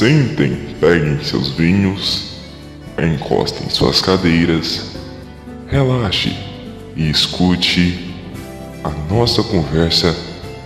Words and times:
Sentem, 0.00 0.56
peguem 0.80 1.22
seus 1.22 1.50
vinhos, 1.50 2.30
encostem 2.98 3.68
suas 3.68 4.00
cadeiras, 4.00 4.96
relaxe 5.68 6.34
e 6.96 7.10
escute 7.10 8.14
a 8.82 8.88
nossa 9.12 9.42
conversa 9.42 10.16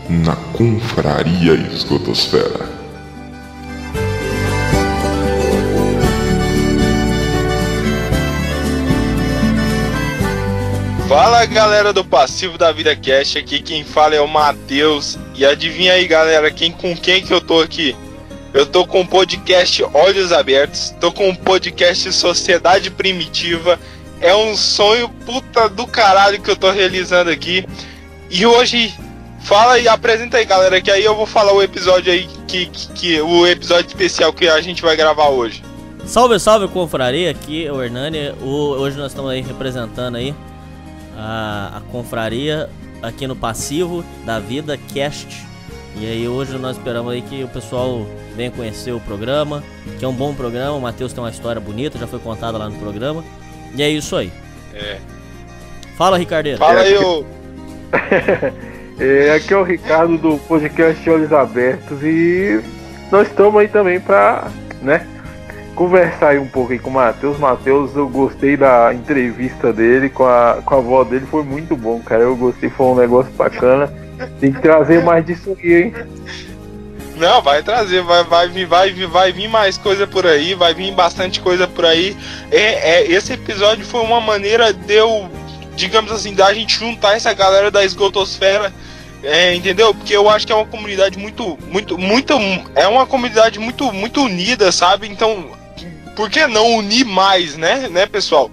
na 0.08 0.36
Confraria 0.36 1.54
Esgotosfera. 1.54 2.68
Fala 11.08 11.44
galera 11.46 11.92
do 11.92 12.04
Passivo 12.04 12.56
da 12.56 12.70
Vida 12.70 12.94
Cast, 12.94 13.36
aqui 13.36 13.58
quem 13.58 13.82
fala 13.82 14.14
é 14.14 14.20
o 14.20 14.28
Matheus. 14.28 15.18
E 15.34 15.44
adivinha 15.44 15.94
aí 15.94 16.06
galera, 16.06 16.52
quem, 16.52 16.70
com 16.70 16.96
quem 16.96 17.20
que 17.20 17.34
eu 17.34 17.40
tô 17.40 17.60
aqui? 17.60 17.96
Eu 18.54 18.64
tô 18.64 18.86
com 18.86 19.00
o 19.00 19.06
podcast 19.06 19.82
Olhos 19.92 20.30
Abertos, 20.30 20.94
tô 21.00 21.10
com 21.10 21.28
o 21.28 21.36
podcast 21.36 22.12
Sociedade 22.12 22.88
Primitiva. 22.88 23.80
É 24.20 24.32
um 24.32 24.56
sonho 24.56 25.08
puta 25.08 25.68
do 25.68 25.88
caralho 25.88 26.40
que 26.40 26.48
eu 26.48 26.54
tô 26.54 26.70
realizando 26.70 27.32
aqui. 27.32 27.66
E 28.30 28.46
hoje, 28.46 28.94
fala 29.40 29.80
e 29.80 29.88
apresenta 29.88 30.36
aí 30.36 30.44
galera, 30.44 30.80
que 30.80 30.88
aí 30.88 31.04
eu 31.04 31.16
vou 31.16 31.26
falar 31.26 31.52
o 31.52 31.60
episódio 31.60 32.12
aí, 32.12 32.28
que, 32.46 32.66
que, 32.66 32.92
que 32.92 33.20
o 33.20 33.44
episódio 33.44 33.88
especial 33.88 34.32
que 34.32 34.46
a 34.46 34.60
gente 34.60 34.82
vai 34.82 34.94
gravar 34.94 35.30
hoje. 35.30 35.60
Salve, 36.06 36.38
salve, 36.38 36.68
confraria, 36.68 37.32
aqui 37.32 37.66
é 37.66 37.72
o 37.72 37.82
Hernani. 37.82 38.34
O, 38.40 38.76
hoje 38.78 38.96
nós 38.96 39.10
estamos 39.10 39.32
aí 39.32 39.40
representando 39.40 40.14
aí 40.14 40.32
a, 41.18 41.78
a 41.78 41.80
confraria 41.90 42.70
aqui 43.02 43.26
no 43.26 43.34
passivo 43.34 44.04
da 44.24 44.38
vida 44.38 44.78
cast. 44.94 45.44
E 45.96 46.06
aí 46.06 46.26
hoje 46.28 46.58
nós 46.58 46.76
esperamos 46.76 47.12
aí 47.12 47.22
que 47.22 47.44
o 47.44 47.48
pessoal 47.48 48.04
venha 48.34 48.50
conhecer 48.50 48.92
o 48.92 49.00
programa, 49.00 49.62
que 49.98 50.04
é 50.04 50.08
um 50.08 50.12
bom 50.12 50.34
programa. 50.34 50.76
O 50.76 50.80
Matheus 50.80 51.12
tem 51.12 51.22
uma 51.22 51.30
história 51.30 51.60
bonita, 51.60 51.98
já 51.98 52.06
foi 52.06 52.18
contada 52.18 52.58
lá 52.58 52.68
no 52.68 52.76
programa. 52.78 53.24
E 53.76 53.82
é 53.82 53.88
isso 53.88 54.16
aí. 54.16 54.32
É. 54.74 54.98
Fala, 55.96 56.18
Ricardeiro. 56.18 56.58
Fala 56.58 56.80
aí, 56.80 56.96
ô. 56.98 57.24
É, 58.98 59.30
aqui 59.36 59.54
é 59.54 59.56
o 59.56 59.62
Ricardo 59.62 60.18
do 60.18 60.36
podcast 60.38 61.08
Olhos 61.08 61.32
Abertos 61.32 62.02
e 62.02 62.60
nós 63.12 63.28
estamos 63.28 63.60
aí 63.60 63.68
também 63.68 64.00
para, 64.00 64.48
né, 64.82 65.06
conversar 65.76 66.30
aí 66.30 66.38
um 66.38 66.48
pouco 66.48 66.72
aí 66.72 66.78
com 66.80 66.90
o 66.90 66.94
Matheus. 66.94 67.38
Matheus, 67.38 67.94
eu 67.94 68.08
gostei 68.08 68.56
da 68.56 68.92
entrevista 68.92 69.72
dele 69.72 70.08
com 70.08 70.24
a, 70.24 70.58
com 70.64 70.74
a 70.74 70.78
avó 70.78 71.04
dele, 71.04 71.26
foi 71.26 71.44
muito 71.44 71.76
bom, 71.76 72.00
cara. 72.00 72.22
Eu 72.22 72.36
gostei, 72.36 72.68
foi 72.68 72.86
um 72.86 72.96
negócio 72.96 73.32
bacana. 73.32 73.92
Tem 74.40 74.52
que 74.52 74.60
trazer 74.60 75.02
mais 75.02 75.24
disso 75.24 75.56
aí, 75.62 75.74
hein? 75.74 75.94
Não, 77.16 77.40
vai 77.40 77.62
trazer, 77.62 78.02
vai, 78.02 78.24
vai, 78.24 78.48
vir, 78.48 78.66
vai, 78.66 78.92
vai 79.06 79.32
vir 79.32 79.48
mais 79.48 79.78
coisa 79.78 80.06
por 80.06 80.26
aí, 80.26 80.54
vai 80.54 80.74
vir 80.74 80.92
bastante 80.92 81.40
coisa 81.40 81.66
por 81.66 81.84
aí. 81.84 82.16
É, 82.50 83.02
é, 83.02 83.06
esse 83.06 83.32
episódio 83.32 83.84
foi 83.84 84.00
uma 84.00 84.20
maneira 84.20 84.72
de 84.72 84.94
eu, 84.94 85.30
digamos 85.76 86.10
assim, 86.10 86.34
da 86.34 86.52
gente 86.52 86.76
juntar 86.76 87.16
essa 87.16 87.32
galera 87.32 87.70
da 87.70 87.84
esgotosfera, 87.84 88.72
é, 89.22 89.54
entendeu? 89.54 89.94
Porque 89.94 90.14
eu 90.14 90.28
acho 90.28 90.44
que 90.44 90.52
é 90.52 90.56
uma 90.56 90.66
comunidade 90.66 91.16
muito, 91.16 91.56
muito, 91.70 91.96
muito, 91.96 92.34
é 92.74 92.88
uma 92.88 93.06
comunidade 93.06 93.60
muito, 93.60 93.92
muito 93.92 94.22
unida, 94.22 94.72
sabe? 94.72 95.08
Então, 95.08 95.52
por 96.16 96.28
que 96.28 96.46
não 96.48 96.76
unir 96.76 97.04
mais, 97.04 97.56
né, 97.56 97.88
né, 97.88 98.06
pessoal? 98.06 98.50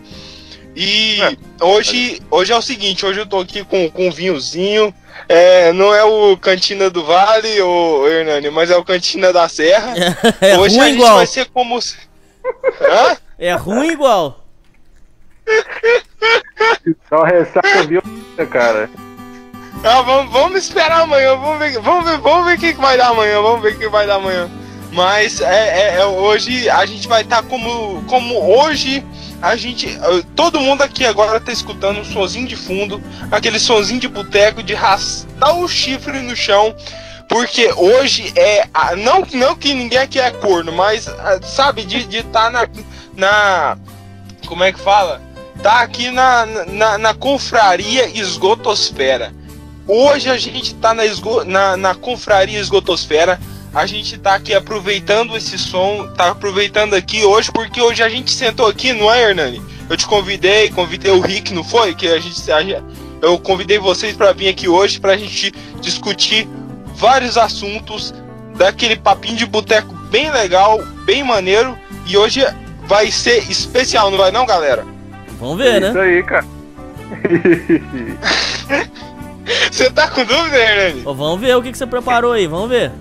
E 0.75 1.21
É. 1.21 1.35
hoje, 1.65 2.21
hoje 2.31 2.53
é 2.53 2.55
o 2.57 2.61
seguinte, 2.61 3.05
hoje 3.05 3.19
eu 3.19 3.25
tô 3.25 3.39
aqui 3.39 3.63
com, 3.63 3.89
com 3.89 4.07
um 4.07 4.11
vinhozinho. 4.11 4.93
É, 5.27 5.71
não 5.73 5.93
é 5.93 6.03
o 6.03 6.35
Cantina 6.37 6.89
do 6.89 7.03
Vale, 7.05 7.61
ô 7.61 8.07
Hernani, 8.07 8.49
mas 8.49 8.71
é 8.71 8.77
o 8.77 8.83
Cantina 8.83 9.31
da 9.33 9.47
Serra. 9.49 9.93
É 10.41 10.57
hoje 10.57 10.77
a 10.79 10.83
ruim 10.83 10.89
gente 10.91 10.99
igual. 11.01 11.15
vai 11.17 11.27
ser 11.27 11.45
como. 11.47 11.77
Hã? 11.77 13.17
É 13.37 13.53
ruim 13.53 13.89
igual. 13.91 14.43
Só 17.09 17.23
ressaca 17.23 17.83
violenta, 17.83 18.45
cara. 18.49 18.89
Ah, 19.83 20.01
vamos, 20.01 20.31
vamos 20.31 20.63
esperar 20.63 21.01
amanhã, 21.01 21.35
vamos 21.35 21.59
ver, 21.59 21.79
vamos 21.79 22.09
ver, 22.09 22.17
vamos 22.19 22.45
ver 22.45 22.55
o 22.55 22.59
que, 22.59 22.73
que 22.73 22.79
vai 22.81 22.97
dar 22.97 23.07
amanhã, 23.09 23.41
vamos 23.41 23.61
ver 23.61 23.73
o 23.73 23.79
que 23.79 23.87
vai 23.89 24.05
dar 24.05 24.15
amanhã. 24.15 24.49
Mas 24.91 25.41
é, 25.41 25.95
é- 25.95 25.95
é 26.01 26.05
hoje 26.05 26.69
a 26.69 26.85
gente 26.85 27.07
vai 27.07 27.21
estar 27.23 27.41
como, 27.43 28.03
como 28.05 28.37
hoje 28.57 29.03
a 29.41 29.55
gente, 29.55 29.97
todo 30.35 30.59
mundo 30.59 30.83
aqui 30.83 31.05
agora 31.05 31.39
tá 31.39 31.51
escutando 31.51 31.99
um 31.99 32.05
sonzinho 32.05 32.47
de 32.47 32.55
fundo, 32.55 33.01
aquele 33.31 33.59
sonzinho 33.59 33.99
de 33.99 34.07
boteco 34.07 34.61
de 34.61 34.73
rastar 34.73 35.57
o 35.57 35.67
chifre 35.67 36.19
no 36.19 36.35
chão, 36.35 36.75
porque 37.27 37.73
hoje 37.75 38.31
é 38.35 38.67
não 38.97 39.25
não 39.33 39.55
que 39.55 39.73
ninguém 39.73 39.99
aqui 39.99 40.19
é 40.19 40.29
corno, 40.31 40.71
mas 40.71 41.09
sabe 41.43 41.83
de 41.83 42.17
estar 42.17 42.51
na 42.51 42.67
na 43.15 43.77
como 44.45 44.63
é 44.63 44.71
que 44.71 44.79
fala? 44.79 45.21
Tá 45.63 45.81
aqui 45.81 46.11
na, 46.11 46.45
na, 46.45 46.97
na 46.97 47.13
confraria 47.13 48.07
esgotosfera. 48.17 49.33
Hoje 49.87 50.29
a 50.29 50.37
gente 50.37 50.75
tá 50.75 50.93
na, 50.93 51.05
esgo 51.05 51.43
na, 51.43 51.77
na 51.77 51.95
confraria 51.95 52.59
esgotosfera. 52.59 53.39
A 53.73 53.85
gente 53.85 54.17
tá 54.17 54.35
aqui 54.35 54.53
aproveitando 54.53 55.35
esse 55.37 55.57
som, 55.57 56.07
tá 56.17 56.31
aproveitando 56.31 56.93
aqui 56.93 57.23
hoje, 57.23 57.49
porque 57.53 57.81
hoje 57.81 58.03
a 58.03 58.09
gente 58.09 58.29
sentou 58.31 58.67
aqui, 58.67 58.91
não 58.91 59.11
é, 59.11 59.29
Hernani? 59.29 59.61
Eu 59.89 59.95
te 59.95 60.05
convidei, 60.05 60.69
convidei 60.69 61.11
o 61.11 61.21
Rick, 61.21 61.53
não 61.53 61.63
foi? 61.63 61.95
Que 61.95 62.07
a 62.09 62.19
gente, 62.19 62.51
a 62.51 62.61
gente- 62.61 62.83
eu 63.21 63.39
convidei 63.39 63.79
vocês 63.79 64.15
para 64.15 64.33
vir 64.33 64.49
aqui 64.49 64.67
hoje 64.67 64.99
pra 64.99 65.15
gente 65.15 65.53
discutir 65.79 66.47
vários 66.95 67.37
assuntos 67.37 68.13
daquele 68.57 68.97
papinho 68.97 69.37
de 69.37 69.45
boteco 69.45 69.93
bem 70.09 70.29
legal, 70.31 70.83
bem 71.05 71.23
maneiro. 71.23 71.77
E 72.05 72.17
hoje 72.17 72.43
vai 72.87 73.09
ser 73.09 73.49
especial, 73.49 74.11
não 74.11 74.17
vai 74.17 74.31
não, 74.31 74.45
galera? 74.45 74.85
Vamos 75.39 75.57
ver, 75.57 75.81
Isso 75.81 75.93
né? 75.93 76.01
aí, 76.01 76.23
cara. 76.23 76.45
Você 79.71 79.89
tá 79.89 80.09
com 80.09 80.25
dúvida, 80.25 80.57
Hernani? 80.57 81.01
Vamos 81.03 81.39
ver 81.39 81.55
o 81.55 81.61
que, 81.61 81.71
que 81.71 81.77
você 81.77 81.87
preparou 81.87 82.33
aí, 82.33 82.47
vamos 82.47 82.69
ver. 82.69 82.91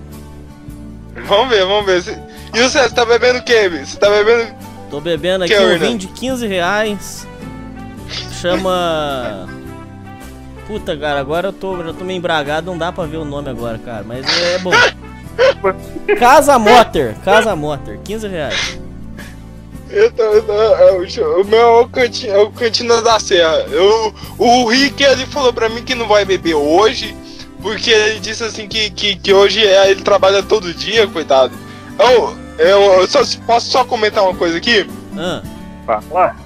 Vamos 1.26 1.48
ver, 1.48 1.64
vamos 1.64 1.86
ver. 1.86 2.18
E 2.54 2.60
você, 2.60 2.82
você 2.82 2.94
tá 2.94 3.04
bebendo 3.04 3.38
o 3.38 3.42
quê? 3.42 3.68
Você 3.68 3.96
tá 3.98 4.08
bebendo. 4.10 4.54
Tô 4.90 5.00
bebendo 5.00 5.44
aqui 5.44 5.54
Que 5.54 5.60
é, 5.60 5.66
um 5.66 5.78
vinho 5.78 5.98
de 5.98 6.08
15 6.08 6.46
reais. 6.46 7.26
Chama. 8.40 9.48
Puta, 10.66 10.96
cara, 10.96 11.20
agora 11.20 11.48
eu 11.48 11.52
tô, 11.52 11.82
já 11.84 11.92
tô 11.92 12.04
meio 12.04 12.18
embragado, 12.18 12.66
não 12.70 12.78
dá 12.78 12.92
pra 12.92 13.04
ver 13.04 13.16
o 13.16 13.24
nome 13.24 13.48
agora, 13.50 13.78
cara. 13.78 14.04
Mas 14.06 14.24
é 14.42 14.58
bom. 14.58 14.70
Casa 16.18 16.58
Motter, 16.58 17.14
Casa 17.24 17.54
Motter, 17.56 17.98
15 18.04 18.28
reais. 18.28 18.78
Eu 19.90 20.10
tô, 20.12 20.22
eu 20.22 20.42
tô- 20.42 20.52
é 20.52 20.92
o, 20.92 21.40
o 21.40 21.44
meu 21.44 21.58
é 21.58 21.80
o, 21.80 21.88
cantinho, 21.88 22.32
é 22.32 22.38
o 22.38 22.50
Cantina 22.50 23.02
da 23.02 23.18
Serra. 23.18 23.64
Eu, 23.70 24.14
o 24.38 24.68
Rick 24.68 25.02
ele 25.02 25.26
falou 25.26 25.52
pra 25.52 25.68
mim 25.68 25.82
que 25.82 25.94
não 25.96 26.06
vai 26.06 26.24
beber 26.24 26.54
hoje, 26.54 27.16
porque 27.62 27.90
ele 27.90 28.20
disse 28.20 28.42
assim 28.44 28.66
que, 28.68 28.90
que, 28.90 29.16
que 29.16 29.32
hoje 29.32 29.64
é, 29.66 29.90
ele 29.90 30.02
trabalha 30.02 30.42
todo 30.42 30.72
dia, 30.74 31.06
coitado. 31.06 31.52
Eu, 31.98 32.36
eu, 32.58 32.80
eu 33.00 33.06
só, 33.06 33.20
posso 33.46 33.70
só 33.70 33.84
comentar 33.84 34.24
uma 34.24 34.34
coisa 34.34 34.56
aqui? 34.58 34.88
Ah, 35.16 35.42
Fala. 35.86 36.36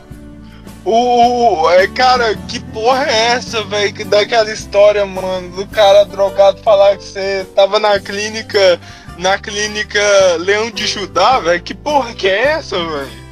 O, 0.84 1.70
é, 1.70 1.86
cara, 1.88 2.34
que 2.46 2.60
porra 2.60 3.06
é 3.06 3.26
essa, 3.36 3.62
velho? 3.64 3.92
Que 3.94 4.04
Daquela 4.04 4.50
história, 4.52 5.04
mano, 5.06 5.48
do 5.56 5.66
cara 5.66 6.04
drogado 6.04 6.60
falar 6.62 6.96
que 6.98 7.04
você 7.04 7.46
tava 7.54 7.78
na 7.78 7.98
clínica, 7.98 8.78
na 9.16 9.38
clínica 9.38 10.00
Leão 10.40 10.70
de 10.70 10.86
Judá, 10.86 11.40
velho. 11.40 11.62
Que 11.62 11.72
porra 11.74 12.12
que 12.12 12.28
é 12.28 12.48
essa, 12.48 12.76
velho? 12.76 13.24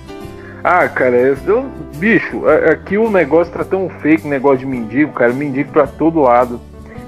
Ah, 0.64 0.88
cara, 0.88 1.16
eu, 1.16 1.70
bicho, 1.96 2.46
a- 2.49 2.73
aqui 2.73 2.96
o 2.96 3.11
negócio 3.11 3.52
tá 3.52 3.64
tão 3.64 3.90
fake, 4.00 4.26
negócio 4.26 4.61
de 4.61 4.67
mendigo, 4.67 5.12
cara, 5.12 5.32
mendigo 5.34 5.73
pra 5.73 5.87
todo 5.87 6.20
lado. 6.20 6.58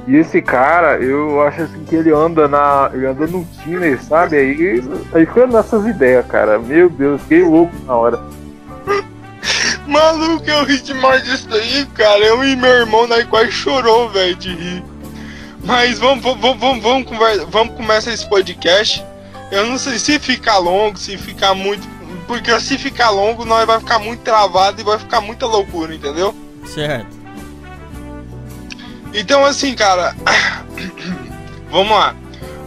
E 0.07 0.17
esse 0.17 0.43
cara, 0.43 0.99
eu 0.99 1.41
acho 1.47 1.63
assim 1.63 1.83
que 1.85 1.95
ele 1.97 2.11
anda 2.13 2.47
na. 2.47 2.91
Ele 2.93 3.07
anda 3.07 3.27
no 3.27 3.47
Tinder, 3.63 4.03
sabe? 4.03 4.37
Aí, 4.37 4.83
aí 5.15 5.25
fica 5.25 5.47
nessas 5.47 5.87
ideias, 5.87 6.27
cara. 6.27 6.59
Meu 6.59 6.91
Deus, 6.91 7.23
fiquei 7.23 7.43
louco 7.43 7.73
na 7.87 7.95
hora. 7.95 8.21
Maluco, 9.87 10.45
eu 10.49 10.65
ri 10.65 10.81
demais 10.81 11.23
disso 11.25 11.49
aí, 11.53 11.87
cara. 11.95 12.19
Eu 12.21 12.45
e 12.45 12.57
meu 12.57 12.71
irmão, 12.71 13.07
nós 13.07 13.25
quase 13.25 13.51
chorou, 13.53 14.09
velho, 14.11 14.35
de 14.37 14.55
rir. 14.55 14.85
Mas 15.65 15.99
vamos, 15.99 16.23
vamos, 16.23 16.41
vamos, 16.43 16.59
vamos, 16.61 16.83
vamos, 16.83 17.09
conver- 17.09 17.47
vamos 17.47 17.75
começar 17.75 18.13
esse 18.13 18.29
podcast. 18.29 19.05
Eu 19.51 19.67
não 19.67 19.79
sei 19.79 19.99
se 19.99 20.19
ficar 20.19 20.59
longo, 20.59 20.99
se 20.99 21.17
ficar 21.17 21.55
muito. 21.55 21.87
Porque 22.27 22.59
se 22.61 22.77
ficar 22.79 23.11
longo, 23.11 23.45
nós 23.45 23.67
vai 23.67 23.79
ficar 23.79 23.99
muito 23.99 24.21
travado 24.21 24.81
e 24.81 24.85
vai 24.85 24.99
ficar 24.99 25.21
muita 25.21 25.47
loucura, 25.47 25.95
entendeu? 25.95 26.35
certo. 26.67 27.24
Então, 29.15 29.45
assim, 29.45 29.75
cara. 29.75 30.15
Vamos 31.71 31.91
lá. 31.97 32.15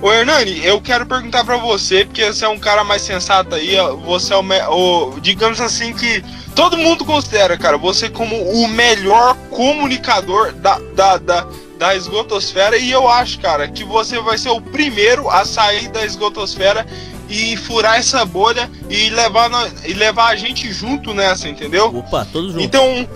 Ô 0.02 0.12
Hernani, 0.14 0.64
eu 0.64 0.80
quero 0.80 1.06
perguntar 1.08 1.44
pra 1.44 1.58
você, 1.58 2.06
porque 2.06 2.24
você 2.32 2.46
é 2.46 2.48
um 2.48 2.60
cara 2.60 2.84
mais 2.84 3.02
sensato 3.02 3.56
aí, 3.56 3.76
você 4.06 4.32
é 4.34 4.38
o, 4.38 4.44
me- 4.44 4.62
o- 4.68 5.16
digamos 5.22 5.60
assim 5.60 5.92
que 5.92 6.24
todo 6.56 6.78
mundo 6.78 7.04
considera, 7.04 7.58
cara, 7.58 7.78
você 7.80 8.08
como 8.08 8.36
o 8.36 8.68
melhor 8.68 9.36
comunicador 9.50 10.52
da, 10.54 10.78
da, 10.94 11.18
da, 11.18 11.48
da 11.80 11.96
esgotosfera, 11.96 12.78
e 12.78 12.92
eu 12.92 13.08
acho, 13.10 13.40
cara, 13.40 13.68
que 13.68 13.84
você 13.84 14.20
vai 14.20 14.38
ser 14.38 14.50
o 14.50 14.62
primeiro 14.62 15.28
a 15.32 15.44
sair 15.46 15.88
da 15.88 16.06
esgotosfera 16.06 16.86
e 17.28 17.58
furar 17.58 17.98
essa 17.98 18.24
bolha 18.24 18.70
e 18.88 19.10
levar, 19.10 19.50
e 19.84 19.94
levar 19.94 20.28
a 20.28 20.36
gente 20.36 20.72
junto 20.72 21.12
nessa, 21.12 21.50
entendeu? 21.50 21.88
Opa, 21.88 22.24
todos 22.32 22.52
juntos. 22.52 22.64
Então, 22.66 23.08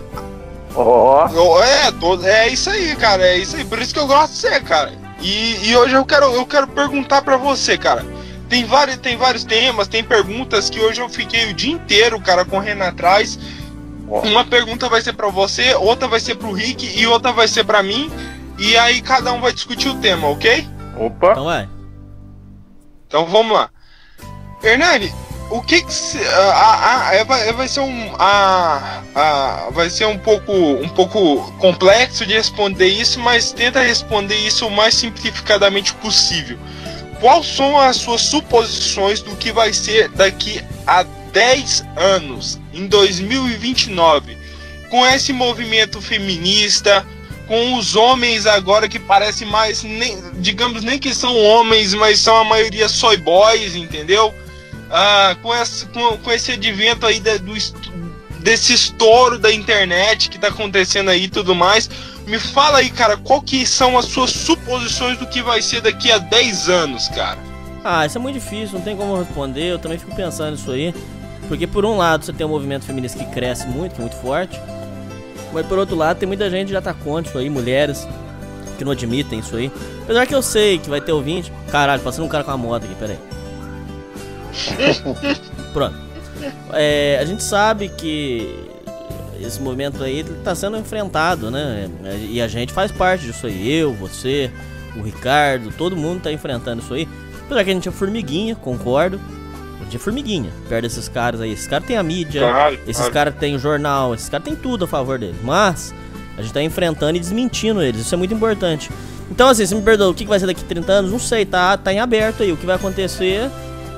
Ó, 0.75 1.27
eu- 1.29 1.63
é, 1.63 1.91
é 2.43 2.47
isso 2.49 2.69
aí, 2.69 2.95
cara. 2.95 3.23
É 3.25 3.37
isso 3.37 3.55
aí. 3.55 3.65
Por 3.65 3.79
isso 3.79 3.93
que 3.93 3.99
eu 3.99 4.07
gosto 4.07 4.31
de 4.33 4.37
você, 4.39 4.59
cara. 4.61 4.91
E, 5.21 5.69
e 5.69 5.75
hoje 5.77 5.93
eu 5.95 6.05
quero, 6.05 6.25
eu 6.33 6.45
quero 6.45 6.67
perguntar 6.67 7.21
pra 7.21 7.37
você, 7.37 7.77
cara. 7.77 8.05
Tem 8.49 8.65
vários, 8.65 8.97
tem 8.97 9.15
vários 9.15 9.43
temas, 9.43 9.87
tem 9.87 10.03
perguntas 10.03 10.69
que 10.69 10.79
hoje 10.79 10.99
eu 10.99 11.07
fiquei 11.07 11.49
o 11.49 11.53
dia 11.53 11.71
inteiro, 11.73 12.19
cara, 12.19 12.43
correndo 12.43 12.81
atrás. 12.81 13.39
Ó. 14.09 14.21
Uma 14.21 14.43
pergunta 14.43 14.89
vai 14.89 15.01
ser 15.01 15.13
pra 15.13 15.29
você, 15.29 15.73
outra 15.75 16.07
vai 16.07 16.19
ser 16.19 16.35
pro 16.35 16.51
Rick 16.51 16.99
e 16.99 17.07
outra 17.07 17.31
vai 17.31 17.47
ser 17.47 17.63
pra 17.63 17.81
mim. 17.81 18.11
E 18.59 18.75
aí 18.77 19.01
cada 19.01 19.31
um 19.31 19.39
vai 19.39 19.53
discutir 19.53 19.89
o 19.89 19.95
tema, 19.99 20.27
ok? 20.27 20.67
opa. 20.99 21.31
Então 21.31 21.45
vai. 21.45 21.69
Então 23.07 23.25
vamos 23.25 23.53
lá. 23.53 23.69
Hernani, 24.63 25.11
o 25.51 25.61
que 25.61 25.81
que 25.83 25.93
se, 25.93 26.17
a, 26.25 26.51
a, 26.51 27.21
a- 27.21 27.23
vai, 27.53 27.67
ser 27.67 27.81
um 27.81 28.15
a, 28.17 29.03
a, 29.13 29.69
vai 29.71 29.89
ser 29.89 30.05
um 30.05 30.17
pouco 30.17 30.51
um 30.53 30.87
pouco 30.89 31.51
complexo 31.59 32.25
de 32.25 32.33
responder 32.33 32.87
isso, 32.87 33.19
mas 33.19 33.51
tenta 33.51 33.81
responder 33.81 34.35
isso 34.35 34.65
o 34.65 34.71
mais 34.71 34.95
simplificadamente 34.95 35.93
possível. 35.95 36.57
Quais 37.19 37.45
são 37.45 37.77
as 37.79 37.97
suas 37.97 38.21
suposições 38.21 39.21
do 39.21 39.35
que 39.35 39.51
vai 39.51 39.73
ser 39.73 40.09
daqui 40.09 40.63
a 40.87 41.03
10 41.03 41.83
anos, 41.95 42.59
em 42.73 42.87
2029, 42.87 44.37
com 44.89 45.05
esse 45.05 45.31
movimento 45.31 46.01
feminista, 46.01 47.05
com 47.47 47.75
os 47.75 47.95
homens 47.95 48.45
agora 48.47 48.87
que 48.87 48.97
parecem 48.97 49.47
mais, 49.47 49.83
nem, 49.83 50.17
digamos, 50.35 50.83
nem 50.83 50.97
que 50.97 51.13
são 51.13 51.37
homens, 51.37 51.93
mas 51.93 52.19
são 52.19 52.37
a 52.37 52.43
maioria 52.43 52.87
soy 52.89 53.17
boys, 53.17 53.75
entendeu? 53.75 54.33
Ah, 54.91 55.35
com, 55.41 55.53
esse, 55.55 55.85
com, 55.87 56.17
com 56.17 56.31
esse 56.31 56.51
advento 56.51 57.05
aí 57.05 57.19
da- 57.19 57.37
do, 57.37 57.53
desse 58.39 58.73
estouro 58.73 59.39
da 59.39 59.51
internet 59.51 60.29
que 60.29 60.37
tá 60.37 60.47
acontecendo 60.49 61.09
aí 61.09 61.23
e 61.23 61.29
tudo 61.29 61.55
mais. 61.55 61.89
Me 62.27 62.37
fala 62.39 62.79
aí, 62.79 62.89
cara, 62.89 63.17
qual 63.17 63.41
que 63.41 63.65
são 63.65 63.97
as 63.97 64.05
suas 64.05 64.31
suposições 64.31 65.17
do 65.17 65.25
que 65.25 65.41
vai 65.41 65.61
ser 65.61 65.81
daqui 65.81 66.11
a 66.11 66.17
10 66.17 66.69
anos, 66.69 67.07
cara? 67.09 67.39
Ah, 67.83 68.05
isso 68.05 68.17
é 68.17 68.21
muito 68.21 68.35
difícil, 68.39 68.77
não 68.77 68.81
tem 68.81 68.95
como 68.95 69.17
responder. 69.17 69.71
Eu 69.71 69.79
também 69.79 69.97
fico 69.97 70.15
pensando 70.15 70.51
nisso 70.51 70.69
aí. 70.71 70.93
Porque 71.47 71.65
por 71.65 71.83
um 71.83 71.97
lado 71.97 72.23
você 72.25 72.31
tem 72.31 72.45
um 72.45 72.49
movimento 72.49 72.85
feminista 72.85 73.17
que 73.17 73.25
cresce 73.31 73.67
muito, 73.67 73.93
que 73.95 74.01
é 74.01 74.03
muito 74.03 74.15
forte. 74.17 74.59
Mas 75.51 75.65
por 75.65 75.77
outro 75.79 75.95
lado 75.95 76.17
tem 76.17 76.27
muita 76.27 76.49
gente 76.49 76.67
que 76.67 76.73
já 76.73 76.81
tá 76.81 76.93
contra 76.93 77.29
isso 77.29 77.37
aí, 77.37 77.49
mulheres 77.49 78.07
que 78.77 78.85
não 78.85 78.91
admitem 78.91 79.39
isso 79.39 79.55
aí. 79.55 79.71
Apesar 80.03 80.25
que 80.25 80.33
eu 80.35 80.41
sei 80.41 80.77
que 80.79 80.89
vai 80.89 81.01
ter 81.01 81.11
ouvinte. 81.11 81.51
Caralho, 81.71 82.01
passando 82.01 82.25
um 82.25 82.29
cara 82.29 82.43
com 82.43 82.51
a 82.51 82.57
moto 82.57 82.85
aqui, 82.85 82.95
peraí. 82.95 83.17
Pronto. 85.73 85.95
É, 86.73 87.19
a 87.21 87.25
gente 87.25 87.43
sabe 87.43 87.89
que 87.89 88.67
esse 89.39 89.61
movimento 89.61 90.03
aí 90.03 90.23
tá 90.43 90.53
sendo 90.55 90.77
enfrentado, 90.77 91.49
né? 91.51 91.89
E 92.29 92.41
a 92.41 92.47
gente 92.47 92.73
faz 92.73 92.91
parte 92.91 93.25
disso 93.25 93.47
aí. 93.47 93.71
Eu, 93.71 93.93
você, 93.93 94.51
o 94.95 95.01
Ricardo, 95.01 95.71
todo 95.77 95.95
mundo 95.95 96.21
tá 96.23 96.31
enfrentando 96.31 96.81
isso 96.81 96.93
aí. 96.93 97.07
Apesar 97.45 97.63
que 97.63 97.71
a 97.71 97.73
gente 97.73 97.89
é 97.89 97.91
formiguinha, 97.91 98.55
concordo. 98.55 99.19
A 99.79 99.83
gente 99.83 99.95
é 99.95 99.99
formiguinha, 99.99 100.49
perto 100.69 100.83
desses 100.83 101.09
caras 101.09 101.41
aí. 101.41 101.51
Esses 101.51 101.67
caras 101.67 101.85
têm 101.85 101.97
a 101.97 102.03
mídia, 102.03 102.41
Claro, 102.41 102.75
esses 102.83 102.97
claro. 102.97 103.13
caras 103.13 103.35
têm 103.35 103.55
o 103.55 103.59
jornal, 103.59 104.13
esses 104.13 104.29
caras 104.29 104.45
têm 104.45 104.55
tudo 104.55 104.85
a 104.85 104.87
favor 104.87 105.19
deles. 105.19 105.35
Mas 105.43 105.93
a 106.37 106.41
gente 106.41 106.53
tá 106.53 106.61
enfrentando 106.61 107.17
e 107.17 107.19
desmentindo 107.19 107.81
eles. 107.81 108.01
Isso 108.01 108.13
é 108.15 108.17
muito 108.17 108.33
importante. 108.33 108.89
Então, 109.29 109.49
assim, 109.49 109.65
você 109.65 109.75
me 109.75 109.81
perdoa, 109.81 110.09
o 110.09 110.13
que 110.13 110.23
que 110.23 110.29
vai 110.29 110.39
ser 110.39 110.45
daqui 110.45 110.61
a 110.63 110.67
30 110.67 110.91
anos? 110.91 111.11
Não 111.11 111.19
sei, 111.19 111.45
tá, 111.45 111.75
tá 111.77 111.91
em 111.91 111.99
aberto 111.99 112.43
aí. 112.43 112.51
O 112.51 112.57
que 112.57 112.65
vai 112.65 112.75
acontecer 112.75 113.49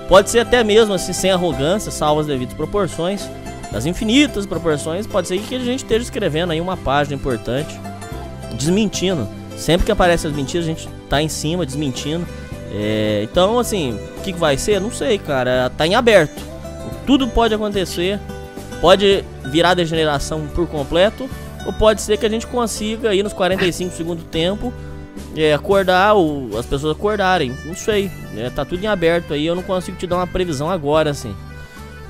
pode 0.08 0.30
ser 0.30 0.40
até 0.40 0.64
mesmo, 0.64 0.94
assim, 0.94 1.14
sem 1.14 1.32
arrogância, 1.32 1.92
salvo 1.92 2.22
as 2.22 2.28
devidas 2.28 2.54
proporções. 2.54 3.28
Das 3.72 3.88
infinitas 3.88 4.46
proporções, 4.46 5.08
pode 5.08 5.28
ser 5.28 5.40
que 5.40 5.56
a 5.56 5.60
gente 5.60 5.80
esteja 5.80 6.04
escrevendo 6.04 6.52
aí 6.52 6.62
uma 6.62 6.78
página 6.78 7.16
importante, 7.16 7.76
desmentindo. 8.56 9.28
Sempre 9.58 9.86
que 9.86 9.92
aparecem 9.92 10.30
as 10.30 10.36
mentiras, 10.36 10.66
a 10.66 10.70
gente 10.70 10.88
tá 11.10 11.22
em 11.22 11.28
cima, 11.28 11.66
desmentindo. 11.66 12.26
É, 12.72 13.22
então, 13.24 13.58
assim, 13.58 13.98
o 14.18 14.22
que, 14.22 14.34
que 14.34 14.40
vai 14.40 14.58
ser? 14.58 14.80
Não 14.80 14.92
sei, 14.92 15.18
cara. 15.18 15.72
Tá 15.76 15.88
em 15.88 15.96
aberto. 15.96 16.42
Tudo 17.06 17.28
pode 17.28 17.54
acontecer. 17.54 18.20
Pode 18.80 19.24
virar 19.46 19.74
degeneração 19.74 20.48
por 20.54 20.68
completo. 20.68 21.28
Ou 21.66 21.74
pode 21.74 22.02
ser 22.02 22.18
que 22.18 22.26
a 22.26 22.30
gente 22.30 22.46
consiga 22.46 23.10
aí 23.10 23.24
nos 23.24 23.34
45 23.34 23.96
segundos 23.96 24.24
do 24.24 24.30
tempo 24.30 24.74
é, 25.36 25.54
acordar, 25.54 26.14
ou 26.14 26.58
as 26.58 26.66
pessoas 26.66 26.96
acordarem. 26.96 27.56
Não 27.66 27.76
sei. 27.76 28.12
É, 28.38 28.50
tá 28.50 28.66
tudo 28.66 28.84
em 28.84 28.88
aberto 28.88 29.34
aí. 29.34 29.46
Eu 29.46 29.56
não 29.56 29.64
consigo 29.64 29.98
te 29.98 30.08
dar 30.08 30.18
uma 30.18 30.28
previsão 30.28 30.70
agora, 30.70 31.10
assim. 31.10 31.36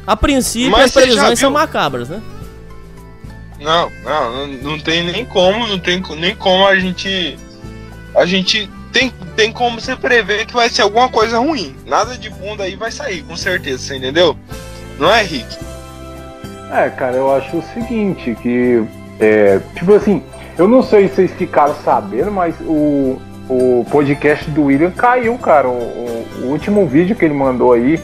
A 0.05 0.15
princípio, 0.15 0.71
Mas 0.71 0.85
as 0.85 0.91
previsões 0.91 1.39
são 1.39 1.51
macabras, 1.51 2.09
né? 2.09 2.21
Não, 3.59 3.89
não, 4.03 4.47
não, 4.47 4.79
tem 4.79 5.03
nem 5.03 5.25
como, 5.25 5.65
não 5.65 5.79
tem 5.79 6.01
nem 6.17 6.35
como 6.35 6.67
a 6.67 6.77
gente. 6.77 7.37
A 8.13 8.25
gente 8.25 8.69
tem, 8.91 9.11
tem 9.37 9.51
como 9.53 9.79
você 9.79 9.95
prever 9.95 10.45
que 10.45 10.53
vai 10.53 10.67
ser 10.67 10.81
alguma 10.81 11.07
coisa 11.07 11.39
ruim. 11.39 11.73
Nada 11.85 12.17
de 12.17 12.29
bom 12.29 12.57
daí 12.57 12.75
vai 12.75 12.91
sair, 12.91 13.23
com 13.23 13.37
certeza, 13.37 13.77
você 13.77 13.95
entendeu? 13.95 14.37
Não 14.99 15.09
é, 15.09 15.23
Rick? 15.23 15.57
É, 16.71 16.89
cara, 16.89 17.15
eu 17.15 17.33
acho 17.33 17.57
o 17.57 17.63
seguinte, 17.73 18.35
que 18.41 18.83
é, 19.19 19.59
tipo 19.75 19.93
assim, 19.93 20.21
eu 20.57 20.67
não 20.67 20.81
sei 20.83 21.07
se 21.07 21.15
vocês 21.15 21.31
ficaram 21.31 21.75
sabendo, 21.83 22.31
mas 22.31 22.55
o, 22.61 23.19
o 23.49 23.85
podcast 23.91 24.49
do 24.51 24.65
William 24.65 24.91
caiu, 24.91 25.37
cara. 25.37 25.67
O, 25.67 25.71
o- 25.71 26.25
o 26.43 26.45
último 26.47 26.85
vídeo 26.87 27.15
que 27.15 27.23
ele 27.25 27.33
mandou 27.33 27.71
aí, 27.73 27.99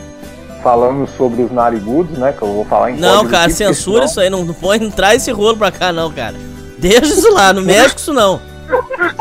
falando 0.64 1.08
sobre 1.18 1.42
os 1.42 1.52
narigudos, 1.52 2.18
né? 2.18 2.34
Que 2.38 2.42
eu 2.44 2.54
vou 2.54 2.66
falar 2.66 2.92
em 2.92 2.98
Não, 2.98 3.26
cara, 3.28 3.46
aqui, 3.46 3.54
censura 3.54 4.06
isso 4.06 4.20
aí. 4.20 4.30
Não, 4.30 4.44
não, 4.46 4.54
põe, 4.54 4.80
não 4.80 4.92
traz 4.92 5.22
esse 5.22 5.32
rolo 5.32 5.58
pra 5.58 5.72
cá, 5.72 5.92
não, 5.92 6.12
cara. 6.12 6.36
Deixa 6.78 7.06
isso 7.06 7.32
lá, 7.34 7.52
não 7.54 7.62
mexe 7.62 7.96
com 7.96 8.00
isso 8.00 8.14
não. 8.14 8.40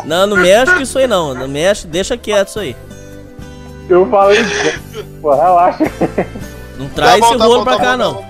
Não, 0.05 0.27
não 0.27 0.37
mexe 0.37 0.73
com 0.75 0.81
isso 0.81 0.99
aí 0.99 1.07
não. 1.07 1.35
Não 1.35 1.49
mexe, 1.49 1.87
deixa 1.87 2.17
quieto 2.17 2.49
isso 2.49 2.61
aí. 2.61 2.77
Eu 3.89 4.07
falei, 4.11 4.39
pô, 5.23 5.35
relaxa. 5.35 5.85
Não 6.79 6.89
traz 6.89 7.25
esse 7.25 7.35
rolo 7.37 7.65
pra 7.65 7.79
cá, 7.79 7.97
não. 7.97 8.23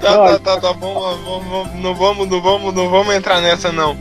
Tá, 0.00 0.10
Não, 0.16 0.26
tá, 0.26 0.38
tá, 0.38 0.60
tá 0.60 0.72
bom, 0.72 0.94
não 1.74 1.94
vamos, 1.94 2.28
não 2.28 2.40
vamos, 2.40 2.74
não 2.74 2.88
vamos 2.90 3.14
entrar 3.14 3.40
nessa 3.40 3.72
não. 3.72 3.96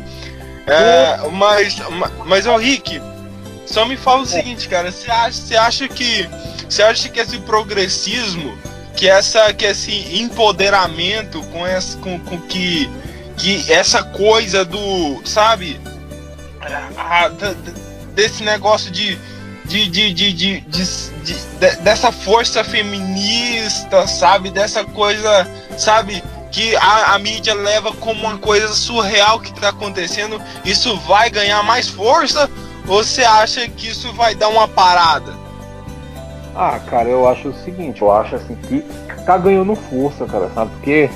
É, 0.68 1.30
mas, 1.32 1.78
ma- 1.92 2.12
mas 2.26 2.46
ô 2.46 2.56
Rick, 2.58 3.02
só 3.66 3.86
me 3.86 3.98
fala 3.98 4.22
o 4.22 4.26
seguinte, 4.26 4.68
cara, 4.68 4.92
você 4.92 5.10
acha, 5.10 5.32
você 5.32 5.56
acha 5.56 5.88
que, 5.88 6.30
você 6.70 6.84
acha 6.84 7.10
que 7.10 7.20
esse 7.20 7.38
progressismo, 7.40 8.58
que 8.96 9.08
essa, 9.10 9.54
que 9.54 9.66
esse 9.66 9.92
empoderamento 10.22 11.42
com 11.52 11.66
essa, 11.66 11.98
com, 12.00 12.20
com 12.20 12.38
que, 12.42 12.90
que 13.38 13.72
essa 13.72 14.04
coisa 14.04 14.64
do, 14.66 15.22
sabe, 15.26 15.80
a- 16.98 17.30
da- 17.30 17.56
desse 18.14 18.44
negócio 18.44 18.92
de 18.92 19.18
de, 19.66 19.86
de, 19.90 20.14
de, 20.14 20.32
de, 20.32 20.60
de- 20.62 21.12
de- 21.28 21.36
de- 21.60 21.76
dessa 21.82 22.12
força 22.12 22.64
feminista, 22.64 24.08
sabe? 24.08 24.50
Dessa 24.50 24.84
coisa, 24.86 25.48
sabe? 25.78 26.24
Que 26.52 26.76
a, 26.78 27.14
a 27.14 27.20
mídia 27.20 27.54
leva 27.54 27.92
como 27.94 28.22
uma 28.22 28.38
coisa 28.38 28.70
surreal 28.70 29.40
que 29.40 29.54
tá 29.60 29.70
acontecendo. 29.70 30.42
Isso 30.64 30.98
vai 31.02 31.30
ganhar 31.30 31.62
mais 31.64 31.90
força? 31.90 32.50
Ou 32.88 33.04
você 33.04 33.24
acha 33.24 33.68
que 33.68 33.90
isso 33.90 34.12
vai 34.14 34.34
dar 34.34 34.48
uma 34.48 34.68
parada? 34.68 35.34
Ah, 36.56 36.80
cara, 36.90 37.10
eu 37.10 37.28
acho 37.28 37.50
o 37.50 37.54
seguinte, 37.64 38.02
eu 38.02 38.12
acho 38.12 38.36
assim 38.36 38.56
que 38.56 38.80
tá 39.26 39.38
ganhando 39.38 39.76
força, 39.76 40.26
cara, 40.26 40.50
sabe? 40.56 40.72
Porque, 40.72 41.10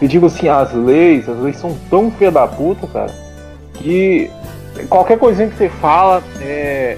eu 0.00 0.08
digo 0.08 0.26
assim, 0.26 0.48
as 0.48 0.72
leis, 0.72 1.28
as 1.28 1.36
leis 1.38 1.56
são 1.58 1.76
tão 1.90 2.10
filha 2.12 2.30
da 2.30 2.46
puta, 2.46 2.86
cara, 2.86 3.12
que 3.74 4.30
qualquer 4.88 5.18
coisinha 5.18 5.48
que 5.48 5.56
você 5.56 5.68
fala 5.68 6.22
é, 6.40 6.96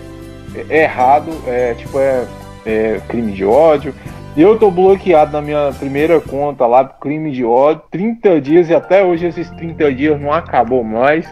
é 0.68 0.82
errado, 0.84 1.32
é 1.46 1.74
tipo, 1.74 1.98
é, 1.98 2.24
é 2.68 3.00
crime 3.08 3.32
de 3.32 3.44
ódio. 3.44 3.94
Eu 4.36 4.58
tô 4.58 4.70
bloqueado 4.70 5.32
na 5.32 5.40
minha 5.42 5.72
primeira 5.78 6.20
conta 6.20 6.66
lá, 6.66 6.84
crime 6.84 7.32
de 7.32 7.44
ódio, 7.44 7.82
30 7.90 8.40
dias, 8.40 8.68
e 8.68 8.74
até 8.74 9.04
hoje 9.04 9.26
esses 9.26 9.50
30 9.50 9.92
dias 9.94 10.20
não 10.20 10.32
acabou 10.32 10.84
mais. 10.84 11.26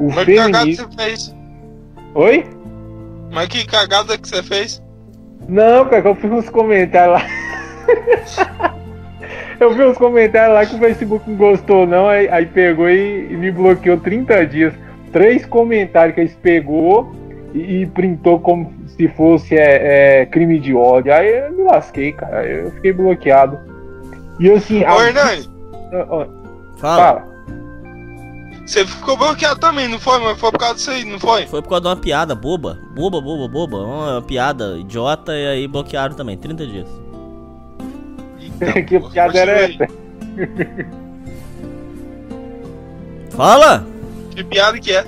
O 0.00 0.08
Mas 0.12 0.24
que 0.24 0.34
cagada 0.34 0.58
feminismo. 0.58 0.88
você 0.90 1.04
fez? 1.04 1.36
Oi? 2.14 2.44
Mas 3.30 3.48
que 3.48 3.66
cagada 3.66 4.18
que 4.18 4.28
você 4.28 4.42
fez? 4.42 4.82
Não, 5.48 5.84
cara, 5.84 6.02
que 6.02 6.08
eu 6.08 6.14
fiz 6.14 6.30
uns 6.30 6.48
comentários 6.48 7.20
lá. 7.20 8.74
eu 9.60 9.74
vi 9.74 9.84
uns 9.84 9.98
comentários 9.98 10.54
lá 10.54 10.66
que 10.66 10.74
o 10.74 10.78
Facebook 10.78 11.30
não 11.30 11.36
gostou, 11.36 11.86
não. 11.86 12.08
Aí, 12.08 12.28
aí 12.28 12.46
pegou 12.46 12.88
e, 12.88 13.28
e 13.30 13.36
me 13.36 13.52
bloqueou 13.52 13.98
30 13.98 14.46
dias. 14.46 14.74
Três 15.12 15.46
comentários 15.46 16.14
que 16.14 16.20
eles 16.22 16.34
pegou 16.42 17.12
e, 17.54 17.86
printou 17.86 18.40
como 18.40 18.72
se 18.88 19.08
fosse 19.08 19.56
é, 19.56 20.22
é, 20.22 20.26
crime 20.26 20.58
de 20.58 20.74
ódio. 20.74 21.14
Aí 21.14 21.46
eu 21.46 21.52
me 21.52 21.62
lasquei, 21.62 22.12
cara. 22.12 22.44
Eu 22.44 22.70
fiquei 22.72 22.92
bloqueado. 22.92 23.58
E 24.40 24.50
assim. 24.50 24.84
Ô, 24.84 25.00
Hernani, 25.00 25.48
Ó, 25.92 26.22
ó, 26.22 26.26
Fala. 26.76 27.20
fala. 27.20 27.34
Você 28.66 28.84
ficou 28.86 29.16
bloqueado 29.16 29.60
também, 29.60 29.86
não 29.86 30.00
foi? 30.00 30.18
Mas 30.20 30.40
foi 30.40 30.50
por 30.50 30.58
causa 30.58 30.74
disso 30.74 30.90
aí, 30.90 31.04
não 31.04 31.20
foi? 31.20 31.46
Foi 31.46 31.62
por 31.62 31.68
causa 31.68 31.82
de 31.82 31.88
uma 31.88 31.96
piada 31.96 32.34
boba. 32.34 32.78
Boba, 32.94 33.20
boba, 33.20 33.46
boba. 33.46 33.76
Uma 33.76 34.22
piada 34.22 34.78
idiota 34.78 35.32
e 35.32 35.46
aí 35.46 35.68
bloquearam 35.68 36.14
também. 36.16 36.36
30 36.36 36.66
dias. 36.66 36.88
que 38.88 38.98
piada 39.00 39.38
era 39.38 39.52
essa? 39.52 39.86
Fala! 43.30 43.86
Que 44.30 44.42
piada 44.42 44.78
que 44.80 44.92
é? 44.92 45.04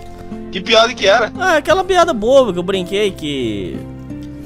Que 0.53 0.61
piada 0.61 0.93
que 0.95 1.07
era? 1.07 1.33
Ah, 1.39 1.57
aquela 1.57 1.85
piada 1.85 2.13
boba 2.13 2.53
que 2.53 2.59
eu 2.59 2.63
brinquei 2.63 3.11
que. 3.11 3.79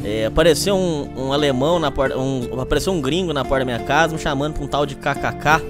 É, 0.02 0.26
apareceu 0.26 0.74
um, 0.74 1.08
um 1.16 1.32
alemão 1.32 1.78
na 1.78 1.90
porta. 1.90 2.18
Um, 2.18 2.60
apareceu 2.60 2.92
um 2.92 3.00
gringo 3.00 3.32
na 3.32 3.44
porta 3.44 3.64
da 3.64 3.72
minha 3.76 3.86
casa 3.86 4.14
me 4.14 4.18
chamando 4.18 4.54
pra 4.54 4.64
um 4.64 4.66
tal 4.66 4.86
de 4.86 4.94
KKK. 4.94 5.62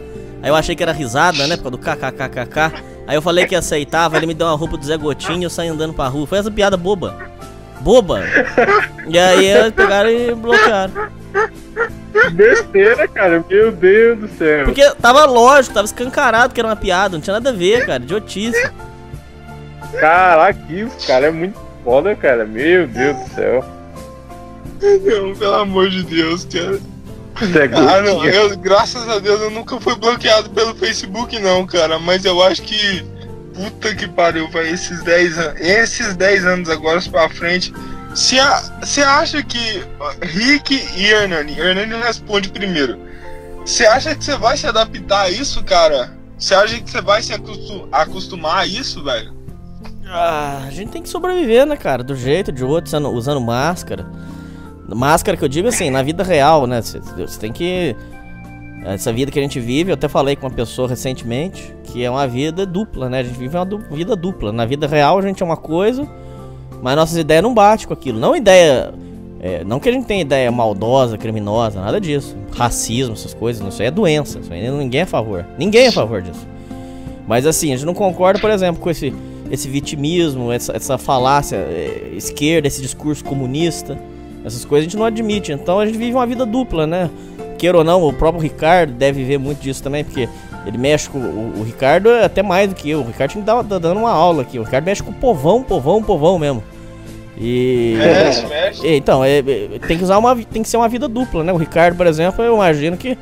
Aí 0.43 0.49
eu 0.49 0.55
achei 0.55 0.75
que 0.75 0.83
era 0.83 0.93
risada, 0.93 1.47
né? 1.47 1.57
Por 1.57 1.65
causa 1.65 1.77
do 1.77 1.79
KKKKK. 1.79 2.83
Aí 3.07 3.17
eu 3.17 3.23
falei 3.23 3.45
que 3.47 3.57
aceitava, 3.57 4.17
ele 4.17 4.27
me 4.27 4.35
deu 4.35 4.47
uma 4.47 4.57
roupa 4.57 4.77
do 4.77 4.87
Zé 4.87 4.97
Gotinho 4.97 5.41
e 5.41 5.45
eu 5.45 5.51
saí 5.51 5.69
andando 5.69 5.93
pra 5.93 6.07
rua. 6.09 6.27
Foi 6.27 6.39
essa 6.39 6.51
piada 6.51 6.77
boba. 6.77 7.17
Boba. 7.81 8.23
E 9.09 9.19
aí 9.19 9.47
eles 9.47 9.73
pegaram 9.73 10.09
e 10.09 10.33
bloquearam. 10.35 10.93
Besteira, 12.33 13.09
cara. 13.09 13.45
Meu 13.49 13.73
Deus 13.73 14.19
do 14.21 14.29
céu. 14.29 14.65
Porque 14.65 14.89
tava 15.01 15.25
lógico, 15.25 15.75
tava 15.75 15.87
escancarado 15.87 16.55
que 16.55 16.61
era 16.61 16.69
uma 16.69 16.77
piada, 16.77 17.17
não 17.17 17.21
tinha 17.21 17.35
nada 17.35 17.51
a 17.51 17.53
ver, 17.53 17.87
cara. 17.87 18.03
Idiotice. 18.03 18.71
Caraca, 19.99 20.61
isso, 20.73 21.07
cara, 21.07 21.27
é 21.27 21.31
muito 21.31 21.59
foda, 21.85 22.15
cara. 22.15 22.45
Meu 22.45 22.87
Deus 22.87 23.17
do 23.17 23.35
céu. 23.35 23.65
Não, 24.81 25.35
pelo 25.35 25.55
amor 25.55 25.91
de 25.91 26.03
Deus, 26.03 26.45
cara. 26.45 26.81
Zé 27.53 27.71
Ah, 27.73 28.03
não, 28.03 28.25
eu, 28.25 28.57
graças 28.59 29.09
a 29.09 29.19
Deus 29.19 29.41
eu 29.41 29.51
nunca 29.51 29.81
fui 29.81 29.95
bloqueado 29.97 30.51
pelo 30.51 30.75
Facebook, 30.75 31.39
não, 31.39 31.67
cara. 31.67 31.99
Mas 31.99 32.25
eu 32.25 32.43
acho 32.43 32.63
que. 32.63 33.05
Puta 33.55 33.95
que 33.95 34.09
pariu, 34.09 34.49
velho. 34.49 34.73
Esses 34.73 35.03
10 35.03 35.39
anos. 35.39 35.61
Esses 35.61 36.17
10 36.17 36.47
anos 36.47 36.69
agora 36.69 37.01
pra 37.11 37.29
frente. 37.29 37.73
Você 38.15 38.39
acha 39.03 39.43
que. 39.43 39.85
Rick 40.23 40.75
e 40.97 41.07
Hernani. 41.07 41.59
Hernani 41.59 41.95
responde 42.03 42.49
primeiro. 42.51 42.99
Você 43.65 43.87
acha 43.87 44.15
que 44.15 44.25
você 44.25 44.37
vai 44.37 44.57
se 44.57 44.67
adaptar 44.67 45.23
a 45.23 45.31
isso, 45.31 45.63
cara? 45.65 46.13
Você 46.39 46.55
acha 46.55 46.81
que 46.81 46.91
você 46.91 47.01
vai 47.03 47.23
se 47.23 47.33
acostu- 47.35 47.87
acostumar 47.93 48.61
a 48.61 48.67
isso, 48.67 49.05
velho? 49.05 49.33
Ah, 50.13 50.65
a 50.67 50.71
gente 50.71 50.91
tem 50.91 51.03
que 51.03 51.09
sobreviver, 51.09 51.65
né, 51.67 51.77
cara? 51.77 52.03
Do 52.03 52.17
jeito, 52.17 52.51
de 52.51 52.65
outro, 52.65 52.89
usando, 52.89 53.11
usando 53.11 53.41
máscara. 53.41 54.07
Máscara 54.89 55.37
que 55.37 55.45
eu 55.45 55.49
digo 55.49 55.69
assim, 55.69 55.89
na 55.89 56.03
vida 56.03 56.25
real, 56.25 56.67
né? 56.67 56.81
Você 56.83 57.39
tem 57.39 57.53
que. 57.53 57.95
Essa 58.85 59.13
vida 59.13 59.31
que 59.31 59.39
a 59.39 59.43
gente 59.43 59.61
vive, 59.61 59.91
eu 59.91 59.95
até 59.95 60.09
falei 60.09 60.35
com 60.35 60.47
uma 60.47 60.53
pessoa 60.53 60.89
recentemente, 60.89 61.73
que 61.85 62.03
é 62.03 62.11
uma 62.11 62.27
vida 62.27 62.65
dupla, 62.67 63.09
né? 63.09 63.21
A 63.21 63.23
gente 63.23 63.39
vive 63.39 63.57
uma 63.57 63.65
du- 63.67 63.79
vida 63.91 64.17
dupla. 64.17 64.51
Na 64.53 64.65
vida 64.65 64.87
real 64.87 65.19
a 65.19 65.23
gente 65.23 65.43
é 65.43 65.47
uma 65.47 65.57
coisa, 65.57 66.09
mas 66.83 66.97
nossas 66.97 67.17
ideias 67.19 67.43
não 67.43 67.55
batem 67.55 67.87
com 67.87 67.93
aquilo. 67.93 68.19
Não 68.19 68.35
ideia. 68.35 68.93
é, 69.41 69.63
não 69.65 69.79
que 69.79 69.89
a 69.89 69.93
gente 69.93 70.07
tenha 70.07 70.23
ideia 70.23 70.51
maldosa, 70.51 71.17
criminosa, 71.19 71.79
nada 71.81 72.01
disso. 72.01 72.35
Racismo, 72.57 73.13
essas 73.13 73.35
coisas, 73.35 73.65
isso 73.69 73.81
aí 73.83 73.89
é 73.89 73.91
doença. 73.93 74.41
Isso 74.41 74.53
aí 74.53 74.69
ninguém 74.71 75.01
é 75.03 75.05
a 75.05 75.07
favor. 75.07 75.45
Ninguém 75.59 75.85
é 75.85 75.89
a 75.89 75.93
favor 75.93 76.21
disso. 76.23 76.49
Mas 77.29 77.47
assim, 77.47 77.73
a 77.73 77.77
gente 77.77 77.87
não 77.87 77.95
concorda, 77.95 78.41
por 78.41 78.51
exemplo, 78.51 78.81
com 78.83 78.91
esse, 78.91 79.13
esse 79.51 79.69
vitimismo, 79.69 80.53
essa, 80.53 80.77
essa 80.77 80.97
falácia 80.97 81.57
é, 81.57 82.13
esquerda, 82.17 82.69
esse 82.69 82.81
discurso 82.81 83.25
comunista. 83.25 83.99
Essas 84.45 84.65
coisas 84.65 84.87
a 84.87 84.89
gente 84.89 84.97
não 84.97 85.05
admite. 85.05 85.53
Então 85.53 85.79
a 85.79 85.87
gente 85.87 85.99
vive 85.99 86.15
uma 86.15 86.27
vida 86.27 86.47
dupla, 86.47 86.87
né? 86.87 87.11
Queira 87.59 87.77
ou 87.77 87.85
não, 87.85 88.03
o 88.03 88.13
próprio 88.13 88.43
Ricardo 88.43 88.93
deve 88.93 89.21
viver 89.21 89.39
muito 89.39 89.61
disso 89.61 89.83
também, 89.83 90.03
porque 90.03 90.29
ele 90.67 90.79
mexe 90.79 91.11
com. 91.11 91.19
O, 91.19 91.61
o 91.61 91.63
Ricardo 91.63 92.09
é 92.09 92.25
até 92.25 92.43
mais 92.43 92.69
do 92.69 92.75
que 92.75 92.89
eu. 92.89 93.01
O 93.01 93.07
Ricardo 93.07 93.33
tinha 93.33 93.43
que 93.43 93.47
dar, 93.47 93.63
dando 93.63 93.99
uma 93.99 94.11
aula 94.11 94.43
aqui. 94.43 94.59
O 94.59 94.63
Ricardo 94.63 94.85
mexe 94.85 95.03
com 95.03 95.11
o 95.11 95.15
povão, 95.15 95.63
povão, 95.63 96.03
povão 96.03 96.39
mesmo. 96.39 96.63
E. 97.39 97.97
Mexe, 97.99 98.47
mexe. 98.47 98.87
É, 98.87 98.97
Então, 98.97 99.25
é, 99.25 99.39
é, 99.39 99.43
tem 99.87 99.99
que 99.99 100.05
usar 100.05 100.19
uma 100.19 100.37
tem 100.37 100.63
que 100.63 100.69
ser 100.69 100.77
uma 100.77 100.89
vida 100.89 101.09
dupla, 101.09 101.43
né? 101.45 101.53
O 101.53 101.57
Ricardo, 101.57 101.97
por 101.97 102.07
exemplo, 102.07 102.43
eu 102.45 102.55
imagino 102.55 102.97
que 102.97 103.19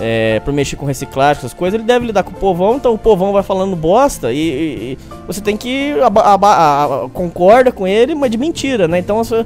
é, 0.00 0.40
pra 0.40 0.52
mexer 0.52 0.76
com 0.76 0.86
reciclagem, 0.86 1.38
essas 1.40 1.52
coisas, 1.54 1.78
ele 1.78 1.86
deve 1.86 2.06
lidar 2.06 2.22
com 2.22 2.30
o 2.30 2.34
povão, 2.34 2.76
então 2.76 2.94
o 2.94 2.98
povão 2.98 3.32
vai 3.32 3.42
falando 3.42 3.74
bosta 3.76 4.32
e, 4.32 4.36
e- 4.38 4.92
e 4.92 4.98
você 5.26 5.40
tem 5.40 5.56
que 5.56 5.94
a- 6.00 7.08
concorda 7.12 7.72
com 7.72 7.86
ele, 7.86 8.14
mas 8.14 8.30
de 8.30 8.38
mentira, 8.38 8.86
né? 8.88 8.98
Então 8.98 9.16
você- 9.22 9.44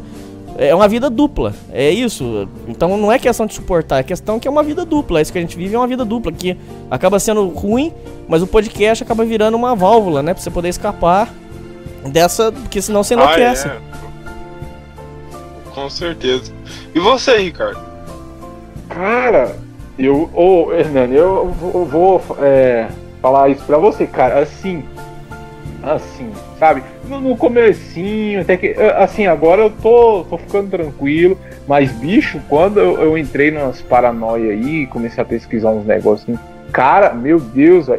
é 0.58 0.74
uma 0.74 0.86
vida 0.86 1.08
dupla, 1.08 1.54
é 1.72 1.90
isso. 1.90 2.46
Então 2.68 2.96
não 2.98 3.10
é 3.10 3.18
questão 3.18 3.46
de 3.46 3.54
suportar, 3.54 4.00
é 4.00 4.02
questão 4.02 4.38
que 4.38 4.46
é 4.46 4.50
uma 4.50 4.62
vida 4.62 4.84
dupla. 4.84 5.18
É 5.18 5.22
isso 5.22 5.32
que 5.32 5.38
a 5.38 5.40
gente 5.40 5.56
vive 5.56 5.74
é 5.74 5.78
uma 5.78 5.86
vida 5.86 6.04
dupla, 6.04 6.30
que 6.30 6.54
acaba 6.90 7.18
sendo 7.18 7.48
ruim, 7.48 7.90
mas 8.28 8.42
o 8.42 8.46
podcast 8.46 9.02
acaba 9.02 9.24
virando 9.24 9.56
uma 9.56 9.74
válvula, 9.74 10.22
né? 10.22 10.34
Pra 10.34 10.42
você 10.42 10.50
poder 10.50 10.68
escapar 10.68 11.32
dessa, 12.06 12.52
porque 12.52 12.82
senão 12.82 13.02
você 13.02 13.14
enlouquece. 13.14 13.66
Ah, 13.68 13.78
é. 13.78 15.72
Com 15.74 15.88
certeza. 15.88 16.52
E 16.94 17.00
você, 17.00 17.38
Ricardo? 17.38 17.80
Cara, 18.90 19.56
eu, 19.98 20.30
ô 20.34 20.72
Hernani, 20.72 21.16
eu 21.16 21.46
vou, 21.48 21.84
vou, 21.86 22.22
é, 22.40 22.88
falar 23.20 23.48
isso 23.48 23.64
pra 23.64 23.78
você, 23.78 24.06
cara, 24.06 24.40
assim, 24.40 24.82
assim, 25.82 26.30
sabe? 26.58 26.82
No, 27.08 27.20
no 27.20 27.36
comecinho, 27.36 28.40
até 28.40 28.56
que, 28.56 28.74
assim, 28.96 29.26
agora 29.26 29.62
eu 29.62 29.70
tô, 29.70 30.24
tô 30.28 30.38
ficando 30.38 30.70
tranquilo, 30.70 31.36
mas 31.66 31.92
bicho, 31.92 32.40
quando 32.48 32.80
eu, 32.80 33.00
eu 33.00 33.18
entrei 33.18 33.50
nas 33.50 33.80
paranoia 33.82 34.52
aí, 34.52 34.86
comecei 34.86 35.22
a 35.22 35.26
pesquisar 35.26 35.70
uns 35.70 35.84
negócios, 35.84 36.28
assim, 36.28 36.38
cara, 36.72 37.12
meu 37.12 37.38
Deus, 37.38 37.88
eu- 37.88 37.96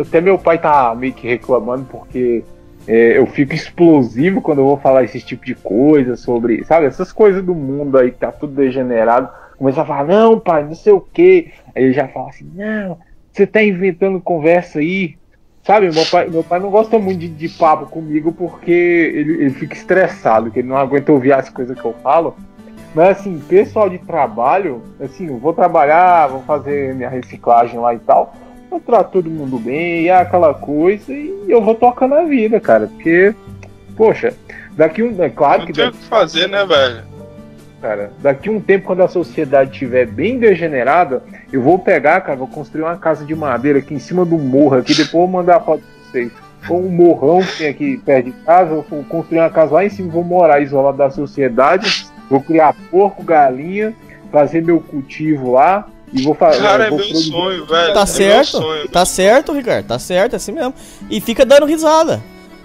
até 0.00 0.20
meu 0.20 0.38
pai 0.38 0.58
tá 0.58 0.94
meio 0.94 1.12
que 1.12 1.28
reclamando 1.28 1.84
porque 1.90 2.42
é, 2.88 3.18
eu 3.18 3.26
fico 3.26 3.54
explosivo 3.54 4.40
quando 4.40 4.60
eu 4.60 4.64
vou 4.64 4.76
falar 4.78 5.04
esse 5.04 5.20
tipo 5.20 5.44
de 5.44 5.54
coisa 5.54 6.16
sobre, 6.16 6.64
sabe, 6.64 6.86
essas 6.86 7.12
coisas 7.12 7.44
do 7.44 7.54
mundo 7.54 7.98
aí 7.98 8.10
que 8.10 8.18
tá 8.18 8.32
tudo 8.32 8.54
degenerado. 8.54 9.28
Começa 9.60 9.82
a 9.82 9.84
falar, 9.84 10.06
não, 10.06 10.40
pai, 10.40 10.64
não 10.64 10.74
sei 10.74 10.90
o 10.90 11.02
que. 11.02 11.52
Aí 11.76 11.84
ele 11.84 11.92
já 11.92 12.08
fala 12.08 12.30
assim, 12.30 12.50
não, 12.54 12.96
você 13.30 13.46
tá 13.46 13.62
inventando 13.62 14.18
conversa 14.18 14.78
aí. 14.78 15.18
Sabe, 15.62 15.90
meu 15.92 16.06
pai, 16.06 16.30
meu 16.30 16.42
pai 16.42 16.58
não 16.58 16.70
gosta 16.70 16.98
muito 16.98 17.18
de, 17.18 17.28
de 17.28 17.46
papo 17.50 17.84
comigo 17.84 18.32
porque 18.32 18.70
ele, 18.70 19.34
ele 19.34 19.50
fica 19.50 19.74
estressado, 19.74 20.50
que 20.50 20.60
ele 20.60 20.68
não 20.68 20.78
aguenta 20.78 21.12
ouvir 21.12 21.34
as 21.34 21.50
coisas 21.50 21.78
que 21.78 21.84
eu 21.84 21.94
falo. 22.02 22.34
Mas 22.94 23.18
assim, 23.18 23.38
pessoal 23.38 23.90
de 23.90 23.98
trabalho, 23.98 24.82
assim, 24.98 25.26
eu 25.26 25.36
vou 25.36 25.52
trabalhar, 25.52 26.28
vou 26.28 26.40
fazer 26.44 26.94
minha 26.94 27.10
reciclagem 27.10 27.78
lá 27.78 27.94
e 27.94 27.98
tal. 27.98 28.34
Eu 28.72 28.80
trato 28.80 29.12
todo 29.12 29.28
mundo 29.28 29.58
bem, 29.58 30.06
é 30.06 30.16
aquela 30.16 30.54
coisa, 30.54 31.12
e 31.12 31.44
eu 31.46 31.60
vou 31.60 31.74
tocando 31.74 32.14
a 32.14 32.24
vida, 32.24 32.58
cara. 32.58 32.86
Porque, 32.86 33.34
poxa, 33.94 34.32
daqui 34.72 35.02
um. 35.02 35.22
É 35.22 35.28
claro 35.28 35.58
Não 35.58 35.66
que 35.66 35.74
tem 35.74 35.84
o 35.84 35.86
daqui, 35.88 35.98
que 35.98 36.04
fazer, 36.06 36.48
né, 36.48 36.64
velho? 36.64 37.09
Cara, 37.80 38.12
daqui 38.20 38.50
um 38.50 38.60
tempo, 38.60 38.86
quando 38.86 39.02
a 39.02 39.08
sociedade 39.08 39.70
estiver 39.72 40.06
bem 40.06 40.38
degenerada, 40.38 41.22
eu 41.52 41.62
vou 41.62 41.78
pegar, 41.78 42.20
cara, 42.20 42.36
vou 42.36 42.46
construir 42.48 42.82
uma 42.82 42.96
casa 42.96 43.24
de 43.24 43.34
madeira 43.34 43.78
aqui 43.78 43.94
em 43.94 43.98
cima 43.98 44.24
do 44.24 44.36
morro 44.38 44.76
aqui, 44.76 44.94
depois 44.94 45.10
vou 45.12 45.26
mandar 45.28 45.56
a 45.56 45.60
foto 45.60 45.80
pra 45.82 46.10
vocês. 46.10 46.32
Ou 46.68 46.84
um 46.84 46.88
morrão 46.90 47.40
que 47.42 47.56
tem 47.58 47.68
aqui 47.68 47.96
perto 48.04 48.26
de 48.26 48.32
casa, 48.44 48.70
eu 48.72 48.84
vou 48.88 49.02
construir 49.04 49.38
uma 49.40 49.48
casa 49.50 49.72
lá 49.74 49.84
em 49.84 49.88
cima, 49.88 50.10
vou 50.12 50.22
morar 50.22 50.60
isolado 50.60 50.98
da 50.98 51.10
sociedade, 51.10 52.06
vou 52.28 52.40
criar 52.42 52.74
porco, 52.90 53.22
galinha, 53.22 53.94
fazer 54.30 54.62
meu 54.62 54.78
cultivo 54.80 55.52
lá 55.52 55.86
e 56.12 56.22
vou 56.22 56.34
fazer. 56.34 56.60
Cara, 56.62 56.84
é 56.84 56.88
vou 56.90 56.98
meu 56.98 57.06
produzir- 57.06 57.30
sonho, 57.30 57.66
velho. 57.66 57.94
Tá 57.94 58.02
é 58.02 58.06
certo, 58.06 58.58
Meu 58.60 58.68
sonho. 58.68 58.88
tá 58.88 59.04
certo, 59.06 59.52
Ricardo, 59.52 59.86
tá 59.86 59.98
certo, 59.98 60.34
é 60.34 60.36
assim 60.36 60.52
mesmo. 60.52 60.74
E 61.08 61.18
fica 61.20 61.46
dando 61.46 61.64
risada. 61.64 62.20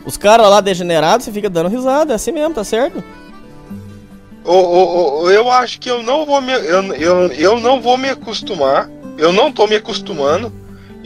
Os 0.05 0.17
caras 0.17 0.48
lá 0.50 0.60
degenerados, 0.62 1.25
você 1.25 1.31
fica 1.31 1.50
dando 1.50 1.69
risada, 1.69 2.12
é 2.13 2.15
assim 2.15 2.31
mesmo, 2.34 2.53
tá 2.53 2.63
certo? 2.65 3.01
Ô, 4.45 5.23
ô, 5.23 5.31
eu 5.31 5.49
acho 5.49 5.79
que 5.79 5.89
eu 5.89 6.03
não 6.03 6.25
vou 6.25 6.39
me. 6.39 6.53
Eu, 6.53 6.93
eu, 6.93 7.27
eu 7.31 7.59
não 7.59 7.81
vou 7.81 7.97
me 7.97 8.09
acostumar. 8.09 8.89
Eu 9.17 9.33
não 9.33 9.51
tô 9.51 9.65
me 9.65 9.75
acostumando. 9.75 10.53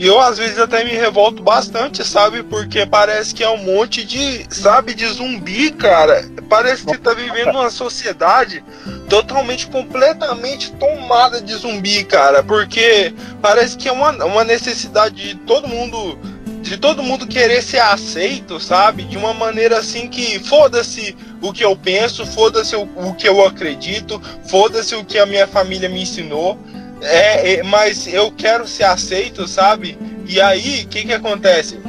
E 0.00 0.06
eu 0.06 0.18
às 0.18 0.38
vezes 0.38 0.58
até 0.58 0.82
me 0.82 0.92
revolto 0.92 1.42
bastante, 1.42 2.02
sabe? 2.02 2.42
Porque 2.42 2.86
parece 2.86 3.34
que 3.34 3.44
é 3.44 3.50
um 3.50 3.62
monte 3.62 4.02
de, 4.02 4.46
sabe, 4.48 4.94
de 4.94 5.06
zumbi, 5.06 5.70
cara. 5.72 6.24
Parece 6.48 6.86
que 6.86 6.96
tá 6.96 7.12
vivendo 7.12 7.50
uma 7.50 7.68
sociedade 7.68 8.64
totalmente, 9.10 9.66
completamente 9.66 10.72
tomada 10.72 11.38
de 11.42 11.52
zumbi, 11.52 12.02
cara. 12.04 12.42
Porque 12.42 13.12
parece 13.42 13.76
que 13.76 13.88
é 13.90 13.92
uma, 13.92 14.12
uma 14.24 14.42
necessidade 14.42 15.16
de 15.16 15.34
todo 15.34 15.68
mundo. 15.68 16.18
De 16.70 16.78
todo 16.78 17.02
mundo 17.02 17.26
querer 17.26 17.64
ser 17.64 17.80
aceito, 17.80 18.60
sabe? 18.60 19.02
De 19.02 19.16
uma 19.16 19.34
maneira 19.34 19.78
assim 19.78 20.06
que 20.06 20.38
foda-se 20.38 21.16
o 21.42 21.52
que 21.52 21.64
eu 21.64 21.74
penso, 21.74 22.24
foda-se 22.24 22.76
o, 22.76 22.82
o 22.82 23.12
que 23.12 23.28
eu 23.28 23.44
acredito, 23.44 24.22
foda-se 24.46 24.94
o 24.94 25.04
que 25.04 25.18
a 25.18 25.26
minha 25.26 25.48
família 25.48 25.88
me 25.88 26.00
ensinou. 26.00 26.56
É, 27.02 27.54
é, 27.54 27.62
mas 27.64 28.06
eu 28.06 28.30
quero 28.30 28.68
ser 28.68 28.84
aceito, 28.84 29.48
sabe? 29.48 29.98
E 30.28 30.40
aí, 30.40 30.84
o 30.84 30.86
que 30.86 31.06
que 31.06 31.12
acontece? 31.12 31.80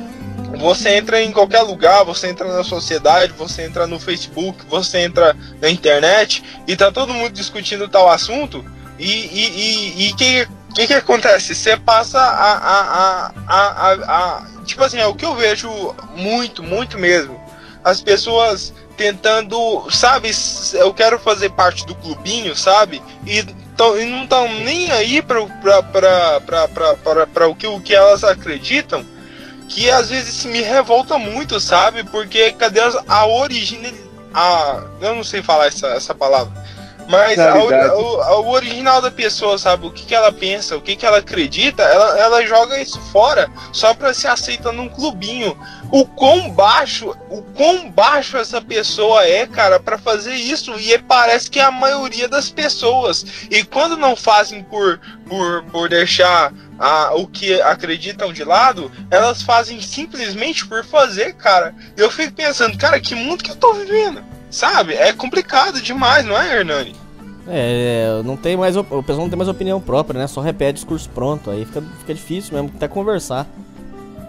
Você 0.58 0.96
entra 0.96 1.22
em 1.22 1.32
qualquer 1.32 1.62
lugar, 1.62 2.04
você 2.04 2.30
entra 2.30 2.52
na 2.52 2.64
sociedade, 2.64 3.34
você 3.38 3.62
entra 3.62 3.86
no 3.86 4.00
Facebook, 4.00 4.66
você 4.68 4.98
entra 5.02 5.38
na 5.62 5.70
internet 5.70 6.44
e 6.68 6.76
tá 6.76 6.92
todo 6.92 7.14
mundo 7.14 7.34
discutindo 7.34 7.88
tal 7.88 8.10
assunto. 8.10 8.66
E 8.98 9.06
e, 9.06 9.46
e, 9.46 10.08
e 10.08 10.14
que, 10.16 10.48
que 10.74 10.88
que 10.88 10.94
acontece? 10.94 11.54
Você 11.54 11.78
passa 11.78 12.20
a, 12.20 12.54
a, 12.54 13.32
a, 13.48 13.94
a 13.94 14.44
tipo 14.66 14.84
assim, 14.84 15.00
é 15.00 15.06
o 15.06 15.16
que 15.16 15.26
eu 15.26 15.36
vejo 15.36 15.70
muito, 16.16 16.64
muito 16.64 16.98
mesmo. 16.98 17.40
As 17.84 18.02
pessoas 18.02 18.74
tentando, 18.96 19.90
sabe, 19.90 20.32
eu 20.74 20.94
quero 20.94 21.18
fazer 21.18 21.50
parte 21.52 21.86
do 21.86 21.96
clubinho, 21.96 22.56
sabe? 22.56 23.02
E, 23.26 23.44
tão, 23.76 24.00
e 24.00 24.06
não 24.06 24.24
estão 24.24 24.48
nem 24.48 24.92
aí 24.92 25.22
para 25.22 25.42
o 25.42 25.50
que, 27.56 27.68
o 27.68 27.82
que 27.82 27.96
elas 27.96 28.24
acreditam, 28.24 29.06
que 29.68 29.90
às 29.90 30.10
vezes 30.10 30.46
me 30.46 30.62
revolta 30.62 31.18
muito, 31.18 31.60
sabe? 31.60 32.04
Porque 32.04 32.52
cadê 32.52 32.82
a 33.08 33.26
origem. 33.26 33.94
A, 34.34 34.84
eu 35.02 35.16
não 35.16 35.24
sei 35.24 35.42
falar 35.42 35.68
essa, 35.68 35.88
essa 35.88 36.16
palavra 36.16 36.54
mas 37.08 37.38
o, 37.38 38.50
original 38.50 39.02
da 39.02 39.12
pessoa, 39.12 39.58
sabe? 39.58 39.88
O 39.88 39.92
que, 39.92 40.06
que 40.06 40.16
ela 40.16 40.32
pensa, 40.32 40.76
o 40.76 40.82
que, 40.82 40.96
que 40.96 41.06
ela 41.06 41.18
acredita, 41.18 41.84
ela, 41.84 42.18
ela 42.18 42.46
joga 42.46 42.82
isso 42.82 43.00
fora 43.12 43.50
só 43.72 43.94
pra 43.94 44.14
se 44.14 44.28
aceitar 44.28 44.72
num 44.72 44.90
clubinho. 44.90 45.58
O 45.92 46.06
quão 46.06 46.50
baixo, 46.50 47.16
o 47.30 47.42
quão 47.54 47.90
baixo 47.90 48.38
essa 48.38 48.62
pessoa 48.62 49.26
é, 49.26 49.46
cara, 49.46 49.80
para 49.80 49.98
fazer 49.98 50.36
isso. 50.36 50.74
E 50.80 50.98
parece 51.00 51.50
que 51.50 51.60
é 51.60 51.64
a 51.64 51.72
maioria 51.72 52.28
das 52.28 52.50
pessoas. 52.50 53.26
E 53.50 53.64
quando 53.64 53.98
não 53.98 54.16
fazem 54.16 54.64
por, 54.64 55.00
por, 55.28 55.64
por 55.66 55.90
deixar 55.90 56.54
a, 56.80 57.14
o 57.16 57.28
que 57.28 57.62
acreditam 57.62 58.32
de 58.32 58.44
lado, 58.44 58.92
elas 59.12 59.42
fazem 59.42 59.82
simplesmente 59.82 60.66
por 60.66 60.86
fazer, 60.86 61.34
cara. 61.34 61.76
Eu 61.98 62.10
fico 62.10 62.34
pensando, 62.34 62.78
cara, 62.78 63.00
que 63.00 63.14
mundo 63.14 63.44
que 63.44 63.52
eu 63.52 63.56
tô 63.56 63.74
vivendo? 63.74 64.31
Sabe? 64.52 64.94
É 64.94 65.14
complicado 65.14 65.82
demais, 65.82 66.26
não 66.26 66.38
é, 66.38 66.58
Hernani? 66.58 66.94
É, 67.48 68.22
não 68.24 68.36
tem 68.36 68.56
mais. 68.56 68.76
O 68.76 68.84
pessoal 68.84 69.22
não 69.22 69.30
tem 69.30 69.38
mais 69.38 69.50
opinião 69.50 69.80
própria, 69.80 70.20
né? 70.20 70.28
Só 70.28 70.42
repete 70.42 70.74
discurso 70.74 71.10
pronto. 71.10 71.50
Aí 71.50 71.66
fica, 71.66 71.82
fica 72.00 72.14
difícil 72.14 72.54
mesmo 72.54 72.72
até 72.76 72.88
conversar. 72.88 73.48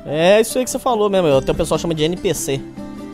É 0.07 0.41
isso 0.41 0.59
aí 0.59 0.65
que 0.65 0.71
você 0.71 0.79
falou 0.79 1.11
mesmo. 1.11 1.37
Até 1.37 1.53
o 1.53 1.55
pessoal 1.55 1.79
chama 1.79 1.95
de 1.95 2.05
NPC. 2.05 2.61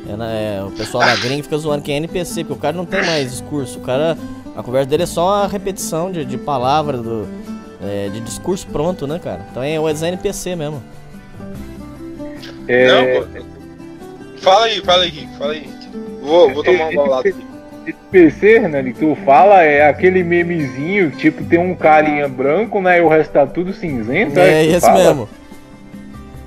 É, 0.09 0.17
né? 0.17 0.57
é, 0.59 0.63
o 0.63 0.71
pessoal 0.71 1.05
da 1.05 1.17
gringa 1.17 1.43
fica 1.43 1.59
zoando 1.59 1.83
que 1.83 1.91
é 1.91 1.97
NPC, 1.97 2.45
porque 2.45 2.53
o 2.53 2.57
cara 2.57 2.77
não 2.77 2.87
tem 2.87 3.05
mais 3.05 3.31
discurso. 3.31 3.79
O 3.79 3.83
cara. 3.83 4.17
A 4.55 4.63
conversa 4.63 4.91
dele 4.91 5.05
é 5.05 5.07
só 5.07 5.45
a 5.45 5.47
repetição 5.47 6.11
de, 6.11 6.25
de 6.25 6.37
palavras, 6.37 7.01
do, 7.01 7.29
é, 7.81 8.09
de 8.09 8.21
discurso 8.21 8.67
pronto, 8.67 9.07
né, 9.07 9.19
cara? 9.19 9.47
Então 9.51 9.63
é 9.63 9.79
o 9.79 9.89
NPC 9.89 10.57
mesmo. 10.57 10.83
É... 12.67 13.21
Não, 13.21 13.29
fala 14.39 14.65
aí, 14.67 14.81
fala 14.81 15.05
aí, 15.05 15.11
Rick, 15.11 15.39
fala 15.39 15.53
aí. 15.53 15.78
Vou, 16.29 16.53
vou 16.53 16.63
tomar 16.63 16.89
um 16.89 16.95
balado 16.95 17.29
aqui. 17.29 17.47
Esse 17.87 17.99
PC, 18.11 18.59
né, 18.69 18.83
que 18.83 18.93
tu 18.93 19.17
fala 19.25 19.63
é 19.63 19.89
aquele 19.89 20.23
memezinho, 20.23 21.11
tipo, 21.11 21.43
tem 21.45 21.59
um 21.59 21.75
carinha 21.75 22.29
branco, 22.29 22.83
né, 22.83 22.99
e 22.99 23.01
o 23.01 23.09
resto 23.09 23.33
tá 23.33 23.47
tudo 23.47 23.73
cinzento. 23.73 24.39
É, 24.39 24.63
é 24.63 24.67
esse 24.67 24.81
fala? 24.81 24.99
mesmo. 24.99 25.29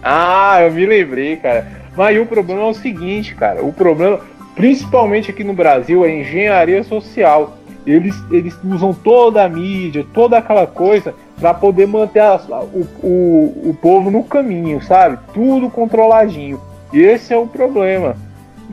Ah, 0.03 0.59
eu 0.61 0.71
me 0.71 0.85
lembrei, 0.85 1.37
cara. 1.37 1.67
Mas 1.97 2.19
o 2.19 2.25
problema 2.27 2.61
é 2.61 2.65
o 2.65 2.73
seguinte, 2.73 3.33
cara. 3.33 3.63
O 3.63 3.73
problema, 3.73 4.19
principalmente 4.55 5.31
aqui 5.31 5.43
no 5.43 5.53
Brasil, 5.53 6.05
é 6.05 6.19
engenharia 6.19 6.83
social. 6.83 7.57
Eles, 7.87 8.15
eles 8.29 8.55
usam 8.63 8.93
toda 8.93 9.43
a 9.43 9.49
mídia, 9.49 10.05
toda 10.13 10.37
aquela 10.37 10.67
coisa 10.67 11.15
para 11.39 11.55
poder 11.55 11.87
manter 11.87 12.19
a, 12.19 12.39
o, 12.71 12.87
o, 13.01 13.69
o 13.69 13.77
povo 13.81 14.11
no 14.11 14.23
caminho, 14.23 14.79
sabe? 14.83 15.17
Tudo 15.33 15.71
controladinho. 15.71 16.61
E 16.93 16.99
esse 16.99 17.33
é 17.33 17.37
o 17.37 17.47
problema. 17.47 18.15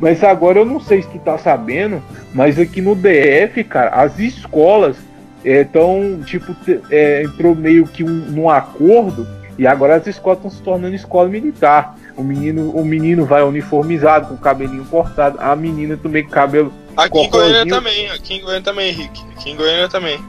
Mas 0.00 0.22
agora 0.22 0.60
eu 0.60 0.64
não 0.64 0.80
sei 0.80 1.02
se 1.02 1.08
tu 1.08 1.18
tá 1.18 1.36
sabendo, 1.38 2.02
mas 2.32 2.58
aqui 2.58 2.80
no 2.80 2.94
DF, 2.94 3.64
cara, 3.64 3.90
as 3.90 4.18
escolas 4.18 4.96
estão, 5.44 6.18
é, 6.20 6.24
tipo, 6.24 6.54
é, 6.90 7.22
entrou 7.22 7.54
meio 7.54 7.86
que 7.86 8.04
um, 8.04 8.08
num 8.08 8.48
acordo 8.48 9.26
e 9.58 9.66
agora 9.66 9.96
as 9.96 10.06
escolas 10.06 10.38
estão 10.38 10.50
se 10.50 10.62
tornando 10.62 10.94
escola 10.94 11.28
militar. 11.28 11.96
O 12.16 12.22
menino, 12.22 12.70
o 12.70 12.84
menino 12.84 13.24
vai 13.24 13.42
uniformizado, 13.42 14.28
com 14.28 14.34
o 14.34 14.38
cabelinho 14.38 14.84
cortado, 14.84 15.38
a 15.40 15.54
menina 15.56 15.96
também 15.96 16.24
com 16.24 16.30
cabelo. 16.30 16.72
Aqui 16.96 17.18
em 17.18 17.30
Goiânia 17.30 17.66
também, 17.66 18.10
aqui 18.10 18.34
em 18.34 18.40
Goiânia 18.40 18.62
também, 18.62 18.88
Henrique. 18.90 19.24
Aqui 19.36 19.50
em 19.50 19.56
Goiânia 19.56 19.88
também. 19.88 20.20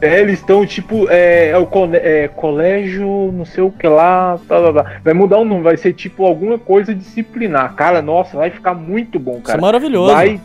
É, 0.00 0.20
eles 0.20 0.38
estão 0.38 0.64
tipo, 0.64 1.08
é, 1.10 1.48
é 1.48 1.58
o 1.58 1.68
é, 1.94 2.28
colégio, 2.28 3.32
não 3.32 3.44
sei 3.44 3.64
o 3.64 3.70
que 3.70 3.86
lá, 3.86 4.38
tá, 4.46 4.60
tá, 4.60 4.72
tá. 4.72 5.00
vai 5.02 5.12
mudar 5.12 5.38
o 5.38 5.44
nome, 5.44 5.62
vai 5.62 5.76
ser 5.76 5.92
tipo 5.92 6.24
alguma 6.24 6.58
coisa 6.58 6.94
disciplinar. 6.94 7.74
Cara, 7.74 8.00
nossa, 8.00 8.36
vai 8.36 8.50
ficar 8.50 8.74
muito 8.74 9.18
bom, 9.18 9.40
cara. 9.40 9.58
Isso 9.58 9.58
é 9.58 9.60
maravilhoso. 9.60 10.14
Vai, 10.14 10.40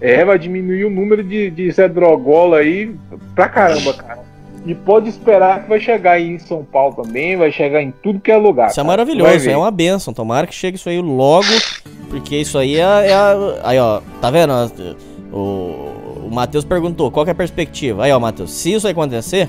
é, 0.00 0.24
vai 0.24 0.38
diminuir 0.38 0.84
o 0.84 0.90
número 0.90 1.22
de, 1.22 1.50
de 1.50 1.70
Zé 1.70 1.88
Drogola 1.88 2.58
aí 2.58 2.94
pra 3.34 3.48
caramba, 3.48 3.94
cara. 3.94 4.20
E 4.66 4.74
pode 4.74 5.08
esperar 5.08 5.62
que 5.62 5.68
vai 5.68 5.80
chegar 5.80 6.12
aí 6.12 6.28
em 6.28 6.38
São 6.38 6.62
Paulo 6.62 6.94
também, 7.02 7.36
vai 7.36 7.50
chegar 7.50 7.82
em 7.82 7.90
tudo 7.90 8.20
que 8.20 8.30
é 8.30 8.36
lugar. 8.36 8.68
Isso 8.68 8.78
é 8.78 8.82
cara. 8.82 8.86
é 8.86 8.90
maravilhoso, 8.96 9.50
é 9.50 9.56
uma 9.56 9.70
benção. 9.70 10.12
Tomara 10.12 10.46
que 10.46 10.54
chegue 10.54 10.76
isso 10.76 10.88
aí 10.88 11.00
logo, 11.00 11.48
porque 12.10 12.36
isso 12.36 12.58
aí 12.58 12.76
é, 12.76 12.80
é 12.80 13.14
a, 13.14 13.34
Aí, 13.64 13.78
ó, 13.78 14.00
tá 14.20 14.30
vendo? 14.30 14.52
O 15.32 15.91
Matheus 16.32 16.64
perguntou 16.64 17.10
qual 17.10 17.26
é 17.26 17.30
a 17.30 17.34
perspectiva. 17.34 18.04
Aí, 18.04 18.12
ó, 18.12 18.18
Matheus, 18.18 18.50
se 18.52 18.72
isso 18.72 18.88
acontecer, 18.88 19.48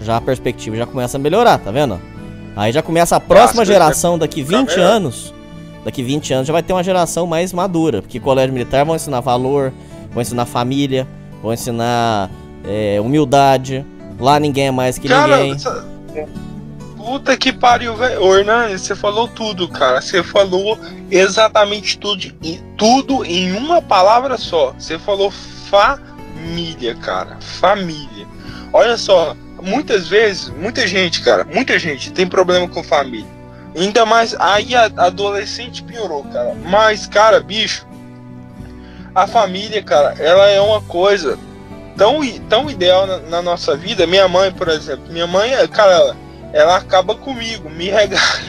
já 0.00 0.16
a 0.16 0.20
perspectiva 0.20 0.76
já 0.76 0.86
começa 0.86 1.18
a 1.18 1.20
melhorar, 1.20 1.58
tá 1.58 1.70
vendo? 1.70 2.00
Aí 2.56 2.72
já 2.72 2.82
começa 2.82 3.16
a 3.16 3.20
próxima 3.20 3.64
geração 3.64 4.18
daqui 4.18 4.42
20 4.42 4.80
anos. 4.80 5.32
Daqui 5.84 6.02
20 6.02 6.32
anos 6.34 6.46
já 6.46 6.52
vai 6.52 6.62
ter 6.62 6.72
uma 6.72 6.82
geração 6.82 7.26
mais 7.26 7.52
madura. 7.52 8.02
Porque 8.02 8.18
colégio 8.18 8.52
militar 8.52 8.84
vão 8.84 8.96
ensinar 8.96 9.20
valor, 9.20 9.72
vão 10.10 10.22
ensinar 10.22 10.46
família, 10.46 11.06
vão 11.42 11.52
ensinar 11.52 12.30
é, 12.64 13.00
humildade. 13.00 13.84
Lá 14.18 14.38
ninguém 14.38 14.68
é 14.68 14.70
mais 14.70 14.98
que 14.98 15.08
cara, 15.08 15.36
ninguém. 15.36 15.52
Essa... 15.52 15.84
Puta 16.96 17.36
que 17.36 17.52
pariu, 17.52 17.96
velho. 17.96 18.34
Hernani, 18.34 18.78
você 18.78 18.94
falou 18.94 19.26
tudo, 19.26 19.68
cara. 19.68 20.00
Você 20.00 20.22
falou 20.22 20.78
exatamente 21.10 21.98
tudo, 21.98 22.32
tudo 22.76 23.24
em 23.24 23.52
uma 23.52 23.82
palavra 23.82 24.38
só. 24.38 24.72
Você 24.78 24.98
falou 24.98 25.30
fa 25.30 25.98
família, 26.42 26.94
cara. 26.96 27.36
Família. 27.40 28.26
Olha 28.72 28.96
só, 28.96 29.36
muitas 29.62 30.08
vezes, 30.08 30.48
muita 30.48 30.86
gente, 30.86 31.22
cara, 31.22 31.44
muita 31.44 31.78
gente 31.78 32.12
tem 32.12 32.26
problema 32.26 32.66
com 32.68 32.82
família. 32.82 33.30
Ainda 33.76 34.04
mais 34.04 34.34
aí 34.38 34.74
a 34.74 34.84
adolescente 34.84 35.82
piorou, 35.82 36.24
cara. 36.24 36.54
Mas, 36.66 37.06
cara, 37.06 37.40
bicho, 37.40 37.86
a 39.14 39.26
família, 39.26 39.82
cara, 39.82 40.14
ela 40.18 40.46
é 40.48 40.60
uma 40.60 40.80
coisa 40.82 41.38
tão, 41.96 42.20
tão 42.48 42.68
ideal 42.68 43.06
na, 43.06 43.18
na 43.18 43.42
nossa 43.42 43.76
vida. 43.76 44.06
Minha 44.06 44.28
mãe, 44.28 44.50
por 44.50 44.68
exemplo, 44.68 45.10
minha 45.10 45.26
mãe, 45.26 45.52
cara, 45.68 45.92
ela, 45.92 46.16
ela 46.52 46.76
acaba 46.76 47.14
comigo, 47.14 47.70
me 47.70 47.88
regaça. 47.88 48.42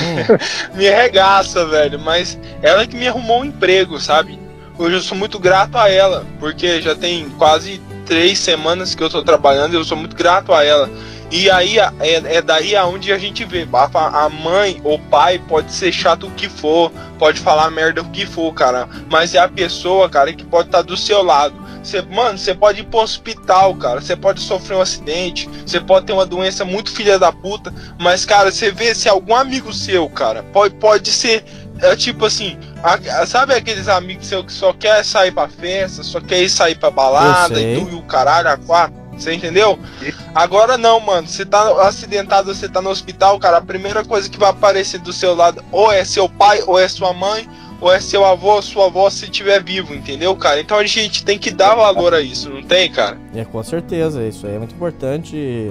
Hum. 0.00 0.38
me 0.74 0.88
regaça, 0.88 1.66
velho. 1.66 1.98
Mas 1.98 2.38
ela 2.62 2.86
que 2.86 2.96
me 2.96 3.08
arrumou 3.08 3.40
um 3.40 3.44
emprego, 3.44 4.00
sabe? 4.00 4.38
Hoje 4.80 4.96
eu 4.96 5.02
sou 5.02 5.16
muito 5.16 5.38
grato 5.38 5.76
a 5.76 5.90
ela, 5.90 6.24
porque 6.38 6.80
já 6.80 6.94
tem 6.94 7.28
quase 7.30 7.80
três 8.06 8.38
semanas 8.38 8.94
que 8.94 9.02
eu 9.02 9.08
estou 9.08 9.22
trabalhando 9.22 9.74
e 9.74 9.76
eu 9.76 9.84
sou 9.84 9.96
muito 9.96 10.16
grato 10.16 10.54
a 10.54 10.64
ela. 10.64 10.90
E 11.30 11.48
aí 11.48 11.78
é, 11.78 11.92
é 12.00 12.42
daí 12.42 12.74
aonde 12.74 13.12
a 13.12 13.18
gente 13.18 13.44
vê. 13.44 13.68
A 13.94 14.28
mãe 14.28 14.80
ou 14.82 14.98
pai 14.98 15.38
pode 15.38 15.72
ser 15.72 15.92
chato 15.92 16.26
o 16.26 16.30
que 16.30 16.48
for, 16.48 16.90
pode 17.18 17.38
falar 17.38 17.70
merda 17.70 18.00
o 18.00 18.10
que 18.10 18.26
for, 18.26 18.52
cara. 18.52 18.88
Mas 19.08 19.34
é 19.34 19.38
a 19.38 19.48
pessoa, 19.48 20.08
cara, 20.08 20.32
que 20.32 20.44
pode 20.44 20.68
estar 20.68 20.78
tá 20.78 20.82
do 20.82 20.96
seu 20.96 21.22
lado. 21.22 21.54
Você, 21.84 22.02
mano, 22.02 22.36
você 22.36 22.52
pode 22.52 22.80
ir 22.80 22.84
pro 22.84 23.00
hospital, 23.00 23.76
cara. 23.76 24.00
Você 24.00 24.16
pode 24.16 24.40
sofrer 24.40 24.76
um 24.76 24.80
acidente. 24.80 25.48
Você 25.64 25.78
pode 25.78 26.06
ter 26.06 26.12
uma 26.12 26.26
doença 26.26 26.64
muito 26.64 26.90
filha 26.90 27.16
da 27.16 27.30
puta. 27.30 27.72
Mas, 27.98 28.24
cara, 28.24 28.50
você 28.50 28.72
vê 28.72 28.92
se 28.92 29.08
algum 29.08 29.34
amigo 29.34 29.72
seu, 29.72 30.08
cara, 30.10 30.42
pode, 30.52 30.74
pode 30.74 31.12
ser 31.12 31.44
é 31.82 31.96
tipo 31.96 32.26
assim, 32.26 32.58
a, 32.82 33.26
sabe 33.26 33.54
aqueles 33.54 33.88
amigos 33.88 34.26
seus 34.26 34.46
que 34.46 34.52
só 34.52 34.72
quer 34.72 35.04
sair 35.04 35.32
pra 35.32 35.48
festa, 35.48 36.02
só 36.02 36.20
quer 36.20 36.42
ir 36.42 36.48
sair 36.48 36.74
pra 36.74 36.90
balada 36.90 37.60
e 37.60 37.78
tu 37.78 37.90
e 37.90 37.94
o 37.94 38.02
caralho, 38.02 38.48
a 38.48 38.56
quatro? 38.56 39.00
Você 39.20 39.34
entendeu? 39.34 39.78
Agora 40.34 40.78
não, 40.78 40.98
mano. 40.98 41.28
Você 41.28 41.44
tá 41.44 41.86
acidentado, 41.86 42.54
você 42.54 42.66
tá 42.68 42.80
no 42.80 42.88
hospital, 42.88 43.38
cara. 43.38 43.58
A 43.58 43.60
primeira 43.60 44.02
coisa 44.02 44.30
que 44.30 44.38
vai 44.38 44.48
aparecer 44.48 44.98
do 44.98 45.12
seu 45.12 45.34
lado 45.34 45.62
ou 45.70 45.92
é 45.92 46.04
seu 46.04 46.26
pai, 46.26 46.62
ou 46.66 46.78
é 46.78 46.88
sua 46.88 47.12
mãe, 47.12 47.46
ou 47.82 47.92
é 47.92 48.00
seu 48.00 48.24
avô, 48.24 48.54
ou 48.54 48.62
sua 48.62 48.86
avó 48.86 49.10
se 49.10 49.26
estiver 49.26 49.62
vivo, 49.62 49.94
entendeu, 49.94 50.34
cara? 50.36 50.58
Então 50.58 50.78
a 50.78 50.86
gente 50.86 51.22
tem 51.22 51.38
que 51.38 51.50
dar 51.50 51.74
valor 51.74 52.14
a 52.14 52.20
isso, 52.22 52.48
não 52.48 52.62
tem, 52.62 52.90
cara? 52.90 53.18
É, 53.34 53.44
com 53.44 53.62
certeza. 53.62 54.26
Isso 54.26 54.46
aí 54.46 54.54
é 54.54 54.58
muito 54.58 54.74
importante. 54.74 55.70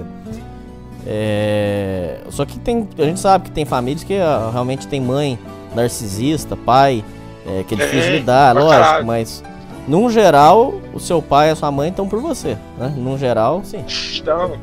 É... 1.08 2.20
Só 2.30 2.46
que 2.46 2.60
tem. 2.60 2.88
A 3.00 3.04
gente 3.04 3.20
sabe 3.20 3.46
que 3.46 3.52
tem 3.52 3.66
famílias 3.66 4.04
que 4.04 4.14
uh, 4.14 4.52
realmente 4.52 4.88
tem 4.88 5.02
mãe 5.02 5.40
narcisista, 5.76 6.56
pai, 6.56 7.04
é, 7.46 7.64
que 7.64 7.74
é 7.74 7.78
difícil 7.78 8.12
de 8.12 8.18
lidar, 8.20 8.56
lógico, 8.56 8.84
caralho. 8.84 9.06
mas 9.06 9.44
num 9.88 10.10
geral, 10.10 10.80
o 10.94 11.00
seu 11.00 11.22
pai 11.22 11.50
e 11.50 11.52
a 11.52 11.56
sua 11.56 11.72
mãe 11.72 11.90
estão 11.90 12.08
por 12.08 12.22
você, 12.22 12.58
né? 12.78 12.94
Num 12.96 13.18
geral, 13.18 13.62
sim. 13.64 13.84
Então, 14.18 14.60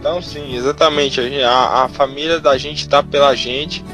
então 0.00 0.22
sim, 0.22 0.54
exatamente. 0.56 1.20
A, 1.42 1.84
a 1.84 1.88
família 1.88 2.40
da 2.40 2.56
gente 2.56 2.88
tá 2.88 3.02
pela 3.02 3.34
gente. 3.34 3.84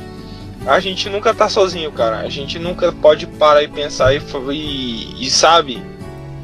A 0.66 0.78
gente 0.80 1.08
nunca 1.08 1.34
tá 1.34 1.48
sozinho, 1.48 1.90
cara. 1.90 2.18
A 2.18 2.28
gente 2.28 2.58
nunca 2.58 2.92
pode 2.92 3.26
parar 3.26 3.62
e 3.62 3.68
pensar 3.68 4.14
e, 4.14 4.22
e, 4.52 5.26
e 5.26 5.30
sabe? 5.30 5.82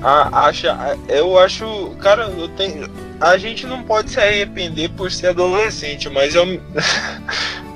A, 0.02 0.46
acha, 0.46 0.76
eu 1.08 1.38
acho, 1.38 1.90
cara, 2.00 2.24
eu 2.36 2.48
tenho, 2.48 2.90
a 3.20 3.38
gente 3.38 3.66
não 3.66 3.82
pode 3.82 4.10
se 4.10 4.20
arrepender 4.20 4.90
por 4.90 5.10
ser 5.10 5.28
adolescente, 5.28 6.10
mas 6.10 6.34
eu 6.34 6.44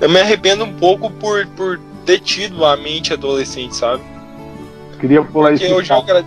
eu 0.01 0.09
me 0.09 0.19
arrependo 0.19 0.63
um 0.63 0.73
pouco 0.73 1.09
por, 1.11 1.45
por 1.47 1.79
ter 2.05 2.19
tido 2.19 2.65
a 2.65 2.75
mente 2.77 3.13
adolescente, 3.13 3.75
sabe? 3.75 4.01
Queria 4.99 5.23
pular 5.23 5.49
Porque 5.51 5.65
esse 5.65 5.73
hoje 5.73 5.91
eu, 5.91 5.97
agra- 5.97 6.25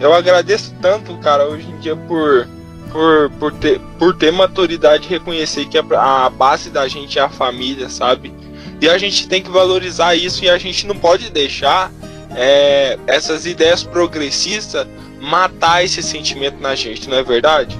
eu 0.00 0.12
agradeço 0.12 0.74
tanto, 0.80 1.16
cara, 1.18 1.46
hoje 1.46 1.66
em 1.68 1.78
dia 1.78 1.96
por, 1.96 2.46
por, 2.90 3.30
por, 3.38 3.52
ter, 3.54 3.80
por 3.98 4.16
ter 4.16 4.32
maturidade 4.32 5.06
e 5.06 5.08
reconhecer 5.10 5.66
que 5.66 5.78
a, 5.78 5.82
a 6.26 6.30
base 6.30 6.70
da 6.70 6.86
gente 6.88 7.18
é 7.18 7.22
a 7.22 7.28
família, 7.28 7.88
sabe? 7.88 8.32
E 8.80 8.88
a 8.88 8.98
gente 8.98 9.28
tem 9.28 9.42
que 9.42 9.50
valorizar 9.50 10.14
isso 10.14 10.44
e 10.44 10.50
a 10.50 10.58
gente 10.58 10.86
não 10.86 10.96
pode 10.96 11.30
deixar 11.30 11.90
é, 12.34 12.98
essas 13.06 13.46
ideias 13.46 13.82
progressistas 13.82 14.86
matar 15.20 15.84
esse 15.84 16.02
sentimento 16.02 16.60
na 16.60 16.74
gente, 16.74 17.08
não 17.08 17.16
é 17.16 17.22
verdade? 17.22 17.78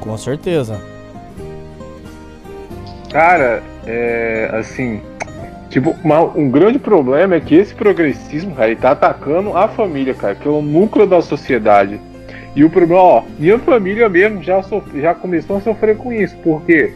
Com 0.00 0.16
certeza. 0.16 0.80
Cara, 3.12 3.62
é. 3.86 4.50
Assim. 4.52 5.00
Tipo, 5.70 5.94
uma- 6.02 6.22
um 6.22 6.50
grande 6.50 6.78
problema 6.78 7.34
é 7.34 7.40
que 7.40 7.54
esse 7.54 7.74
progressismo, 7.74 8.54
cara, 8.54 8.70
ele 8.70 8.80
tá 8.80 8.92
atacando 8.92 9.54
a 9.56 9.68
família, 9.68 10.14
cara, 10.14 10.34
que 10.34 10.48
é 10.48 10.50
o 10.50 10.62
núcleo 10.62 11.06
da 11.06 11.20
sociedade. 11.20 12.00
E 12.56 12.64
o 12.64 12.70
problema, 12.70 13.02
ó, 13.02 13.22
minha 13.38 13.58
família 13.58 14.08
mesmo 14.08 14.42
já, 14.42 14.62
sof- 14.62 14.98
já 14.98 15.14
começou 15.14 15.58
a 15.58 15.60
sofrer 15.60 15.96
com 15.98 16.10
isso, 16.10 16.34
porque 16.42 16.94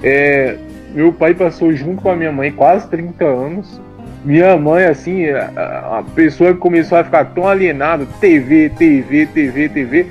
é, 0.00 0.56
meu 0.94 1.12
pai 1.12 1.34
passou 1.34 1.72
junto 1.72 2.02
com 2.02 2.10
a 2.10 2.14
minha 2.14 2.30
mãe 2.30 2.52
quase 2.52 2.86
30 2.88 3.24
anos. 3.24 3.80
Minha 4.24 4.56
mãe, 4.56 4.84
assim, 4.84 5.26
a, 5.28 6.02
pessoa 6.14 6.54
que 6.54 6.58
começou 6.58 6.96
a 6.96 7.04
ficar 7.04 7.26
tão 7.26 7.46
alienada, 7.46 8.06
TV, 8.20 8.70
TV, 8.70 9.26
TV, 9.26 9.68
TV. 9.68 10.06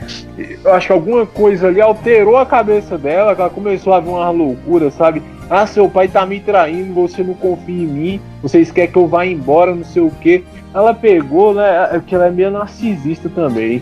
Eu 0.63 0.71
acho 0.71 0.87
que 0.87 0.93
alguma 0.93 1.25
coisa 1.25 1.67
ali 1.67 1.81
alterou 1.81 2.37
a 2.37 2.45
cabeça 2.45 2.95
dela, 2.95 3.33
que 3.33 3.41
ela 3.41 3.49
começou 3.49 3.91
a 3.91 3.99
ver 3.99 4.09
uma 4.09 4.29
loucura, 4.29 4.91
sabe? 4.91 5.23
Ah, 5.49 5.65
seu 5.65 5.89
pai 5.89 6.07
tá 6.07 6.25
me 6.27 6.39
traindo, 6.39 6.93
você 6.93 7.23
não 7.23 7.33
confia 7.33 7.83
em 7.83 7.87
mim, 7.87 8.21
vocês 8.41 8.71
querem 8.71 8.91
que 8.91 8.97
eu 8.97 9.07
vá 9.07 9.25
embora, 9.25 9.73
não 9.73 9.83
sei 9.83 10.03
o 10.03 10.11
quê. 10.21 10.43
Ela 10.73 10.93
pegou, 10.93 11.55
né? 11.55 11.89
é 11.91 11.99
Que 11.99 12.13
ela 12.13 12.27
é 12.27 12.31
meio 12.31 12.51
narcisista 12.51 13.27
também. 13.29 13.81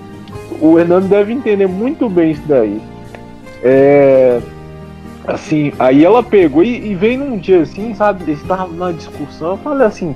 O 0.61 0.79
Hernando 0.79 1.09
deve 1.09 1.33
entender 1.33 1.67
muito 1.67 2.07
bem 2.07 2.31
isso 2.31 2.43
daí. 2.47 2.81
É. 3.61 4.39
Assim, 5.27 5.71
aí 5.77 6.03
ela 6.03 6.23
pegou 6.23 6.63
e, 6.63 6.91
e 6.91 6.95
veio 6.95 7.19
num 7.19 7.37
dia 7.37 7.61
assim, 7.61 7.93
sabe? 7.93 8.23
Eles 8.23 8.43
na 8.45 8.91
discussão, 8.91 9.51
eu 9.51 9.57
falei 9.57 9.85
assim. 9.87 10.15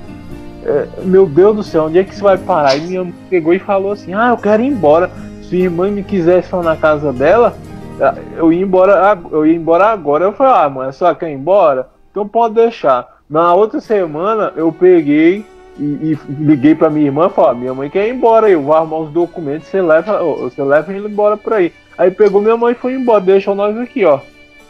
é, 0.64 0.86
meu 1.04 1.26
Deus 1.26 1.56
do 1.56 1.62
céu, 1.62 1.84
onde 1.84 1.98
é 1.98 2.04
que 2.04 2.12
isso 2.12 2.22
vai 2.24 2.36
parar? 2.36 2.76
E 2.76 2.80
minha 2.80 3.04
mãe 3.04 3.14
pegou 3.30 3.54
e 3.54 3.58
falou 3.58 3.92
assim: 3.92 4.14
Ah, 4.14 4.30
eu 4.30 4.36
quero 4.36 4.62
ir 4.62 4.66
embora. 4.66 5.10
Se 5.42 5.54
a 5.54 5.58
irmã 5.60 5.88
me 5.90 6.02
quisesse 6.02 6.48
ficar 6.48 6.62
na 6.62 6.76
casa 6.76 7.12
dela, 7.12 7.56
ah, 8.00 8.14
eu 8.36 8.52
ia 8.52 8.62
embora, 8.62 9.16
eu 9.30 9.46
ia 9.46 9.54
embora 9.54 9.86
agora. 9.86 10.24
Eu 10.24 10.32
falei, 10.32 10.52
ah, 10.52 10.68
mãe, 10.68 10.92
só 10.92 11.14
quer 11.14 11.30
ir 11.30 11.34
embora? 11.34 11.88
Então 12.10 12.26
pode 12.26 12.54
deixar. 12.54 13.06
Na 13.30 13.54
outra 13.54 13.80
semana 13.80 14.52
eu 14.56 14.72
peguei 14.72 15.44
e, 15.78 15.84
e 15.84 16.18
liguei 16.28 16.74
pra 16.74 16.90
minha 16.90 17.06
irmã 17.06 17.26
e 17.26 17.30
falei, 17.30 17.50
"Ó, 17.50 17.54
minha 17.54 17.74
mãe 17.74 17.90
quer 17.90 18.08
ir 18.08 18.14
embora, 18.14 18.48
eu 18.50 18.62
vou 18.62 18.74
arrumar 18.74 18.98
os 18.98 19.10
documentos, 19.10 19.68
você 19.68 19.80
leva, 19.80 20.18
você 20.22 20.62
leva 20.62 20.92
ele 20.92 21.06
embora 21.08 21.36
por 21.36 21.52
aí. 21.52 21.72
Aí 21.96 22.10
pegou 22.10 22.40
minha 22.42 22.56
mãe 22.56 22.72
e 22.72 22.76
foi 22.76 22.94
embora, 22.94 23.20
deixou 23.20 23.54
nós 23.54 23.76
aqui, 23.78 24.04
ó. 24.04 24.20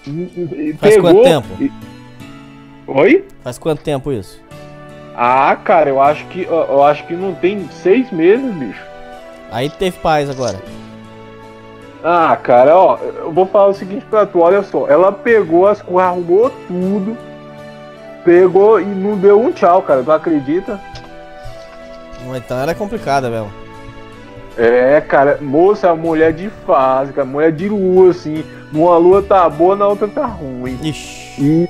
E- 0.06 0.70
e- 0.70 0.76
Faz 0.78 0.94
pegou, 0.94 1.10
quanto 1.12 1.24
tempo? 1.24 1.48
e- 1.60 1.72
Oi? 2.86 3.24
Faz 3.42 3.58
quanto 3.58 3.82
tempo 3.82 4.12
isso? 4.12 4.40
Ah, 5.16 5.56
cara, 5.56 5.88
eu 5.88 6.00
acho 6.00 6.24
que 6.26 6.42
eu, 6.42 6.82
acho 6.84 7.06
que 7.06 7.14
não 7.14 7.34
tem 7.34 7.66
seis 7.70 8.10
meses, 8.12 8.52
bicho. 8.54 8.84
Aí 9.50 9.70
teve 9.70 9.96
paz 9.98 10.28
agora. 10.28 10.58
Ah, 12.04 12.36
cara, 12.40 12.76
ó, 12.76 12.98
eu 12.98 13.32
vou 13.32 13.46
falar 13.46 13.68
o 13.68 13.74
seguinte 13.74 14.04
pra 14.08 14.26
tu, 14.26 14.40
olha 14.40 14.62
só. 14.62 14.86
Ela 14.88 15.10
pegou 15.10 15.66
as 15.66 15.80
coisas, 15.82 16.04
arrumou 16.10 16.50
tudo, 16.68 17.16
pegou 18.24 18.80
e 18.80 18.84
não 18.84 19.16
deu 19.18 19.40
um 19.40 19.50
tchau, 19.50 19.82
cara. 19.82 20.02
Tu 20.02 20.12
acredita? 20.12 20.78
Então 22.36 22.58
era 22.58 22.74
complicada 22.74 23.30
mesmo. 23.30 23.50
É, 24.58 25.00
cara, 25.02 25.38
moça, 25.40 25.94
mulher 25.94 26.32
de 26.32 26.48
fase, 26.66 27.12
cara, 27.12 27.26
mulher 27.26 27.52
de 27.52 27.68
lua, 27.68 28.10
assim. 28.10 28.42
Numa 28.72 28.96
lua 28.96 29.22
tá 29.22 29.48
boa, 29.48 29.76
na 29.76 29.86
outra 29.86 30.08
tá 30.08 30.24
ruim. 30.26 30.78
Ixi. 30.82 31.26
E 31.38 31.68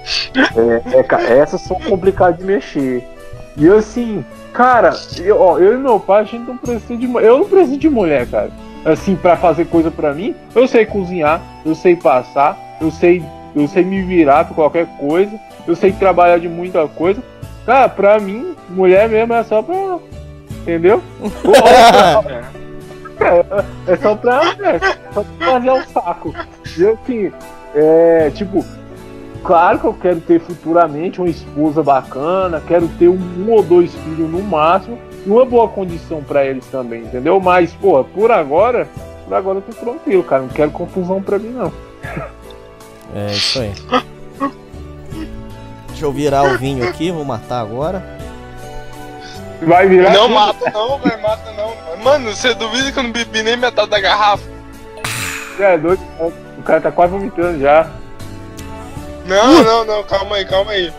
é, 0.94 0.98
é, 0.98 1.02
ca- 1.02 1.20
essas 1.22 1.60
são 1.62 1.78
complicadas 1.80 2.38
de 2.38 2.44
mexer. 2.44 3.02
E 3.56 3.68
assim, 3.68 4.24
cara, 4.52 4.90
eu, 5.18 5.40
ó, 5.40 5.58
eu 5.58 5.74
e 5.74 5.78
meu 5.78 5.98
pai, 5.98 6.20
a 6.22 6.24
gente 6.24 6.46
não 6.46 6.56
precisa 6.56 6.96
de 6.96 7.06
mulher. 7.08 7.28
Eu 7.28 7.38
não 7.38 7.48
preciso 7.48 7.76
de 7.76 7.88
mulher, 7.88 8.26
cara. 8.28 8.50
Assim, 8.84 9.16
pra 9.16 9.36
fazer 9.36 9.64
coisa 9.66 9.90
pra 9.90 10.12
mim. 10.14 10.34
Eu 10.54 10.68
sei 10.68 10.86
cozinhar, 10.86 11.40
eu 11.64 11.74
sei 11.74 11.96
passar, 11.96 12.56
eu 12.80 12.90
sei, 12.92 13.22
eu 13.54 13.66
sei 13.66 13.82
me 13.82 14.00
virar 14.02 14.44
pra 14.44 14.54
qualquer 14.54 14.86
coisa, 14.98 15.32
eu 15.66 15.74
sei 15.74 15.90
trabalhar 15.90 16.38
de 16.38 16.48
muita 16.48 16.86
coisa. 16.86 17.20
Cara, 17.66 17.88
pra 17.88 18.20
mim, 18.20 18.54
mulher 18.68 19.08
mesmo 19.08 19.34
é 19.34 19.42
só 19.42 19.60
pra. 19.60 19.98
Entendeu? 20.62 21.02
É, 23.20 23.92
é 23.92 23.96
só 23.96 24.14
pra, 24.14 24.42
é, 24.60 24.78
só 25.12 25.22
pra 25.22 25.46
fazer 25.46 25.70
o 25.70 25.84
saco. 25.86 26.34
E 26.76 26.86
assim, 26.86 27.32
é, 27.74 28.30
tipo, 28.34 28.64
claro 29.42 29.78
que 29.78 29.86
eu 29.86 29.94
quero 29.94 30.20
ter 30.20 30.40
futuramente 30.40 31.20
uma 31.20 31.28
esposa 31.28 31.82
bacana, 31.82 32.62
quero 32.66 32.88
ter 32.98 33.08
um, 33.08 33.18
um 33.38 33.50
ou 33.50 33.62
dois 33.62 33.94
filhos 33.94 34.30
no 34.30 34.42
máximo, 34.42 34.98
e 35.24 35.30
uma 35.30 35.44
boa 35.44 35.68
condição 35.68 36.22
pra 36.22 36.44
eles 36.44 36.66
também, 36.66 37.02
entendeu? 37.02 37.40
Mas, 37.40 37.72
pô, 37.72 38.04
por 38.04 38.30
agora, 38.30 38.86
por 39.24 39.34
agora 39.34 39.58
eu 39.58 39.62
tô 39.62 39.72
tranquilo, 39.72 40.22
cara. 40.22 40.42
Não 40.42 40.48
quero 40.48 40.70
confusão 40.70 41.20
pra 41.20 41.38
mim, 41.38 41.50
não. 41.50 41.72
É 43.14 43.32
isso 43.32 43.60
aí. 43.60 43.72
Deixa 45.88 46.04
eu 46.04 46.12
virar 46.12 46.42
o 46.44 46.58
vinho 46.58 46.86
aqui, 46.86 47.10
vou 47.10 47.24
matar 47.24 47.60
agora. 47.60 48.15
Vai 49.62 49.88
virar. 49.88 50.10
Não 50.10 50.22
tudo. 50.22 50.34
mata 50.34 50.70
não, 50.70 50.98
velho, 50.98 51.22
mata 51.22 51.52
não. 51.52 52.04
Mano, 52.04 52.34
você 52.34 52.54
duvida 52.54 52.92
que 52.92 52.98
eu 52.98 53.02
não 53.02 53.12
bebi 53.12 53.42
nem 53.42 53.56
metade 53.56 53.90
da 53.90 54.00
garrafa? 54.00 54.44
É, 55.58 55.78
doido. 55.78 56.02
O 56.58 56.62
cara 56.62 56.80
tá 56.80 56.92
quase 56.92 57.12
vomitando 57.12 57.60
já. 57.60 57.90
Não, 59.26 59.62
não, 59.62 59.84
não, 59.84 60.04
calma 60.04 60.36
aí, 60.36 60.44
calma 60.44 60.72
aí. 60.72 60.92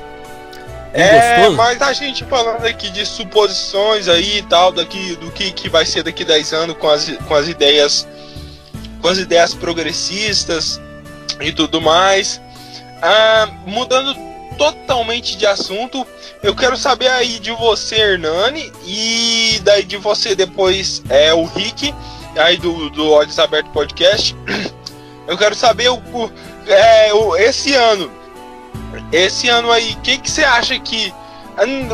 É 0.94 1.46
É, 1.46 1.50
mas 1.50 1.82
a 1.82 1.94
gente 1.94 2.24
falando 2.26 2.66
aqui 2.66 2.90
de 2.90 3.06
suposições 3.06 4.08
aí 4.08 4.40
e 4.40 4.42
tal, 4.44 4.72
daqui, 4.72 5.16
do 5.18 5.32
que, 5.32 5.52
que 5.52 5.70
vai 5.70 5.86
ser 5.86 6.04
daqui 6.04 6.26
10 6.26 6.54
anos 6.54 6.78
com 6.78 6.90
as, 6.90 7.10
com 7.28 7.36
as 7.36 7.48
ideias 7.48 8.08
com 9.02 9.08
as 9.08 9.20
ideias 9.20 9.54
progressistas 9.54 10.82
e 11.40 11.52
tudo 11.52 11.80
mais. 11.80 12.42
Ah, 13.02 13.48
mudando 13.66 14.18
totalmente 14.58 15.38
de 15.38 15.46
assunto, 15.46 16.06
eu 16.44 16.56
quero 16.56 16.76
saber 16.78 17.08
aí 17.10 17.40
de 17.40 17.52
você, 17.52 17.96
Hernani, 17.96 18.72
e 18.86 19.60
daí 19.64 19.84
de 19.84 19.98
você 19.98 20.36
depois 20.36 21.02
é 21.10 21.34
o 21.34 21.46
Rick, 21.46 21.94
aí 22.38 22.58
do, 22.58 22.90
do 22.90 23.10
Olhos 23.12 23.38
Aberto 23.40 23.70
Podcast. 23.72 24.36
Eu 25.28 25.38
quero 25.38 25.54
saber 25.56 25.90
o, 25.90 25.96
o- 25.96 26.32
é, 26.66 27.14
o- 27.14 27.36
esse 27.36 27.74
ano. 27.76 28.10
Esse 29.12 29.50
ano 29.50 29.70
aí, 29.70 29.92
o 29.92 29.98
que, 30.02 30.18
que 30.18 30.32
você 30.32 30.42
acha 30.44 30.80
que. 30.80 31.14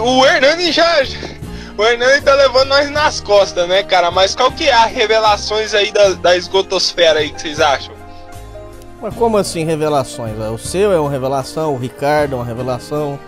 O 0.04 0.24
Hernani 0.26 0.72
já. 0.72 1.02
O 1.76 1.84
Hernani 1.84 2.22
tá 2.22 2.36
levando 2.36 2.68
nós 2.68 2.88
nas 2.92 3.20
costas, 3.20 3.68
né, 3.68 3.82
cara? 3.82 4.12
Mas 4.12 4.36
qual 4.36 4.52
que 4.52 4.70
é 4.70 4.74
as 4.74 4.92
revelações 4.92 5.74
aí 5.74 5.92
da, 5.92 6.10
da 6.10 6.38
esgotosfera 6.38 7.18
aí 7.22 7.32
que 7.32 7.42
vocês 7.42 7.60
acham? 7.60 7.96
Mas 9.04 9.14
como 9.16 9.38
assim 9.38 9.66
revelações? 9.66 10.34
O 10.40 10.58
seu 10.58 10.94
é 10.94 10.98
uma 10.98 11.10
revelação, 11.12 11.74
o 11.74 11.78
Ricardo 11.78 12.34
é 12.34 12.36
uma 12.38 12.46
revelação. 12.46 13.20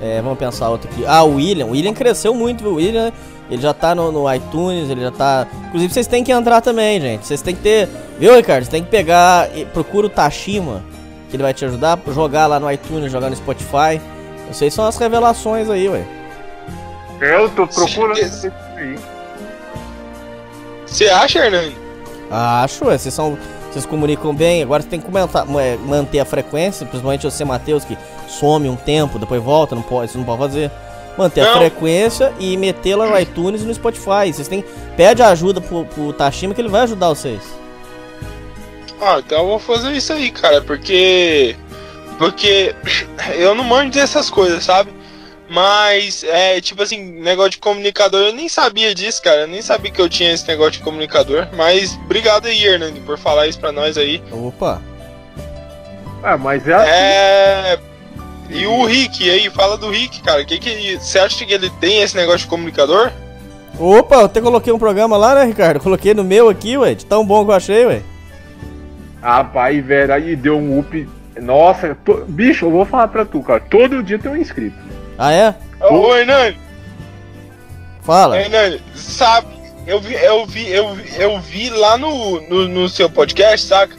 É, 0.00 0.20
vamos 0.20 0.36
pensar 0.36 0.68
outro 0.68 0.90
aqui. 0.90 1.04
Ah, 1.06 1.22
o 1.22 1.36
William. 1.36 1.66
O 1.66 1.70
William 1.70 1.94
cresceu 1.94 2.34
muito, 2.34 2.60
viu? 2.64 2.72
O 2.72 2.74
William, 2.74 3.12
ele 3.48 3.62
já 3.62 3.72
tá 3.72 3.94
no, 3.94 4.10
no 4.10 4.34
iTunes, 4.34 4.90
ele 4.90 5.00
já 5.02 5.12
tá. 5.12 5.46
Inclusive, 5.68 5.94
vocês 5.94 6.08
têm 6.08 6.24
que 6.24 6.32
entrar 6.32 6.60
também, 6.60 7.00
gente. 7.00 7.24
Vocês 7.24 7.40
têm 7.40 7.54
que 7.54 7.62
ter. 7.62 7.88
Viu, 8.18 8.34
Ricardo? 8.34 8.64
Você 8.64 8.70
tem 8.72 8.82
que 8.82 8.90
pegar. 8.90 9.48
e- 9.56 9.64
Procura 9.64 10.08
o 10.08 10.10
Tashima, 10.10 10.82
que 11.30 11.36
ele 11.36 11.42
vai 11.44 11.54
te 11.54 11.64
ajudar. 11.64 11.96
Jogar 12.12 12.48
lá 12.48 12.58
no 12.58 12.68
iTunes, 12.70 13.12
jogar 13.12 13.30
no 13.30 13.36
Spotify. 13.36 14.00
Vocês 14.50 14.74
são 14.74 14.84
as 14.84 14.96
revelações 14.98 15.70
aí, 15.70 15.88
ué. 15.88 16.04
Eu 17.20 17.48
tô 17.50 17.64
procurando. 17.68 18.18
Você 20.84 21.08
acha, 21.08 21.38
Hernani? 21.46 21.76
Acho, 22.28 22.86
ué. 22.86 22.98
Vocês 22.98 23.14
são. 23.14 23.38
Vocês 23.76 23.84
comunicam 23.84 24.34
bem. 24.34 24.62
Agora 24.62 24.82
você 24.82 24.88
tem 24.88 24.98
que 24.98 25.04
comentar- 25.04 25.44
manter 25.46 26.18
a 26.18 26.24
frequência, 26.24 26.86
principalmente 26.86 27.24
você, 27.24 27.44
Matheus, 27.44 27.84
que 27.84 27.94
some 28.26 28.66
um 28.70 28.74
tempo, 28.74 29.18
depois 29.18 29.42
volta, 29.42 29.74
não 29.74 29.82
pode, 29.82 30.10
você 30.10 30.16
não 30.16 30.24
pode 30.24 30.38
fazer. 30.38 30.70
Manter 31.18 31.42
a 31.42 31.44
Não. 31.44 31.56
frequência 31.58 32.32
e 32.40 32.56
metê-la 32.56 33.06
no 33.06 33.18
iTunes 33.18 33.60
e 33.60 33.64
no 33.66 33.74
Spotify. 33.74 34.32
Vocês 34.32 34.48
têm. 34.48 34.64
Pede 34.96 35.22
ajuda 35.22 35.60
pro, 35.60 35.84
pro 35.84 36.10
Tashima 36.14 36.54
que 36.54 36.60
ele 36.62 36.70
vai 36.70 36.82
ajudar 36.82 37.08
vocês. 37.10 37.42
Ah, 38.98 39.18
então 39.18 39.40
eu 39.40 39.46
vou 39.46 39.58
fazer 39.58 39.92
isso 39.92 40.10
aí, 40.14 40.30
cara, 40.30 40.62
porque. 40.62 41.54
Porque 42.16 42.74
eu 43.34 43.54
não 43.54 43.62
manjo 43.62 43.90
dessas 43.90 44.30
coisas, 44.30 44.64
sabe? 44.64 44.90
Mas, 45.48 46.24
é, 46.24 46.60
tipo 46.60 46.82
assim, 46.82 47.00
negócio 47.20 47.52
de 47.52 47.58
comunicador, 47.58 48.20
eu 48.20 48.32
nem 48.32 48.48
sabia 48.48 48.94
disso, 48.94 49.22
cara. 49.22 49.42
Eu 49.42 49.46
nem 49.46 49.62
sabia 49.62 49.90
que 49.90 50.00
eu 50.00 50.08
tinha 50.08 50.32
esse 50.32 50.46
negócio 50.48 50.72
de 50.72 50.80
comunicador. 50.80 51.46
Mas 51.54 51.96
obrigado 52.04 52.46
aí, 52.46 52.64
Hernani, 52.64 53.00
por 53.00 53.16
falar 53.16 53.46
isso 53.46 53.58
pra 53.60 53.70
nós 53.70 53.96
aí. 53.96 54.22
Opa! 54.32 54.82
Ah, 56.22 56.36
mas 56.36 56.66
é 56.66 56.74
assim. 56.74 56.90
É. 56.90 57.78
E 58.50 58.66
o 58.66 58.84
Rick, 58.84 59.28
aí, 59.28 59.48
fala 59.50 59.76
do 59.76 59.90
Rick, 59.90 60.22
cara. 60.22 60.44
Que 60.44 60.58
que 60.58 60.98
você 60.98 61.18
acha 61.18 61.44
que 61.44 61.52
ele 61.52 61.70
tem 61.80 62.02
esse 62.02 62.16
negócio 62.16 62.40
de 62.40 62.46
comunicador? 62.46 63.12
Opa, 63.78 64.16
eu 64.16 64.24
até 64.24 64.40
coloquei 64.40 64.72
um 64.72 64.78
programa 64.78 65.16
lá, 65.16 65.34
né, 65.34 65.44
Ricardo? 65.44 65.80
Coloquei 65.80 66.14
no 66.14 66.24
meu 66.24 66.48
aqui, 66.48 66.78
ué, 66.78 66.94
de 66.94 67.04
tão 67.04 67.24
bom 67.24 67.44
que 67.44 67.50
eu 67.50 67.54
achei, 67.54 67.86
ué. 67.86 68.02
Rapaz, 69.20 69.84
velho, 69.84 70.14
aí 70.14 70.34
deu 70.34 70.56
um 70.56 70.78
up. 70.78 71.08
Nossa, 71.40 71.96
to... 72.04 72.24
bicho, 72.26 72.66
eu 72.66 72.70
vou 72.70 72.84
falar 72.84 73.08
pra 73.08 73.24
tu, 73.24 73.42
cara. 73.42 73.60
Todo 73.60 74.02
dia 74.02 74.18
tem 74.18 74.30
um 74.30 74.36
inscrito. 74.36 74.85
Ah, 75.18 75.32
é? 75.32 75.54
Ô, 75.80 76.14
Hernani, 76.14 76.58
Fala. 78.02 78.38
Hernani, 78.40 78.80
sabe, 78.94 79.48
eu 79.86 80.00
vi, 80.00 80.14
eu 80.14 80.46
vi, 80.46 80.70
eu 80.70 80.94
vi, 80.94 81.20
eu 81.20 81.40
vi 81.40 81.70
lá 81.70 81.96
no, 81.98 82.40
no, 82.48 82.68
no 82.68 82.88
seu 82.88 83.10
podcast, 83.10 83.66
saca? 83.66 83.96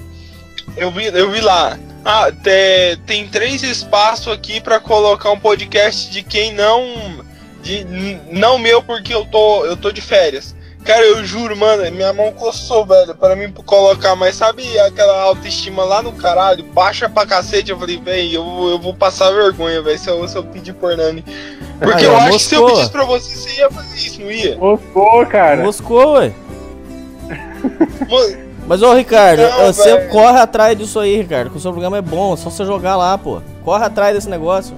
Eu 0.75 0.91
vi, 0.91 1.05
eu 1.05 1.29
vi 1.31 1.41
lá. 1.41 1.77
Ah, 2.05 2.31
te- 2.31 2.97
tem 3.05 3.27
três 3.27 3.63
espaços 3.63 4.31
aqui 4.31 4.61
pra 4.61 4.79
colocar 4.79 5.31
um 5.31 5.39
podcast 5.39 6.09
de 6.09 6.23
quem 6.23 6.53
não. 6.53 7.25
De, 7.61 7.83
não 8.31 8.57
meu, 8.57 8.81
porque 8.81 9.13
eu 9.13 9.25
tô, 9.25 9.65
eu 9.65 9.75
tô 9.75 9.91
de 9.91 9.99
férias. 9.99 10.55
Cara, 10.87 11.05
eu 11.05 11.21
juro, 11.25 11.55
mano, 11.57 11.83
minha 11.91 12.13
mão 12.13 12.31
coçou, 12.31 12.85
velho, 12.85 13.13
pra 13.13 13.35
mim 13.35 13.51
colocar, 13.65 14.15
mas 14.15 14.35
sabe 14.35 14.79
aquela 14.79 15.21
autoestima 15.23 15.83
lá 15.83 16.01
no 16.01 16.13
caralho, 16.13 16.63
baixa 16.63 17.09
pra 17.09 17.25
cacete, 17.25 17.69
eu 17.71 17.77
falei, 17.77 17.97
velho, 17.99 18.35
eu, 18.35 18.43
vou- 18.45 18.69
eu 18.69 18.79
vou 18.79 18.93
passar 18.93 19.29
vergonha, 19.31 19.81
velho, 19.81 19.99
se 19.99 20.09
eu, 20.09 20.25
se 20.25 20.37
eu 20.37 20.43
pedir 20.45 20.71
por 20.73 20.95
Nani. 20.95 21.25
Porque 21.79 22.05
eu 22.05 22.15
acho 22.15 22.31
que 22.37 22.39
se 22.39 22.55
eu 22.55 22.61
moscou. 22.61 22.75
pedisse 22.77 22.91
pra 22.93 23.03
você, 23.03 23.35
você 23.35 23.59
ia 23.59 23.69
fazer 23.69 23.95
isso, 23.97 24.21
não 24.21 24.31
ia? 24.31 24.55
Gostou, 24.55 25.25
cara. 25.25 25.61
Moscou, 25.63 26.13
ué. 26.13 26.31
Mano, 28.09 28.47
Mas, 28.65 28.81
ô, 28.81 28.93
Ricardo, 28.93 29.41
Não, 29.43 29.65
você 29.73 29.93
velho. 29.97 30.09
corre 30.09 30.39
atrás 30.39 30.77
disso 30.77 30.99
aí, 30.99 31.17
Ricardo, 31.17 31.49
que 31.51 31.57
o 31.57 31.59
seu 31.59 31.71
programa 31.71 31.97
é 31.97 32.01
bom, 32.01 32.33
é 32.33 32.37
só 32.37 32.49
você 32.49 32.65
jogar 32.65 32.95
lá, 32.97 33.17
pô. 33.17 33.41
Corre 33.63 33.83
atrás 33.85 34.13
desse 34.15 34.29
negócio. 34.29 34.75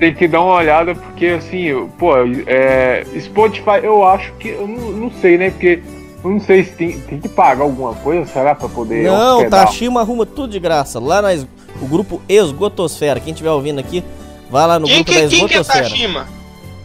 Tem 0.00 0.14
que 0.14 0.26
dar 0.26 0.40
uma 0.40 0.54
olhada, 0.54 0.94
porque 0.94 1.26
assim, 1.26 1.60
eu- 1.64 1.88
pô, 1.98 2.14
é, 2.46 3.04
Spotify 3.20 3.80
eu 3.82 4.02
acho 4.04 4.32
que. 4.40 4.48
Eu 4.48 4.66
não, 4.66 4.90
não 4.92 5.10
sei, 5.20 5.36
né? 5.36 5.50
Porque 5.50 5.82
eu 6.24 6.30
não 6.30 6.40
sei 6.40 6.64
se 6.64 6.70
tem, 6.72 6.98
tem 7.00 7.20
que 7.20 7.28
pagar 7.28 7.62
alguma 7.64 7.94
coisa, 7.94 8.24
será? 8.24 8.54
Pra 8.54 8.68
poder. 8.68 9.04
Não, 9.04 9.36
hospedar? 9.36 9.66
Tashima 9.66 10.00
arruma 10.00 10.24
tudo 10.24 10.48
de 10.52 10.58
graça. 10.58 10.98
Lá 10.98 11.20
na 11.20 11.34
es- 11.34 11.46
o 11.82 11.86
grupo 11.86 12.20
Esgotosfera. 12.28 13.20
Quem 13.20 13.32
estiver 13.32 13.50
ouvindo 13.50 13.78
aqui, 13.78 14.02
vai 14.50 14.66
lá 14.66 14.78
no 14.78 14.86
quem, 14.86 14.96
grupo 14.96 15.12
da 15.12 15.20
que, 15.20 15.28
quem 15.28 15.46
que 15.46 15.54
é 15.54 15.60
Esgotosfera. 15.60 15.88
Tashima? 15.90 16.26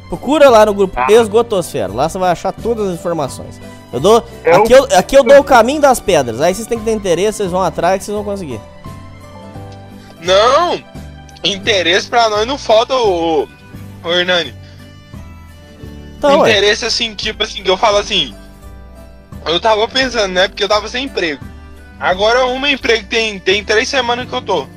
Procura 0.10 0.50
lá 0.50 0.66
no 0.66 0.74
grupo 0.74 0.94
Ah. 1.00 1.08
Esgotosfera. 1.10 1.94
Lá 1.94 2.10
você 2.10 2.18
vai 2.20 2.32
achar 2.32 2.52
todas 2.52 2.90
as 2.90 2.94
informações. 2.96 3.60
Eu 3.94 4.00
dou, 4.02 4.24
É 4.44 4.58
o- 4.58 4.62
aqui, 4.62 4.74
eu, 4.74 4.84
aqui 4.98 5.18
eu 5.18 5.24
dou 5.24 5.40
o 5.40 5.44
caminho 5.44 5.80
das 5.80 6.02
pedras. 6.02 6.42
Aí 6.42 6.54
vocês 6.54 6.68
têm 6.68 6.78
que 6.78 6.84
ter 6.84 6.92
interesse, 6.92 7.38
vocês 7.38 7.50
vão 7.52 7.64
atrás 7.64 8.00
que 8.00 8.04
vocês 8.04 8.16
vão 8.16 8.26
conseguir. 8.26 8.60
Não, 10.22 10.80
interesse 11.46 12.10
pra 12.10 12.30
nós 12.30 12.46
não 12.46 12.58
falta, 12.58 12.96
ô, 12.96 13.48
ô 14.04 14.12
Hernani. 14.12 14.54
Então, 16.18 16.40
ué. 16.40 16.52
interesse 16.52 16.86
assim, 16.86 17.14
tipo 17.14 17.44
assim, 17.44 17.64
que 17.64 17.70
eu 17.70 17.78
falo 17.78 17.98
assim. 17.98 18.36
Eu 19.46 19.60
tava 19.60 19.88
pensando, 19.88 20.34
né? 20.34 20.48
Porque 20.48 20.64
eu 20.64 20.70
tava 20.70 20.88
sem 20.88 21.06
emprego. 21.06 21.44
Agora 22.00 22.42
arrumo 22.42 22.68
emprego, 22.68 23.08
tem, 23.08 23.40
tem 23.40 23.64
três 23.64 23.88
semanas 23.88 24.28
que 24.28 24.34
eu 24.34 24.42
tô. 24.42 24.68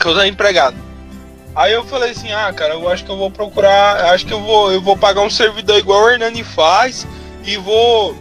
Que 0.00 0.06
eu 0.06 0.14
tô 0.14 0.22
empregado. 0.24 0.76
Aí 1.54 1.72
eu 1.72 1.84
falei 1.84 2.12
assim, 2.12 2.32
ah, 2.32 2.50
cara, 2.52 2.74
eu 2.74 2.88
acho 2.88 3.04
que 3.04 3.10
eu 3.10 3.16
vou 3.16 3.30
procurar. 3.30 4.12
Acho 4.12 4.24
que 4.24 4.32
eu 4.32 4.40
vou, 4.40 4.72
eu 4.72 4.80
vou 4.80 4.96
pagar 4.96 5.20
um 5.20 5.30
servidor 5.30 5.78
igual 5.78 6.04
o 6.04 6.10
Hernani 6.10 6.42
faz 6.42 7.06
e 7.44 7.56
vou. 7.56 8.16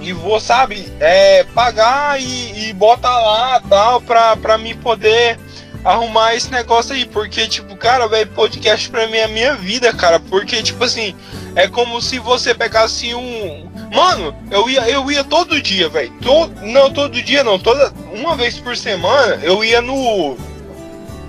E 0.00 0.12
vou, 0.12 0.38
sabe, 0.38 0.92
é, 1.00 1.44
pagar 1.54 2.20
e, 2.20 2.68
e 2.68 2.72
botar 2.72 3.16
lá 3.16 3.60
tal, 3.68 4.00
pra, 4.00 4.36
pra 4.36 4.58
mim 4.58 4.76
poder 4.76 5.38
arrumar 5.84 6.34
esse 6.34 6.50
negócio 6.50 6.94
aí. 6.94 7.04
Porque, 7.04 7.46
tipo, 7.46 7.76
cara, 7.76 8.08
velho, 8.08 8.30
podcast 8.30 8.88
pra 8.90 9.06
mim 9.06 9.18
é 9.18 9.24
a 9.24 9.28
minha 9.28 9.54
vida, 9.54 9.92
cara. 9.92 10.18
Porque, 10.18 10.62
tipo 10.62 10.82
assim, 10.82 11.14
é 11.54 11.68
como 11.68 12.00
se 12.00 12.18
você 12.18 12.54
pegasse 12.54 13.14
um. 13.14 13.70
Mano, 13.94 14.34
eu 14.50 14.68
ia, 14.68 14.88
eu 14.88 15.10
ia 15.10 15.22
todo 15.22 15.60
dia, 15.60 15.88
velho. 15.88 16.12
To... 16.20 16.48
Não, 16.62 16.92
todo 16.92 17.22
dia 17.22 17.44
não. 17.44 17.58
Toda... 17.58 17.92
Uma 18.12 18.34
vez 18.36 18.58
por 18.58 18.76
semana 18.76 19.38
eu 19.42 19.64
ia 19.64 19.80
no. 19.80 20.36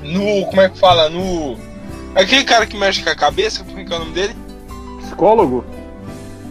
No. 0.02 0.46
Como 0.48 0.62
é 0.62 0.70
que 0.70 0.80
fala? 0.80 1.10
No. 1.10 1.58
Aquele 2.16 2.46
cara 2.46 2.66
que 2.66 2.78
mexe 2.78 3.04
com 3.04 3.10
a 3.10 3.16
cabeça, 3.16 3.64
como 3.64 3.80
é 3.80 3.84
que 3.84 3.92
é 3.92 3.96
o 3.96 4.00
nome 4.00 4.14
dele? 4.14 4.36
Psicólogo? 5.02 5.66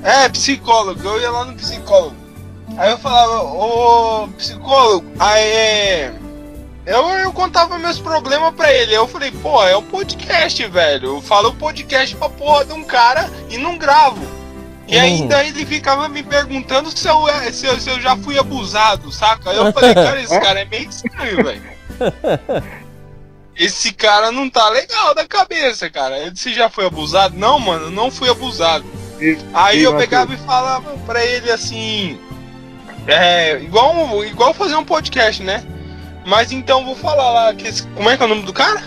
É, 0.03 0.29
psicólogo. 0.29 1.01
Eu 1.03 1.21
ia 1.21 1.31
lá 1.31 1.47
no 1.47 1.55
psicólogo. 1.55 2.15
Aí 2.77 2.91
eu 2.91 2.99
falava, 2.99 3.43
ô 3.43 4.29
psicólogo, 4.37 5.07
aí 5.19 5.43
é. 5.43 6.15
Eu, 6.87 7.09
eu 7.09 7.33
contava 7.33 7.79
meus 7.79 7.99
problemas 7.99 8.55
pra 8.55 8.73
ele. 8.73 8.91
Aí 8.91 8.97
eu 8.97 9.09
falei, 9.09 9.31
pô, 9.31 9.63
é 9.67 9.75
o 9.75 9.83
podcast, 9.83 10.67
velho. 10.67 11.17
Eu 11.17 11.23
falo 11.23 11.49
o 11.51 11.55
podcast 11.55 12.15
pra 12.17 12.29
porra 12.29 12.65
de 12.67 12.73
um 12.73 12.85
cara 12.85 13.31
e 13.49 13.57
não 13.57 13.79
gravo. 13.79 14.21
E 14.87 14.97
Uhum. 14.97 15.03
ainda 15.03 15.43
ele 15.45 15.65
ficava 15.65 16.09
me 16.11 16.23
perguntando 16.23 16.91
se 16.97 17.09
eu, 17.09 17.27
é- 17.27 17.51
se 17.51 17.65
eu, 17.67 17.81
se 17.81 17.89
eu 17.89 17.99
já 18.03 18.15
fui 18.19 18.39
abusado, 18.39 19.11
saca? 19.11 19.51
Aí 19.51 19.57
eu 19.57 19.73
falei, 19.73 19.95
cara, 19.95 20.21
esse 20.21 20.39
cara 20.41 20.61
é 20.61 20.65
meio 20.67 20.89
estranho, 20.91 21.43
velho. 21.43 21.63
Esse 23.57 23.93
cara 23.93 24.33
não 24.33 24.51
tá 24.51 24.69
legal 24.69 25.15
da 25.15 25.25
cabeça, 25.29 25.89
cara. 25.89 26.19
Ele 26.19 26.35
se 26.37 26.53
já 26.53 26.69
foi 26.69 26.87
abusado? 26.87 27.39
Não, 27.39 27.61
mano, 27.61 27.85
eu 27.87 27.91
não 27.93 28.11
fui 28.11 28.29
abusado. 28.29 28.85
E- 29.21 29.39
Aí 29.55 29.79
e, 29.79 29.83
eu 29.85 29.97
pegava 29.97 30.35
e 30.35 30.39
falava 30.39 30.91
pra 31.07 31.25
ele 31.25 31.49
assim. 31.53 32.19
É, 33.07 33.53
igual, 33.63 33.95
um- 33.95 34.25
igual 34.25 34.53
fazer 34.53 34.75
um 34.75 34.85
podcast, 34.85 35.41
né? 35.43 35.65
Mas 36.27 36.51
então 36.53 36.85
vou 36.85 36.97
falar 36.97 37.31
lá. 37.31 37.55
Que 37.55 37.69
esse- 37.69 37.87
como 37.89 38.09
é 38.11 38.17
que 38.17 38.23
é 38.23 38.27
o 38.27 38.29
nome 38.29 38.43
do 38.43 38.53
cara? 38.53 38.83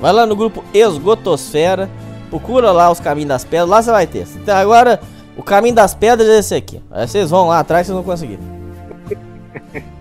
Vai 0.00 0.12
lá 0.12 0.26
no 0.26 0.34
grupo 0.36 0.64
Esgotosfera. 0.74 1.88
Procura 2.28 2.70
lá 2.72 2.90
os 2.90 2.98
caminhos 3.00 3.28
das 3.28 3.44
pedras. 3.44 3.68
Lá 3.68 3.82
você 3.82 3.90
vai 3.90 4.06
ter. 4.06 4.26
Então, 4.36 4.56
agora, 4.56 5.00
o 5.36 5.42
caminho 5.42 5.74
das 5.74 5.94
pedras 5.94 6.28
é 6.28 6.38
esse 6.38 6.54
aqui. 6.54 6.80
Aí 6.90 7.06
vocês 7.06 7.30
vão 7.30 7.48
lá 7.48 7.58
atrás, 7.60 7.86
vocês 7.86 7.94
vão 7.94 8.04
conseguir. 8.04 8.38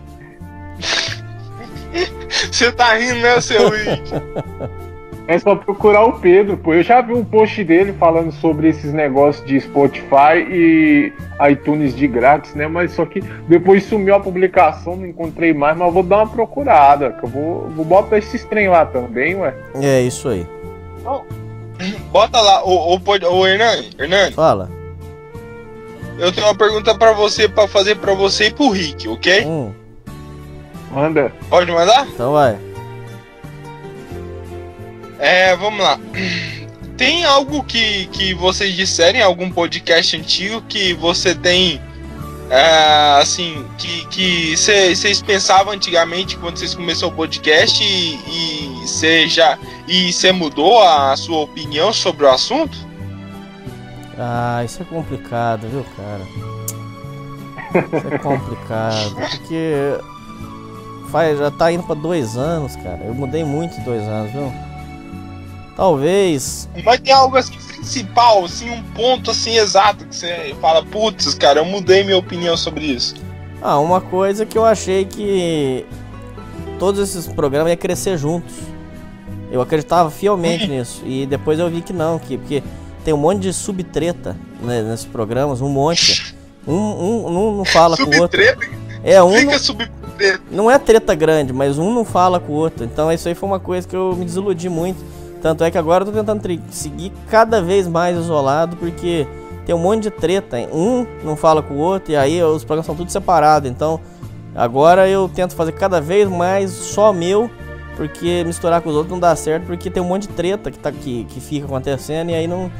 Você 2.51 2.71
tá 2.71 2.93
rindo, 2.95 3.19
né, 3.19 3.39
seu 3.41 3.67
Rick? 3.69 4.01
É 5.31 5.39
só 5.39 5.55
procurar 5.55 6.03
o 6.03 6.19
Pedro, 6.19 6.57
pô. 6.57 6.73
Eu 6.73 6.83
já 6.83 6.99
vi 6.99 7.13
um 7.13 7.23
post 7.23 7.63
dele 7.63 7.93
falando 7.93 8.33
sobre 8.33 8.67
esses 8.67 8.91
negócios 8.91 9.45
de 9.47 9.61
Spotify 9.61 10.35
e 10.49 11.13
iTunes 11.49 11.95
de 11.95 12.05
grátis, 12.05 12.53
né? 12.53 12.67
Mas 12.67 12.91
só 12.91 13.05
que 13.05 13.21
depois 13.47 13.85
sumiu 13.85 14.13
a 14.13 14.19
publicação, 14.19 14.97
não 14.97 15.05
encontrei 15.05 15.53
mais, 15.53 15.77
mas 15.77 15.87
eu 15.87 15.93
vou 15.93 16.03
dar 16.03 16.17
uma 16.17 16.27
procurada. 16.27 17.11
Que 17.13 17.23
eu 17.23 17.29
vou, 17.29 17.69
vou 17.69 17.85
botar 17.85 18.17
esses 18.17 18.43
trem 18.43 18.67
lá 18.67 18.85
também, 18.85 19.35
ué. 19.35 19.53
É 19.81 20.01
isso 20.01 20.27
aí. 20.27 20.45
Bota 22.11 22.41
lá, 22.41 22.65
o, 22.65 22.95
o, 22.95 22.99
o 22.99 23.47
Hernani, 23.47 23.89
Hernani, 23.97 24.33
Fala. 24.33 24.69
eu 26.19 26.29
tenho 26.33 26.45
uma 26.45 26.55
pergunta 26.55 26.93
pra 26.93 27.13
você, 27.13 27.47
pra 27.47 27.69
fazer 27.69 27.95
pra 27.95 28.13
você 28.13 28.47
e 28.47 28.53
pro 28.53 28.69
Rick, 28.69 29.07
ok? 29.07 29.45
Hum, 29.45 29.71
Manda. 30.91 31.31
Pode 31.49 31.71
mandar? 31.71 32.05
então 32.05 32.33
vai. 32.33 32.70
É, 35.21 35.55
vamos 35.55 35.79
lá. 35.79 35.99
Tem 36.97 37.23
algo 37.23 37.63
que, 37.63 38.07
que 38.07 38.33
vocês 38.33 38.75
disserem, 38.75 39.21
algum 39.21 39.51
podcast 39.51 40.17
antigo 40.17 40.63
que 40.63 40.95
você 40.95 41.35
tem, 41.35 41.79
é, 42.49 43.19
assim, 43.21 43.63
que 44.09 44.57
vocês 44.57 45.21
pensavam 45.21 45.73
antigamente 45.73 46.35
quando 46.37 46.57
vocês 46.57 46.73
começaram 46.73 47.13
o 47.13 47.15
podcast 47.15 47.83
e 47.83 48.81
você 48.81 49.27
já 49.27 49.59
e 49.87 50.11
você 50.11 50.31
mudou 50.31 50.81
a 50.81 51.15
sua 51.15 51.41
opinião 51.41 51.93
sobre 51.93 52.25
o 52.25 52.29
assunto? 52.29 52.75
Ah, 54.17 54.63
isso 54.65 54.81
é 54.81 54.85
complicado, 54.85 55.67
viu, 55.69 55.85
cara? 55.95 56.21
Isso 57.95 58.07
é 58.07 58.17
complicado. 58.17 59.15
Porque 59.15 59.73
faz, 61.11 61.37
já 61.37 61.51
tá 61.51 61.71
indo 61.71 61.83
pra 61.83 61.93
dois 61.93 62.35
anos, 62.35 62.75
cara. 62.77 63.01
Eu 63.05 63.13
mudei 63.13 63.43
muito 63.43 63.79
em 63.79 63.83
dois 63.83 64.01
anos, 64.03 64.31
viu? 64.31 64.70
Talvez. 65.75 66.69
Mas 66.83 66.99
tem 66.99 67.13
algo 67.13 67.37
assim 67.37 67.57
principal, 67.81 68.45
assim, 68.45 68.69
um 68.69 68.83
ponto 68.93 69.31
assim 69.31 69.57
exato 69.57 70.05
que 70.05 70.15
você 70.15 70.55
fala, 70.61 70.85
putz, 70.85 71.33
cara, 71.33 71.59
eu 71.59 71.65
mudei 71.65 72.03
minha 72.03 72.17
opinião 72.17 72.55
sobre 72.55 72.85
isso. 72.85 73.15
Ah, 73.61 73.79
uma 73.79 73.99
coisa 73.99 74.45
que 74.45 74.57
eu 74.57 74.63
achei 74.63 75.05
que 75.05 75.85
todos 76.79 77.01
esses 77.01 77.27
programas 77.27 77.71
iam 77.71 77.77
crescer 77.77 78.17
juntos. 78.17 78.53
Eu 79.51 79.61
acreditava 79.61 80.09
fielmente 80.09 80.67
nisso. 80.67 81.01
E 81.05 81.25
depois 81.25 81.59
eu 81.59 81.69
vi 81.69 81.81
que 81.81 81.91
não, 81.91 82.17
que, 82.17 82.37
porque 82.37 82.63
tem 83.03 83.13
um 83.13 83.17
monte 83.17 83.41
de 83.41 83.53
subtreta 83.53 84.37
né, 84.61 84.81
nesses 84.81 85.05
programas, 85.05 85.61
um 85.61 85.69
monte. 85.69 86.35
Um, 86.67 86.75
um, 86.75 87.27
um 87.27 87.57
não 87.57 87.65
fala 87.65 87.97
com 87.97 88.03
o 88.03 88.21
outro. 88.21 88.39
É, 89.03 89.23
um 89.23 89.31
não, 89.31 89.39
fica 89.39 89.57
subtreta. 89.57 90.43
não 90.51 90.69
é 90.69 90.77
treta 90.77 91.15
grande, 91.15 91.51
mas 91.51 91.79
um 91.79 91.91
não 91.91 92.05
fala 92.05 92.39
com 92.39 92.53
o 92.53 92.55
outro. 92.55 92.85
Então 92.85 93.11
isso 93.11 93.27
aí 93.27 93.33
foi 93.33 93.49
uma 93.49 93.59
coisa 93.59 93.87
que 93.87 93.95
eu 93.95 94.15
me 94.15 94.23
desiludi 94.23 94.69
muito. 94.69 95.03
Tanto 95.41 95.63
é 95.63 95.71
que 95.71 95.77
agora 95.77 96.03
eu 96.03 96.11
tô 96.11 96.17
tentando 96.17 96.41
seguir 96.69 97.11
cada 97.29 97.61
vez 97.61 97.87
mais 97.87 98.17
isolado, 98.17 98.77
porque 98.77 99.27
tem 99.65 99.73
um 99.73 99.79
monte 99.79 100.03
de 100.03 100.11
treta. 100.11 100.59
hein? 100.59 100.69
Um 100.71 101.05
não 101.23 101.35
fala 101.35 101.61
com 101.61 101.73
o 101.73 101.77
outro, 101.77 102.11
e 102.11 102.15
aí 102.15 102.41
os 102.43 102.63
programas 102.63 102.85
são 102.85 102.95
tudo 102.95 103.11
separados. 103.11 103.69
Então 103.69 103.99
agora 104.55 105.07
eu 105.09 105.29
tento 105.33 105.55
fazer 105.55 105.71
cada 105.71 105.99
vez 105.99 106.29
mais 106.29 106.71
só 106.71 107.11
meu 107.11 107.49
porque 107.95 108.43
misturar 108.45 108.81
com 108.81 108.89
os 108.89 108.95
outros 108.95 109.11
não 109.11 109.19
dá 109.19 109.35
certo, 109.35 109.65
porque 109.65 109.89
tem 109.89 110.01
um 110.01 110.05
monte 110.05 110.23
de 110.23 110.29
treta 110.29 110.71
que, 110.71 110.79
tá, 110.79 110.91
que, 110.91 111.25
que 111.25 111.39
fica 111.39 111.65
acontecendo 111.65 112.31
e 112.31 112.33
aí 112.33 112.47
não. 112.47 112.71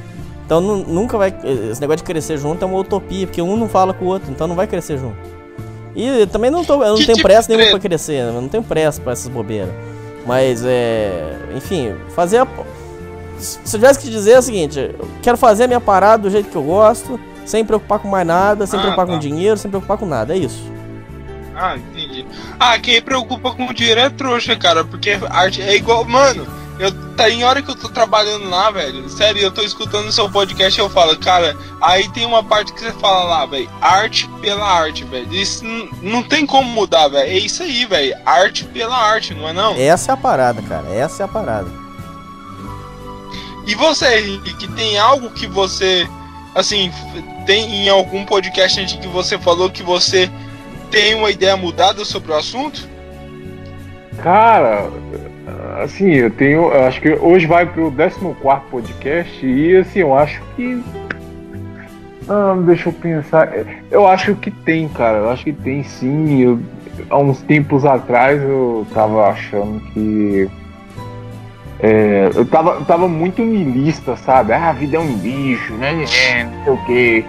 Então 0.45 0.59
não, 0.59 0.77
nunca 0.77 1.17
vai. 1.17 1.33
Esse 1.43 1.79
negócio 1.79 1.97
de 1.97 2.03
crescer 2.03 2.37
junto 2.37 2.63
é 2.63 2.67
uma 2.67 2.79
utopia, 2.79 3.27
porque 3.27 3.41
um 3.41 3.55
não 3.55 3.69
fala 3.69 3.93
com 3.93 4.05
o 4.05 4.07
outro, 4.07 4.31
então 4.31 4.47
não 4.47 4.55
vai 4.55 4.67
crescer 4.67 4.97
junto. 4.97 5.17
E 5.95 6.25
também 6.27 6.49
não, 6.49 6.63
tô, 6.63 6.81
eu 6.83 6.89
não 6.89 6.95
Que 6.95 7.05
tenho 7.05 7.17
tipo 7.17 7.27
pressa 7.27 7.49
nenhuma 7.49 7.69
pra 7.69 7.79
crescer, 7.79 8.21
eu 8.21 8.41
não 8.41 8.47
tenho 8.47 8.63
pressa 8.63 9.01
pra 9.01 9.11
essas 9.11 9.27
bobeiras. 9.27 9.73
Mas 10.25 10.63
é. 10.65 11.35
Enfim, 11.55 11.95
fazer 12.15 12.39
a. 12.39 12.47
Se 13.37 13.57
eu 13.59 13.79
tivesse 13.79 13.99
que 13.99 14.09
dizer 14.09 14.33
é 14.33 14.39
o 14.39 14.41
seguinte, 14.41 14.79
eu 14.79 15.07
quero 15.21 15.35
fazer 15.37 15.63
a 15.63 15.67
minha 15.67 15.79
parada 15.81 16.23
do 16.23 16.29
jeito 16.29 16.49
que 16.49 16.55
eu 16.55 16.61
gosto, 16.63 17.19
sem 17.45 17.65
preocupar 17.65 17.97
com 17.99 18.07
mais 18.07 18.25
nada, 18.27 18.67
sem 18.67 18.77
Ah, 18.77 18.81
preocupar 18.83 19.07
tá. 19.07 19.13
com 19.13 19.19
dinheiro, 19.19 19.57
sem 19.57 19.69
preocupar 19.71 19.97
com 19.97 20.05
nada, 20.05 20.35
é 20.35 20.37
isso. 20.37 20.61
Ah, 21.55 21.75
entendi. 21.75 22.25
Ah, 22.59 22.77
quem 22.79 23.01
preocupa 23.01 23.51
com 23.51 23.65
o 23.65 23.73
dinheiro 23.73 23.99
é 23.99 24.09
trouxa, 24.09 24.55
cara, 24.55 24.83
porque 24.85 25.17
arte 25.29 25.61
é 25.61 25.75
igual. 25.75 26.05
Mano, 26.05 26.45
eu 26.81 26.91
tá 27.15 27.29
em 27.29 27.43
hora 27.43 27.61
que 27.61 27.69
eu 27.69 27.75
tô 27.75 27.87
trabalhando 27.87 28.49
lá, 28.49 28.71
velho. 28.71 29.07
Sério, 29.07 29.39
eu 29.39 29.51
tô 29.51 29.61
escutando 29.61 30.07
o 30.07 30.11
seu 30.11 30.27
podcast 30.27 30.79
e 30.79 30.81
eu 30.81 30.89
falo, 30.89 31.15
cara, 31.15 31.55
aí 31.79 32.09
tem 32.09 32.25
uma 32.25 32.43
parte 32.43 32.73
que 32.73 32.79
você 32.79 32.91
fala 32.93 33.23
lá, 33.23 33.45
velho, 33.45 33.69
arte 33.79 34.27
pela 34.41 34.67
arte, 34.67 35.03
velho. 35.03 35.31
Isso 35.31 35.63
não 36.01 36.23
tem 36.23 36.43
como 36.43 36.67
mudar, 36.67 37.07
velho. 37.07 37.29
É 37.29 37.37
isso 37.37 37.61
aí, 37.61 37.85
velho. 37.85 38.17
Arte 38.25 38.65
pela 38.65 38.97
arte, 38.97 39.35
não 39.35 39.47
é 39.47 39.53
não? 39.53 39.75
Essa 39.75 40.11
é 40.11 40.13
a 40.13 40.17
parada, 40.17 40.59
cara, 40.63 40.89
essa 40.89 41.21
é 41.21 41.25
a 41.25 41.29
parada. 41.29 41.69
E 43.67 43.75
você, 43.75 44.19
Henrique, 44.19 44.67
tem 44.69 44.97
algo 44.97 45.29
que 45.29 45.45
você, 45.45 46.09
assim, 46.55 46.91
tem 47.45 47.85
em 47.85 47.89
algum 47.89 48.25
podcast 48.25 48.79
antes 48.79 48.95
que 48.95 49.07
você 49.07 49.37
falou 49.37 49.69
que 49.69 49.83
você 49.83 50.31
tem 50.89 51.13
uma 51.13 51.29
ideia 51.29 51.55
mudada 51.55 52.03
sobre 52.03 52.31
o 52.31 52.35
assunto? 52.35 52.89
Cara, 54.23 54.89
assim, 55.79 56.11
eu 56.11 56.29
tenho. 56.29 56.71
Eu 56.71 56.85
acho 56.85 57.01
que 57.01 57.09
hoje 57.13 57.45
vai 57.47 57.65
pro 57.65 57.91
14 57.91 58.19
podcast 58.69 59.45
e 59.45 59.77
assim, 59.77 59.99
eu 59.99 60.15
acho 60.15 60.41
que. 60.55 60.83
Ah, 62.29 62.55
deixa 62.65 62.89
eu 62.89 62.93
pensar. 62.93 63.51
Eu 63.89 64.07
acho 64.07 64.35
que 64.35 64.51
tem, 64.51 64.87
cara. 64.87 65.17
Eu 65.19 65.29
acho 65.29 65.43
que 65.43 65.53
tem 65.53 65.83
sim. 65.83 66.41
Eu- 66.41 66.59
há 67.09 67.17
uns 67.17 67.41
tempos 67.41 67.85
atrás 67.85 68.41
eu 68.41 68.85
tava 68.93 69.27
achando 69.29 69.79
que. 69.91 70.49
é, 71.79 72.29
eu 72.35 72.45
tava, 72.45 72.83
tava 72.85 73.07
muito 73.07 73.41
milista, 73.41 74.15
sabe? 74.15 74.53
Ah, 74.53 74.69
a 74.69 74.73
vida 74.73 74.97
é 74.97 74.99
um 74.99 75.13
bicho, 75.17 75.73
né? 75.73 75.93
Não 75.93 76.63
sei 76.63 76.73
o 76.73 76.85
quê. 76.85 77.25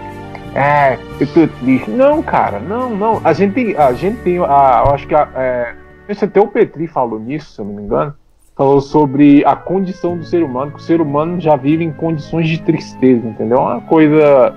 É, 0.55 0.99
eu 1.19 1.27
tô 1.27 1.47
triste. 1.47 1.89
Não, 1.89 2.21
cara, 2.21 2.59
não, 2.59 2.89
não. 2.89 3.21
A 3.23 3.33
gente 3.33 3.53
tem. 3.53 3.75
A 3.75 3.91
gente 3.93 4.17
tem. 4.21 4.37
A, 4.37 4.83
eu 4.85 4.93
acho 4.93 5.07
que 5.07 5.15
a, 5.15 5.27
é, 5.35 5.73
até 6.21 6.39
o 6.39 6.47
Petri 6.47 6.85
falou 6.87 7.19
nisso, 7.19 7.53
se 7.53 7.59
eu 7.59 7.65
não 7.65 7.73
me 7.73 7.81
engano. 7.81 8.13
Falou 8.55 8.81
sobre 8.81 9.43
a 9.45 9.55
condição 9.55 10.17
do 10.17 10.23
ser 10.23 10.43
humano, 10.43 10.71
que 10.71 10.77
o 10.77 10.81
ser 10.81 11.01
humano 11.01 11.39
já 11.41 11.55
vive 11.55 11.83
em 11.83 11.91
condições 11.91 12.47
de 12.47 12.61
tristeza, 12.61 13.27
entendeu? 13.27 13.57
É 13.57 13.61
uma 13.61 13.81
coisa. 13.81 14.53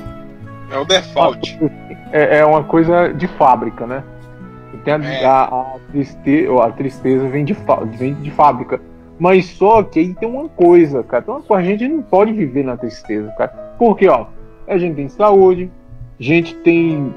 É 0.70 0.78
o 0.78 0.84
default. 0.84 1.58
É, 2.12 2.38
é 2.38 2.44
uma 2.44 2.64
coisa 2.64 3.08
de 3.14 3.26
fábrica, 3.26 3.86
né? 3.86 4.02
Tem 4.84 4.94
a, 4.94 5.04
É. 5.04 5.24
a, 5.24 5.44
a 5.44 5.76
tristeza, 5.90 6.62
a 6.62 6.70
tristeza 6.70 7.28
vem 7.28 7.44
de, 7.44 7.56
vem 7.98 8.14
de 8.14 8.30
fábrica. 8.30 8.80
Mas 9.18 9.46
só 9.46 9.82
que 9.82 9.98
aí 9.98 10.14
tem 10.14 10.28
uma 10.28 10.48
coisa, 10.48 11.02
cara. 11.02 11.22
Coisa, 11.22 11.54
a 11.54 11.62
gente 11.62 11.88
não 11.88 12.02
pode 12.02 12.32
viver 12.32 12.64
na 12.64 12.76
tristeza, 12.76 13.32
cara. 13.36 13.48
Porque, 13.78 14.06
ó, 14.06 14.26
a 14.68 14.76
gente 14.76 14.94
tem 14.94 15.08
saúde, 15.08 15.70
a 16.20 16.22
gente 16.22 16.54
tem, 16.56 17.14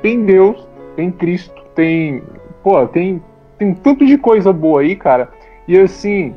tem 0.00 0.24
Deus, 0.24 0.66
tem 0.96 1.10
Cristo, 1.10 1.62
tem. 1.74 2.22
Pô, 2.62 2.86
tem, 2.86 3.22
tem 3.58 3.74
tanto 3.74 4.06
de 4.06 4.16
coisa 4.16 4.52
boa 4.52 4.80
aí, 4.80 4.96
cara. 4.96 5.28
E 5.68 5.78
assim. 5.78 6.34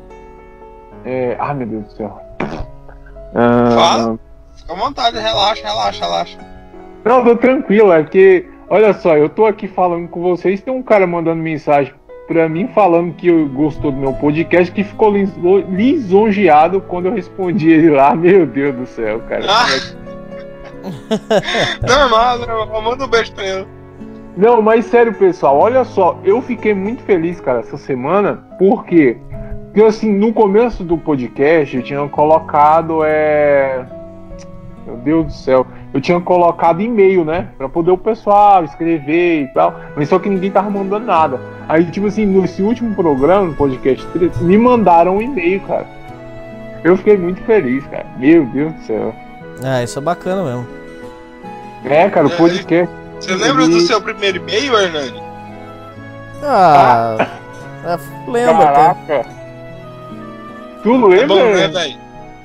É, 1.04 1.36
ai, 1.38 1.54
meu 1.54 1.66
Deus 1.66 1.84
do 1.84 1.92
céu. 1.92 2.20
Ah, 3.34 3.70
Fala. 3.74 4.18
Fica 4.56 4.72
à 4.72 4.76
vontade, 4.76 5.18
relaxa, 5.18 5.66
relaxa, 5.66 6.04
relaxa. 6.04 6.38
Não, 7.04 7.24
tô 7.24 7.36
tranquilo, 7.36 7.92
é 7.92 8.02
porque, 8.02 8.48
olha 8.68 8.92
só, 8.94 9.16
eu 9.16 9.28
tô 9.28 9.46
aqui 9.46 9.68
falando 9.68 10.08
com 10.08 10.20
vocês, 10.22 10.60
tem 10.60 10.74
um 10.74 10.82
cara 10.82 11.06
mandando 11.06 11.40
mensagem 11.42 11.92
pra 12.26 12.48
mim 12.48 12.66
falando 12.74 13.14
que 13.14 13.28
eu- 13.28 13.48
gostou 13.48 13.92
do 13.92 13.98
meu 13.98 14.12
podcast, 14.14 14.72
que 14.72 14.82
ficou 14.82 15.12
liso- 15.12 15.38
lisonjeado 15.68 16.80
quando 16.80 17.06
eu 17.06 17.14
respondi 17.14 17.70
ele 17.70 17.90
lá. 17.90 18.14
Meu 18.16 18.44
Deus 18.46 18.74
do 18.74 18.86
céu, 18.86 19.20
cara. 19.28 19.44
Ah. 19.48 19.66
normal, 21.86 22.38
normal. 22.40 22.82
Manda 22.82 23.04
um 23.04 23.08
beijo 23.08 23.32
pra 23.32 23.44
ele. 23.46 23.66
Não, 24.36 24.60
mas 24.60 24.84
sério, 24.86 25.14
pessoal, 25.14 25.56
olha 25.58 25.82
só, 25.84 26.18
eu 26.22 26.42
fiquei 26.42 26.74
muito 26.74 27.02
feliz, 27.04 27.40
cara, 27.40 27.60
essa 27.60 27.78
semana, 27.78 28.44
porque, 28.58 29.16
porque 29.66 29.82
assim, 29.82 30.12
no 30.12 30.32
começo 30.32 30.84
do 30.84 30.98
podcast 30.98 31.74
eu 31.76 31.82
tinha 31.82 32.06
colocado, 32.08 33.00
é. 33.02 33.86
Meu 34.86 34.96
Deus 34.98 35.26
do 35.26 35.32
céu, 35.32 35.66
eu 35.92 36.00
tinha 36.00 36.20
colocado 36.20 36.80
e-mail, 36.80 37.24
né? 37.24 37.48
Pra 37.58 37.68
poder 37.68 37.90
o 37.90 37.98
pessoal 37.98 38.62
escrever 38.62 39.42
e 39.44 39.46
tal, 39.48 39.74
mas 39.96 40.08
só 40.08 40.18
que 40.18 40.28
ninguém 40.28 40.50
tava 40.50 40.68
mandando 40.70 41.06
nada. 41.06 41.40
Aí, 41.68 41.84
tipo 41.86 42.06
assim, 42.06 42.24
nesse 42.26 42.62
último 42.62 42.94
programa, 42.94 43.46
no 43.46 43.54
podcast 43.54 44.06
3, 44.08 44.40
me 44.42 44.56
mandaram 44.58 45.16
um 45.16 45.22
e-mail, 45.22 45.60
cara. 45.62 45.86
Eu 46.84 46.96
fiquei 46.96 47.16
muito 47.16 47.40
feliz, 47.42 47.84
cara. 47.86 48.06
Meu 48.18 48.44
Deus 48.46 48.72
do 48.74 48.80
céu. 48.82 49.14
Ah, 49.64 49.82
isso 49.82 49.98
é 49.98 50.02
bacana 50.02 50.44
mesmo. 50.44 50.66
É, 51.84 52.08
cara, 52.08 52.26
o 52.28 52.30
É, 52.30 52.36
podcast. 52.36 52.94
Você 53.20 53.34
lembra 53.34 53.66
do 53.66 53.80
seu 53.80 54.00
primeiro 54.00 54.38
e-mail, 54.38 54.76
Hernani? 54.78 55.22
Ah, 56.42 57.16
é, 57.84 58.30
lembro 58.30 58.62
até. 58.62 58.94
Caraca. 58.94 59.26
Tu 60.82 60.92
É 60.94 61.08
lembra? 61.08 61.26
bom, 61.26 61.34
né, 61.54 61.68
velho? 61.68 61.98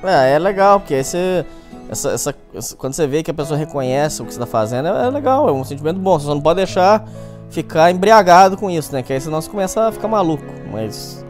É, 0.04 0.32
é 0.34 0.38
legal, 0.38 0.80
porque 0.80 0.94
aí 0.94 1.04
você. 1.04 1.44
Essa, 1.88 2.10
essa, 2.12 2.34
essa- 2.54 2.74
quando 2.76 2.94
você 2.94 3.06
vê 3.06 3.22
que 3.22 3.30
a 3.30 3.34
pessoa 3.34 3.58
reconhece 3.58 4.22
o 4.22 4.24
que 4.24 4.32
você 4.32 4.40
tá 4.40 4.46
fazendo, 4.46 4.88
é, 4.88 5.06
é 5.06 5.10
legal, 5.10 5.46
é 5.48 5.52
um 5.52 5.62
sentimento 5.62 5.98
bom. 6.00 6.18
Você 6.18 6.24
só 6.26 6.34
não 6.34 6.40
pode 6.40 6.56
deixar 6.56 7.04
ficar 7.50 7.90
embriagado 7.90 8.56
com 8.56 8.70
isso, 8.70 8.92
né? 8.94 9.02
Que 9.02 9.12
aí 9.12 9.20
senão 9.20 9.40
você 9.42 9.50
começa 9.50 9.88
a 9.88 9.92
ficar 9.92 10.08
maluco. 10.08 10.42
Mas 10.72 11.24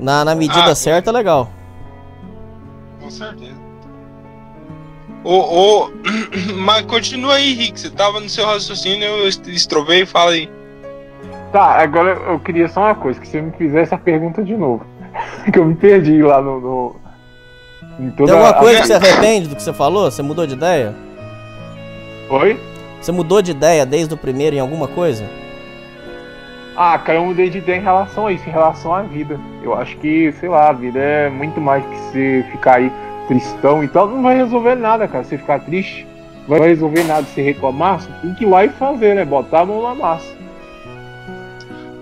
na, 0.00 0.24
na 0.24 0.34
medida 0.34 0.70
Ah, 0.70 0.74
certa 0.74 1.10
é 1.10 1.12
legal. 1.12 1.50
Com 3.02 3.10
certeza. 3.10 3.57
Ô, 5.24 5.34
ô, 5.84 5.90
mas 6.56 6.82
continua 6.86 7.34
aí, 7.34 7.52
Rick. 7.54 7.80
Você 7.80 7.90
tava 7.90 8.20
no 8.20 8.28
seu 8.28 8.46
raciocínio, 8.46 9.04
eu 9.06 9.28
est- 9.28 9.46
estrovei, 9.48 10.06
fala 10.06 10.32
aí. 10.32 10.48
Tá, 11.52 11.80
agora 11.82 12.10
eu 12.10 12.38
queria 12.40 12.68
só 12.68 12.80
uma 12.80 12.94
coisa, 12.94 13.18
que 13.20 13.26
você 13.26 13.40
me 13.40 13.50
fizesse 13.52 13.94
a 13.94 13.98
pergunta 13.98 14.42
de 14.42 14.56
novo. 14.56 14.84
que 15.52 15.58
eu 15.58 15.64
me 15.64 15.74
perdi 15.74 16.22
lá 16.22 16.40
no. 16.40 16.60
no 16.60 16.96
em 17.98 18.10
toda 18.10 18.30
Tem 18.32 18.40
alguma 18.40 18.50
a- 18.50 18.60
coisa 18.62 18.80
que 18.80 18.86
você 18.86 18.94
arrepende 18.94 19.48
do 19.48 19.56
que 19.56 19.62
você 19.62 19.72
falou? 19.72 20.10
Você 20.10 20.22
mudou 20.22 20.46
de 20.46 20.54
ideia? 20.54 20.94
Oi? 22.30 22.58
Você 23.00 23.10
mudou 23.12 23.40
de 23.42 23.50
ideia 23.52 23.84
desde 23.86 24.14
o 24.14 24.16
primeiro 24.16 24.54
em 24.56 24.60
alguma 24.60 24.86
coisa? 24.86 25.24
Ah, 26.76 26.96
cara, 26.98 27.18
eu 27.18 27.24
mudei 27.24 27.50
de 27.50 27.58
ideia 27.58 27.78
em 27.78 27.82
relação 27.82 28.26
a 28.28 28.32
isso, 28.32 28.48
em 28.48 28.52
relação 28.52 28.94
à 28.94 29.02
vida. 29.02 29.38
Eu 29.64 29.74
acho 29.74 29.96
que, 29.96 30.30
sei 30.38 30.48
lá, 30.48 30.68
a 30.68 30.72
vida 30.72 30.98
é 31.00 31.28
muito 31.28 31.60
mais 31.60 31.84
que 31.84 31.96
você 31.96 32.46
ficar 32.52 32.76
aí 32.76 32.92
tristão 33.28 33.84
e 33.84 33.88
tal. 33.88 34.08
Não 34.08 34.22
vai 34.22 34.36
resolver 34.36 34.74
nada, 34.74 35.06
cara. 35.06 35.22
Você 35.22 35.38
ficar 35.38 35.60
triste, 35.60 36.06
não 36.48 36.58
vai 36.58 36.68
resolver 36.68 37.04
nada. 37.04 37.26
Se 37.34 37.40
reclamar, 37.40 38.00
você 38.00 38.08
tem 38.22 38.34
que 38.34 38.44
ir 38.44 38.48
lá 38.48 38.64
e 38.64 38.70
fazer, 38.70 39.14
né? 39.14 39.24
Botar 39.24 39.60
a 39.60 39.66
mão 39.66 39.82
na 39.82 39.94
massa. 39.94 40.36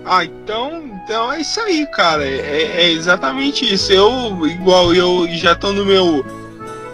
Ah, 0.05 0.23
então, 0.23 0.83
então 1.03 1.33
é 1.33 1.41
isso 1.41 1.59
aí, 1.59 1.85
cara. 1.87 2.25
É, 2.25 2.81
é 2.81 2.91
exatamente 2.91 3.71
isso. 3.71 3.91
Eu, 3.91 4.47
igual 4.47 4.95
eu 4.95 5.27
já 5.27 5.53
tô 5.53 5.73
no 5.73 5.85
meu 5.85 6.25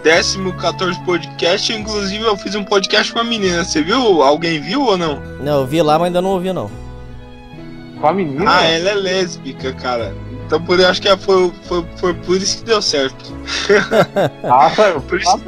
décimo 0.02 0.52
14 0.54 1.00
podcast, 1.04 1.72
inclusive 1.72 2.24
eu 2.24 2.36
fiz 2.36 2.56
um 2.56 2.64
podcast 2.64 3.12
com 3.12 3.20
a 3.20 3.24
menina. 3.24 3.64
Você 3.64 3.82
viu? 3.82 4.20
Alguém 4.20 4.60
viu 4.60 4.82
ou 4.82 4.98
não? 4.98 5.20
Não, 5.40 5.60
eu 5.60 5.66
vi 5.66 5.80
lá, 5.80 5.96
mas 5.96 6.06
ainda 6.06 6.20
não 6.20 6.30
ouvi 6.30 6.52
não. 6.52 6.68
Com 8.00 8.08
a 8.08 8.12
menina. 8.12 8.44
Ah, 8.46 8.64
ela 8.64 8.90
é 8.90 8.94
lésbica, 8.94 9.72
cara. 9.72 10.12
Então 10.46 10.62
por 10.62 10.78
eu 10.78 10.88
acho 10.88 11.00
que 11.00 11.16
foi, 11.16 11.52
foi, 11.64 11.86
foi 11.96 12.14
por 12.14 12.36
isso 12.36 12.58
que 12.58 12.64
deu 12.64 12.82
certo. 12.82 13.34
Ah, 14.44 14.70
eu 14.88 15.00
Por 15.00 15.20
isso-. 15.20 15.44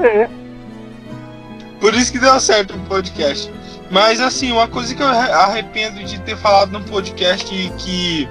Por 1.80 1.94
isso 1.94 2.11
que 2.12 2.18
deu 2.18 2.38
certo 2.40 2.74
o 2.74 2.78
podcast. 2.80 3.53
Mas 3.90 4.20
assim, 4.20 4.51
uma 4.51 4.66
coisa 4.66 4.94
que 4.94 5.03
eu 5.03 5.07
arre- 5.07 5.30
arrependo 5.32 6.03
de 6.03 6.18
ter 6.20 6.36
falado 6.36 6.72
no 6.72 6.82
podcast 6.82 7.55
e 7.55 7.70
que 7.70 8.28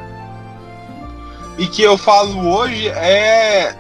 e 1.58 1.68
que 1.68 1.82
eu 1.82 1.98
falo 1.98 2.50
hoje 2.50 2.90
é 2.90 3.74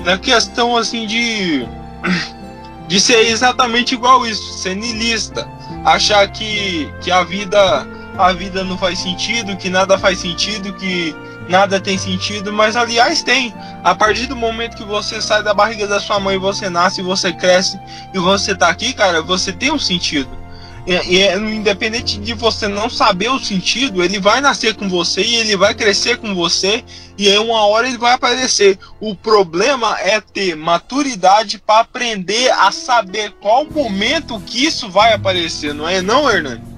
na 0.00 0.18
questão 0.18 0.76
assim 0.76 1.06
de 1.06 1.66
de 2.86 3.00
ser 3.00 3.20
exatamente 3.30 3.94
igual 3.94 4.26
isso, 4.26 4.58
ser 4.58 4.74
niilista, 4.74 5.48
achar 5.84 6.28
que 6.28 6.92
que 7.00 7.10
a 7.10 7.24
vida 7.24 7.86
a 8.18 8.32
vida 8.32 8.62
não 8.62 8.76
faz 8.76 8.98
sentido, 8.98 9.56
que 9.56 9.70
nada 9.70 9.96
faz 9.96 10.18
sentido, 10.18 10.72
que 10.74 11.16
nada 11.48 11.80
tem 11.80 11.98
sentido, 11.98 12.52
mas 12.52 12.76
aliás 12.76 13.22
tem. 13.22 13.54
A 13.82 13.94
partir 13.94 14.26
do 14.26 14.36
momento 14.36 14.76
que 14.76 14.84
você 14.84 15.20
sai 15.20 15.42
da 15.42 15.54
barriga 15.54 15.86
da 15.86 16.00
sua 16.00 16.18
mãe, 16.18 16.38
você 16.38 16.68
nasce, 16.68 17.02
você 17.02 17.32
cresce 17.32 17.78
e 18.12 18.18
você 18.18 18.54
tá 18.54 18.68
aqui, 18.68 18.92
cara, 18.92 19.22
você 19.22 19.52
tem 19.52 19.72
um 19.72 19.78
sentido. 19.78 20.44
E, 20.86 20.92
e, 20.92 21.34
independente 21.36 22.18
de 22.18 22.34
você 22.34 22.68
não 22.68 22.90
saber 22.90 23.30
o 23.30 23.38
sentido, 23.38 24.04
ele 24.04 24.20
vai 24.20 24.42
nascer 24.42 24.74
com 24.74 24.86
você 24.88 25.22
e 25.22 25.36
ele 25.36 25.56
vai 25.56 25.74
crescer 25.74 26.18
com 26.18 26.34
você 26.34 26.84
e 27.16 27.28
aí 27.28 27.38
uma 27.38 27.64
hora 27.66 27.88
ele 27.88 27.96
vai 27.96 28.12
aparecer. 28.12 28.78
O 29.00 29.14
problema 29.14 29.98
é 30.00 30.20
ter 30.20 30.54
maturidade 30.54 31.58
para 31.58 31.80
aprender 31.80 32.50
a 32.50 32.70
saber 32.70 33.32
qual 33.40 33.64
momento 33.64 34.38
que 34.40 34.64
isso 34.64 34.90
vai 34.90 35.14
aparecer, 35.14 35.72
não 35.72 35.88
é 35.88 36.02
não, 36.02 36.28
Hernani? 36.28 36.73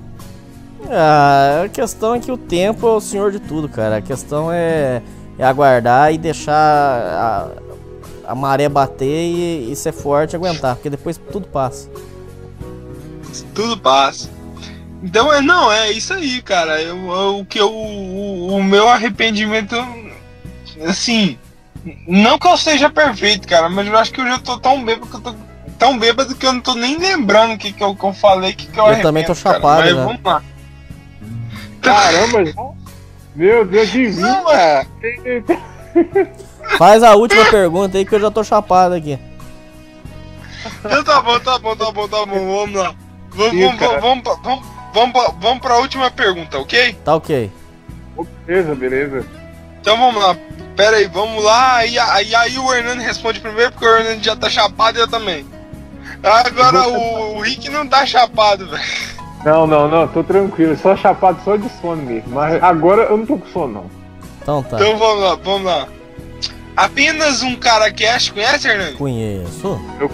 Ah, 0.91 1.63
a 1.65 1.69
questão 1.69 2.15
é 2.15 2.21
que 2.21 2.31
o 2.31 2.37
tempo 2.37 2.87
é 2.87 2.91
o 2.91 3.01
senhor 3.01 3.33
de 3.33 3.41
tudo, 3.41 3.69
cara. 3.69 3.97
A 3.97 4.03
questão 4.03 4.53
é, 4.53 5.03
é 5.39 5.45
aguardar 5.45 6.13
e 6.13 6.19
deixar 6.19 6.53
a, 6.53 7.49
a 8.33 8.35
maré 8.35 8.69
bater 8.69 9.07
e, 9.07 9.73
e 9.73 9.77
ser 9.77 9.93
forte 9.93 10.33
e 10.33 10.37
aguentar, 10.37 10.77
porque 10.77 10.91
depois 10.91 11.19
tudo 11.31 11.47
passa 11.49 11.89
tudo 13.57 13.77
passa. 13.79 14.31
Então, 15.03 15.33
é, 15.33 15.41
não, 15.41 15.73
é 15.73 15.91
isso 15.91 16.13
aí, 16.13 16.41
cara. 16.43 16.81
Eu, 16.81 16.97
eu, 17.11 17.39
o 17.39 17.45
que 17.45 17.59
eu, 17.59 17.73
o, 17.73 18.57
o 18.57 18.63
meu 18.63 18.89
arrependimento, 18.89 19.75
assim, 20.87 21.39
não 22.07 22.39
que 22.39 22.47
eu 22.47 22.57
seja 22.57 22.91
perfeito, 22.91 23.49
cara, 23.49 23.69
mas 23.69 23.87
eu 23.87 23.97
acho 23.97 24.13
que 24.13 24.21
eu 24.21 24.27
já 24.27 24.39
tô 24.39 24.59
tão 24.59 24.85
bêbado 24.85 25.07
que 25.07 25.17
eu 25.17 25.21
tô 25.21 25.35
tão 25.79 25.99
bêbado 25.99 26.35
que 26.35 26.47
eu 26.47 26.53
não 26.53 26.61
tô 26.61 26.75
nem 26.75 26.99
lembrando 26.99 27.55
o 27.55 27.59
que, 27.59 27.73
que, 27.73 27.83
eu, 27.83 27.95
que 27.95 28.05
eu 28.05 28.13
falei, 28.13 28.53
que, 28.55 28.67
que 28.67 28.81
eu 28.81 28.87
Eu 28.87 29.03
também 29.03 29.25
tô 29.25 29.35
chapado, 29.35 29.63
cara. 29.63 29.85
Mas 29.85 29.97
né? 29.97 30.05
vamos 30.05 30.23
lá. 30.23 30.43
Caramba, 31.87 32.77
meu 33.35 33.65
Deus 33.65 33.91
de 33.91 34.09
mim, 34.09 34.23
cara. 34.23 34.87
Faz 36.79 37.03
a 37.03 37.15
última 37.15 37.45
pergunta 37.47 37.97
aí 37.97 38.05
que 38.05 38.15
eu 38.15 38.21
já 38.21 38.31
tô 38.31 38.43
chapado 38.43 38.95
aqui. 38.95 39.19
Então 40.85 41.05
tá 41.05 41.21
bom, 41.23 41.39
tá 41.39 41.59
bom, 41.59 41.77
tá 41.77 41.93
bom, 41.93 42.09
tá 42.09 42.27
bom, 42.27 42.57
vamos 42.57 42.75
lá. 42.75 42.95
Vamos, 43.31 43.61
vamos, 43.61 44.01
vamos, 44.01 44.25
vamos, 44.43 44.67
vamos, 44.93 45.35
vamos 45.41 45.59
pra 45.61 45.79
última 45.79 46.11
pergunta, 46.11 46.59
ok? 46.59 46.95
Tá 47.05 47.15
ok. 47.15 47.53
Beleza, 48.47 48.75
beleza. 48.75 49.27
Então 49.81 49.97
vamos 49.97 50.23
lá. 50.23 50.37
Pera 50.75 50.97
aí, 50.97 51.07
vamos 51.07 51.45
lá. 51.45 51.87
E 51.87 51.99
aí, 51.99 52.35
aí 52.35 52.59
o 52.59 52.75
Hernando 52.75 53.01
responde 53.01 53.41
primeiro, 53.41 53.73
porque 53.73 53.87
o 53.87 53.97
Hernando 53.97 54.25
já 54.25 54.35
tá 54.35 54.51
chapado 54.51 54.99
e 54.99 55.01
eu 55.01 55.09
também. 55.09 55.47
Agora 56.23 56.89
o, 56.89 57.37
o 57.37 57.41
Rick 57.41 57.69
não 57.69 57.87
tá 57.87 58.05
chapado, 58.05 58.69
velho. 58.69 59.16
Não, 59.47 59.65
não, 59.65 59.87
não, 59.87 60.09
tô 60.09 60.25
tranquilo. 60.25 60.77
Só 60.77 60.97
chapado 60.97 61.41
só 61.45 61.57
de 61.57 61.69
sono 61.81 62.03
mesmo. 62.03 62.31
Mas 62.31 62.61
agora 62.61 63.03
eu 63.05 63.17
não 63.17 63.25
tô 63.25 63.39
com 63.39 63.47
sono, 63.47 63.75
não. 63.75 63.91
Então 64.43 64.63
tá. 64.65 64.77
Então 64.77 64.99
vamos 64.99 65.23
lá, 65.23 65.35
vamos 65.37 65.65
lá. 65.65 65.89
Apenas 66.77 67.45
um 67.45 67.55
cara 67.55 67.93
cast, 67.93 68.33
conhece, 68.33 68.67
Hernando? 68.67 68.97
Conheço. 68.97 69.81
Eu 70.01 70.11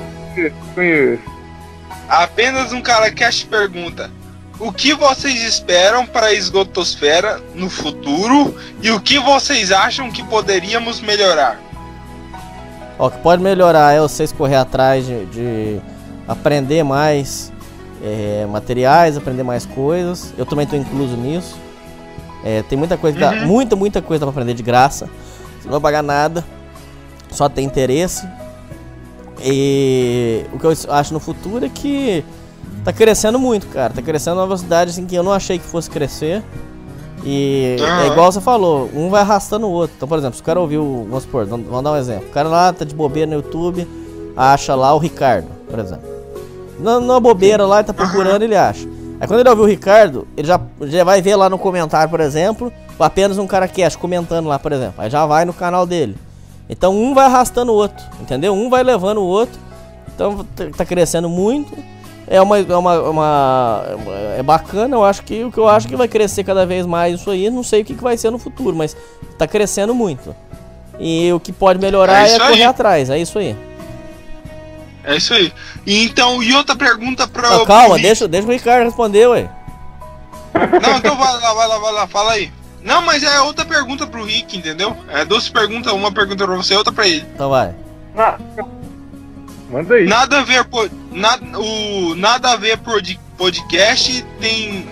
conheço. 0.75 1.23
Apenas 2.11 2.75
um 2.75 2.83
cara 2.83 3.11
cast 3.11 3.47
pergunta: 3.47 4.11
o 4.61 4.71
que 4.71 4.93
vocês 4.93 5.43
esperam 5.43 6.05
para 6.07 6.27
a 6.27 6.35
esgotosfera 6.35 7.41
no 7.55 7.71
futuro 7.71 8.55
e 8.83 8.91
o 8.91 9.01
que 9.01 9.19
vocês 9.19 9.73
acham 9.73 10.11
que 10.11 10.23
poderíamos 10.25 11.01
melhorar? 11.01 11.59
o 12.99 13.11
que 13.11 13.19
pode 13.19 13.43
melhorar 13.43 13.95
é 13.95 13.99
vocês 13.99 14.31
correr 14.31 14.57
atrás 14.57 15.07
de, 15.07 15.25
de 15.27 15.81
aprender 16.29 16.85
mais 16.85 17.51
é, 18.03 18.47
materiais, 18.47 19.17
aprender 19.17 19.43
mais 19.43 19.65
coisas. 19.65 20.35
Eu 20.37 20.45
também 20.45 20.65
estou 20.65 20.79
incluso 20.79 21.17
nisso. 21.17 21.57
É, 22.45 22.63
tem 22.63 22.77
muita 22.77 22.97
coisa, 22.97 23.31
uhum. 23.31 23.47
muita, 23.47 23.77
muita 23.77 24.03
coisa 24.03 24.25
para 24.25 24.31
aprender 24.31 24.55
de 24.55 24.63
graça. 24.63 25.09
Você 25.59 25.67
não 25.67 25.73
vai 25.73 25.81
pagar 25.81 26.03
nada, 26.03 26.45
só 27.31 27.49
tem 27.49 27.65
interesse. 27.65 28.27
E 29.45 30.45
o 30.53 30.59
que 30.59 30.67
eu 30.67 30.73
acho 30.91 31.13
no 31.13 31.21
futuro 31.21 31.65
é 31.65 31.69
que 31.69 32.25
tá 32.85 32.93
crescendo 32.93 33.39
muito, 33.39 33.69
cara. 33.69 33.93
Tá 33.93 34.03
crescendo 34.03 34.37
uma 34.39 34.47
velocidade 34.47 34.91
assim 34.91 35.07
que 35.07 35.15
eu 35.15 35.23
não 35.23 35.33
achei 35.33 35.59
que 35.59 35.65
fosse 35.65 35.89
crescer. 35.89 36.43
E 37.25 37.77
uhum. 37.79 37.87
é 37.87 38.07
igual 38.09 38.33
você 38.33 38.41
falou, 38.41 38.91
um 38.93 39.09
vai 39.09 39.21
arrastando 39.21 39.67
o 39.67 39.71
outro. 39.71 39.95
Então, 39.97 40.09
por 40.09 40.19
exemplo, 40.19 40.35
se 40.35 40.43
o 40.43 40.45
cara 40.45 40.59
ouviu, 40.59 41.07
vamos 41.09 41.23
supor, 41.23 41.47
vamos 41.47 41.83
dar 41.83 41.93
um 41.93 41.97
exemplo. 41.97 42.27
O 42.29 42.33
cara 42.33 42.49
lá 42.49 42.73
tá 42.73 42.85
de 42.85 42.95
bobeira 42.95 43.31
no 43.31 43.37
YouTube, 43.37 43.87
acha 44.37 44.75
lá 44.75 44.93
o 44.93 44.99
Ricardo, 44.99 45.47
por 45.71 45.79
exemplo. 45.79 46.22
Na, 46.79 47.21
bobeira 47.21 47.67
lá, 47.67 47.79
ele 47.79 47.87
tá 47.87 47.95
procurando, 47.95 48.43
ele 48.43 48.57
acha. 48.57 48.89
Aí 49.21 49.29
quando 49.29 49.41
ele 49.41 49.49
ouviu 49.49 49.65
o 49.65 49.69
Ricardo, 49.69 50.27
ele 50.37 50.49
já, 50.49 50.61
já 50.83 51.05
vai 51.05 51.23
ver 51.23 51.37
lá 51.37 51.49
no 51.49 51.59
comentário, 51.59 52.11
por 52.11 52.21
exemplo, 52.21 52.73
apenas 52.99 53.39
um 53.39 53.47
cara 53.47 53.69
cast 53.69 53.99
comentando 53.99 54.49
lá, 54.49 54.59
por 54.59 54.73
exemplo. 54.73 54.95
Aí 54.99 55.11
já 55.11 55.25
vai 55.27 55.45
no 55.45 55.53
canal 55.53 55.87
dele. 55.87 56.17
Então 56.69 56.95
um 56.95 57.15
vai 57.15 57.27
arrastando 57.27 57.73
o 57.73 57.75
outro, 57.75 58.05
entendeu? 58.21 58.53
Um 58.55 58.69
vai 58.69 58.83
levando 58.83 59.19
o 59.19 59.25
outro. 59.25 59.59
Então 60.15 60.47
tá 60.77 60.85
crescendo 60.85 61.29
muito. 61.29 61.73
É 62.27 62.41
uma, 62.41 62.59
é 62.59 62.77
uma, 62.77 63.03
uma, 63.03 63.83
é 64.39 64.43
bacana, 64.43 64.97
eu 64.97 65.05
acho 65.05 65.23
que 65.23 65.45
o 65.45 65.53
que 65.53 65.59
eu 65.59 65.69
acho 65.69 65.89
que 65.89 65.97
vai 65.97 66.09
crescer 66.09 66.45
cada 66.45 66.65
vez 66.65 66.87
mais 66.87 67.21
isso 67.21 67.31
aí, 67.31 67.51
não 67.51 67.63
sei 67.63 67.83
o 67.83 67.85
que, 67.85 67.95
que 67.95 68.03
vai 68.03 68.17
ser 68.17 68.31
no 68.31 68.39
futuro, 68.39 68.75
mas 68.75 68.97
tá 69.37 69.47
crescendo 69.47 69.95
muito. 69.95 70.35
E 70.99 71.33
o 71.33 71.41
que 71.41 71.53
pode 71.53 71.81
melhorar 71.81 72.27
é, 72.27 72.35
é 72.35 72.39
correr 72.39 72.65
atrás, 72.65 73.11
é 73.11 73.19
isso 73.19 73.39
aí. 73.39 73.57
É 75.05 75.17
isso 75.17 75.35
aí. 75.35 75.53
E 75.87 76.05
então, 76.05 76.43
e 76.43 76.55
outra 76.55 76.77
pergunta 76.77 77.27
pra. 77.27 77.51
Não, 77.51 77.67
calma, 77.67 77.99
deixa, 77.99 78.29
deixa 78.29 78.47
o 78.47 78.51
Ricardo 78.51 78.85
responder, 78.85 79.27
ué. 79.27 79.51
Não, 80.55 80.99
então 80.99 81.17
vai 81.17 81.41
lá, 81.41 81.55
vai 81.55 81.69
lá, 81.69 81.79
vai 81.79 81.93
lá, 81.93 82.07
fala 82.07 82.33
aí. 82.33 82.53
Não, 82.83 83.03
mas 83.03 83.23
é 83.23 83.41
outra 83.41 83.65
pergunta 83.65 84.07
pro 84.07 84.25
Rick, 84.25 84.57
entendeu? 84.57 84.97
É 85.09 85.25
duas 85.25 85.49
perguntas, 85.49 85.93
uma 85.93 86.13
pergunta 86.13 86.45
pra 86.45 86.57
você, 86.57 86.75
outra 86.75 86.93
pra 86.93 87.07
ele. 87.07 87.27
Então 87.35 87.49
vai. 87.49 87.75
Ah, 88.17 88.39
manda 89.71 89.95
aí. 89.95 90.07
Nada 90.07 90.41
a 90.41 90.43
ver, 90.43 90.67
nada, 91.13 91.59
o 91.59 92.15
nada 92.17 92.53
a 92.53 92.57
ver 92.57 92.79
podcast 93.37 94.23
tem 94.41 94.87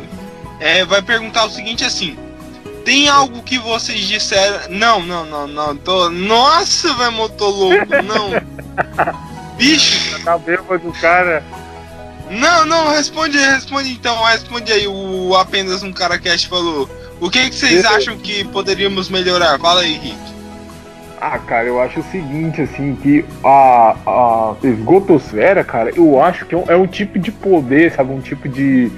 é, 0.61 0.85
vai 0.85 1.03
perguntar 1.03 1.47
o 1.47 1.51
seguinte 1.51 1.85
assim. 1.85 2.17
Tem 2.85 3.09
algo 3.09 3.43
que 3.43 3.59
vocês 3.59 4.07
disseram? 4.07 4.71
Não, 4.71 5.03
não, 5.03 5.25
não, 5.25 5.47
não. 5.47 5.77
Tô... 5.77 6.11
Nossa, 6.11 6.93
vai 6.95 7.11
motor 7.11 7.51
louco, 7.51 8.03
não. 8.03 9.21
Bicho. 9.61 10.19
Tá 10.25 10.39
bêbado 10.39 10.79
do 10.79 10.93
cara. 10.99 11.45
Não, 12.31 12.65
não, 12.65 12.89
responde, 12.89 13.37
responde 13.37 13.93
então, 13.93 14.25
responde 14.25 14.73
aí. 14.73 14.89
O 14.89 15.37
apenas 15.37 15.83
um 15.83 15.93
cara 15.93 16.19
cast 16.19 16.49
falou. 16.49 16.89
O 17.21 17.29
que, 17.31 17.51
que 17.51 17.55
vocês 17.55 17.85
acham 17.85 18.17
que 18.17 18.43
poderíamos 18.45 19.11
melhorar? 19.11 19.59
Fala 19.59 19.83
aí, 19.83 19.93
Rick. 19.99 20.17
Ah, 21.21 21.39
cara, 21.39 21.67
eu 21.67 21.79
acho 21.79 22.01
o 22.01 22.05
seguinte, 22.05 22.63
assim, 22.63 22.97
que 22.97 23.23
a, 23.45 23.95
a 24.07 24.55
esgotosfera, 24.63 25.63
cara, 25.63 25.91
eu 25.95 26.23
acho 26.23 26.47
que 26.47 26.55
é 26.55 26.59
um, 26.59 26.65
é 26.67 26.77
um 26.77 26.87
tipo 26.87 27.19
de 27.19 27.31
poder, 27.31 27.93
sabe? 27.93 28.11
Um 28.11 28.23
tipo 28.23 28.49
de. 28.49 28.91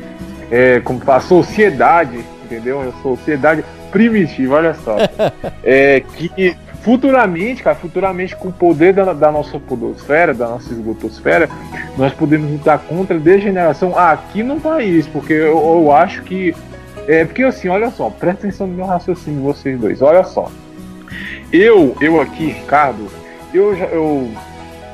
É, 0.49 0.79
como 0.81 1.01
fala, 1.01 1.19
sociedade, 1.21 2.25
entendeu? 2.45 2.81
É 2.81 3.03
sociedade 3.03 3.65
primitiva, 3.91 4.55
olha 4.55 4.75
só. 4.75 4.97
é 5.65 6.01
que 6.15 6.57
futuramente, 6.83 7.63
cara, 7.63 7.77
futuramente 7.77 8.37
com 8.37 8.49
o 8.49 8.53
poder 8.53 8.93
da, 8.93 9.13
da, 9.13 9.33
nossa 9.33 9.59
podosfera, 9.59 10.35
da 10.35 10.49
nossa 10.49 10.73
esgotosfera, 10.73 11.49
nós 11.97 12.13
podemos 12.13 12.51
lutar 12.51 12.79
contra 12.81 13.17
a 13.17 13.21
degeneração 13.21 13.97
aqui 13.97 14.43
no 14.43 14.61
país, 14.61 15.07
porque 15.07 15.33
eu, 15.33 15.59
eu 15.59 15.93
acho 15.93 16.23
que 16.23 16.55
é, 17.09 17.25
porque 17.25 17.43
assim, 17.43 17.69
olha 17.69 17.91
só, 17.91 18.11
presta 18.11 18.47
atenção 18.47 18.67
no 18.67 18.75
meu 18.75 18.87
raciocínio, 18.87 19.43
vocês 19.43 19.79
dois, 19.79 20.03
olha 20.03 20.25
só. 20.25 20.51
Eu, 21.53 21.97
eu 22.01 22.21
aqui, 22.21 22.47
Ricardo, 22.47 23.09
eu 23.53 23.77
já 23.77 23.87
eu 23.87 24.31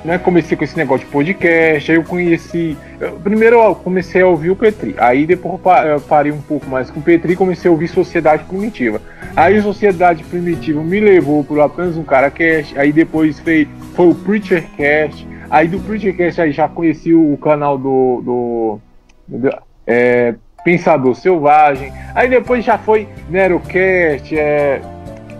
né, 0.04 0.18
comecei 0.18 0.56
com 0.56 0.64
esse 0.64 0.76
negócio 0.76 1.06
de 1.06 1.12
podcast, 1.12 1.90
aí 1.90 1.98
eu 1.98 2.04
conheci. 2.04 2.76
Eu, 3.00 3.12
primeiro 3.12 3.56
eu 3.56 3.74
comecei 3.74 4.22
a 4.22 4.26
ouvir 4.26 4.50
o 4.50 4.56
Petri, 4.56 4.94
aí 4.98 5.26
depois 5.26 5.60
eu 5.86 6.00
parei 6.00 6.32
um 6.32 6.40
pouco 6.40 6.66
mais 6.66 6.90
com 6.90 7.00
o 7.00 7.02
Petri 7.02 7.32
e 7.32 7.36
comecei 7.36 7.68
a 7.68 7.72
ouvir 7.72 7.88
Sociedade 7.88 8.44
Primitiva. 8.44 9.00
Aí 9.36 9.60
Sociedade 9.60 10.24
Primitiva 10.24 10.82
me 10.82 11.00
levou 11.00 11.44
por 11.44 11.60
apenas 11.60 11.96
um 11.96 12.04
cara 12.04 12.30
cast, 12.30 12.78
aí 12.78 12.92
depois 12.92 13.38
foi, 13.40 13.68
foi 13.94 14.08
o 14.08 14.14
Preacher 14.14 14.64
Cast, 14.76 15.26
aí 15.50 15.68
do 15.68 15.80
Preacher 15.80 16.16
Cast 16.16 16.40
aí 16.40 16.52
já 16.52 16.68
conheci 16.68 17.14
o 17.14 17.36
canal 17.36 17.76
do. 17.76 18.22
do, 18.24 18.80
do 19.28 19.58
é, 19.86 20.34
Pensador 20.64 21.14
Selvagem. 21.14 21.92
Aí 22.14 22.28
depois 22.28 22.64
já 22.64 22.76
foi 22.76 23.08
Nerocast, 23.30 24.36
é. 24.36 24.82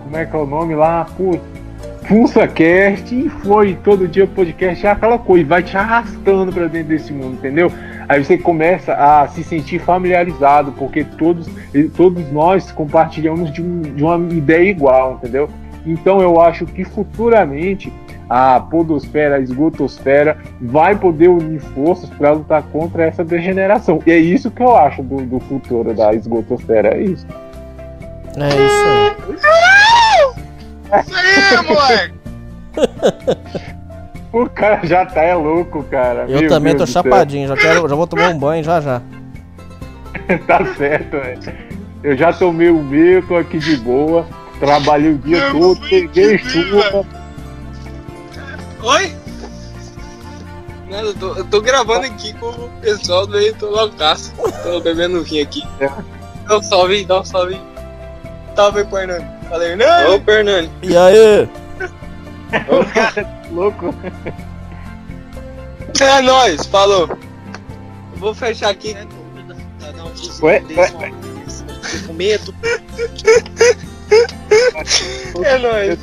Como 0.03 0.17
é 0.17 0.25
que 0.25 0.35
é 0.35 0.39
o 0.39 0.47
nome 0.47 0.75
lá? 0.75 1.07
Putz. 1.17 1.58
FunsaCast 2.09 3.15
e 3.15 3.29
foi 3.29 3.75
todo 3.85 4.09
dia 4.09 4.27
podcast, 4.27 4.87
é 4.87 4.91
aquela 4.91 5.19
coisa, 5.19 5.47
vai 5.47 5.63
te 5.63 5.77
arrastando 5.77 6.51
para 6.51 6.67
dentro 6.67 6.89
desse 6.89 7.13
mundo, 7.13 7.35
entendeu? 7.35 7.71
Aí 8.09 8.25
você 8.25 8.39
começa 8.39 8.95
a 8.95 9.29
se 9.29 9.45
sentir 9.45 9.79
familiarizado, 9.79 10.73
porque 10.73 11.05
todos, 11.05 11.47
todos 11.95 12.33
nós 12.33 12.73
compartilhamos 12.73 13.53
de, 13.53 13.63
um, 13.63 13.83
de 13.83 14.03
uma 14.03 14.17
ideia 14.33 14.71
igual, 14.71 15.19
entendeu? 15.19 15.51
Então 15.85 16.23
eu 16.23 16.41
acho 16.41 16.65
que 16.65 16.83
futuramente 16.83 17.93
a 18.29 18.59
podosfera, 18.59 19.37
a 19.37 19.41
esgotosfera, 19.41 20.39
vai 20.61 20.97
poder 20.97 21.29
unir 21.29 21.61
forças 21.61 22.09
para 22.11 22.33
lutar 22.33 22.63
contra 22.65 23.05
essa 23.05 23.23
degeneração. 23.23 24.01
E 24.07 24.11
é 24.11 24.19
isso 24.19 24.51
que 24.51 24.63
eu 24.63 24.75
acho 24.75 25.03
do, 25.03 25.17
do 25.19 25.41
futuro 25.41 25.95
da 25.95 26.15
esgotosfera, 26.15 26.97
é 26.97 27.03
isso. 27.03 27.27
É 28.37 28.49
isso 28.49 29.43
aí. 29.45 29.68
Isso 30.89 31.17
aí, 31.17 31.67
moleque! 31.67 32.15
o 34.33 34.49
cara 34.49 34.81
já 34.85 35.05
tá 35.05 35.23
é 35.23 35.35
louco, 35.35 35.83
cara. 35.85 36.27
Eu 36.29 36.41
Meu 36.41 36.49
também 36.49 36.77
Deus 36.77 36.89
tô 36.89 36.93
chapadinho, 36.93 37.49
já, 37.49 37.57
quero, 37.57 37.89
já 37.89 37.95
vou 37.95 38.07
tomar 38.07 38.31
um 38.31 38.39
banho 38.39 38.63
já 38.63 38.81
já. 38.81 39.03
tá 40.47 40.65
certo, 40.75 41.11
velho. 41.11 41.41
Eu 42.03 42.17
já 42.17 42.33
tomei 42.33 42.71
o 42.71 42.83
meu, 42.83 43.27
tô 43.27 43.37
aqui 43.37 43.59
de 43.59 43.77
boa. 43.77 44.27
Trabalhei 44.61 45.13
o 45.13 45.19
dia 45.19 45.51
todo, 45.53 45.81
peguei 45.89 46.39
chuva. 46.39 47.07
Oi? 48.83 49.13
Não, 50.91 51.01
eu, 51.01 51.15
tô, 51.15 51.35
eu 51.35 51.45
tô 51.45 51.61
gravando 51.61 52.07
aqui 52.07 52.33
com 52.35 52.47
o 52.47 52.71
pessoal 52.81 53.27
do 53.27 53.39
Heitor 53.39 53.71
Loucaço. 53.71 54.33
Tô 54.63 54.81
bebendo 54.81 55.23
vinho 55.23 55.43
aqui. 55.43 55.63
Dá 56.47 56.59
um 56.59 56.63
salve, 56.63 57.05
dá 57.05 57.21
um 57.21 57.25
salve. 57.25 57.61
Salve, 58.57 58.81
Hernani. 58.81 59.38
Fala, 59.49 59.65
Hernani. 59.65 60.09
Ô, 60.11 60.31
Hernani. 60.31 60.71
E 60.83 60.97
aí? 60.97 61.49
Louco. 63.51 63.95
É 66.01 66.21
nóis, 66.23 66.67
falou. 66.67 67.09
Eu 67.09 68.19
vou 68.19 68.35
fechar 68.35 68.71
aqui. 68.71 68.95
Ué, 70.43 70.63
ué, 70.77 70.93
ué. 71.01 71.13
Com 72.07 72.13
medo. 72.13 72.55
É 75.43 75.59
nóis. 75.59 75.99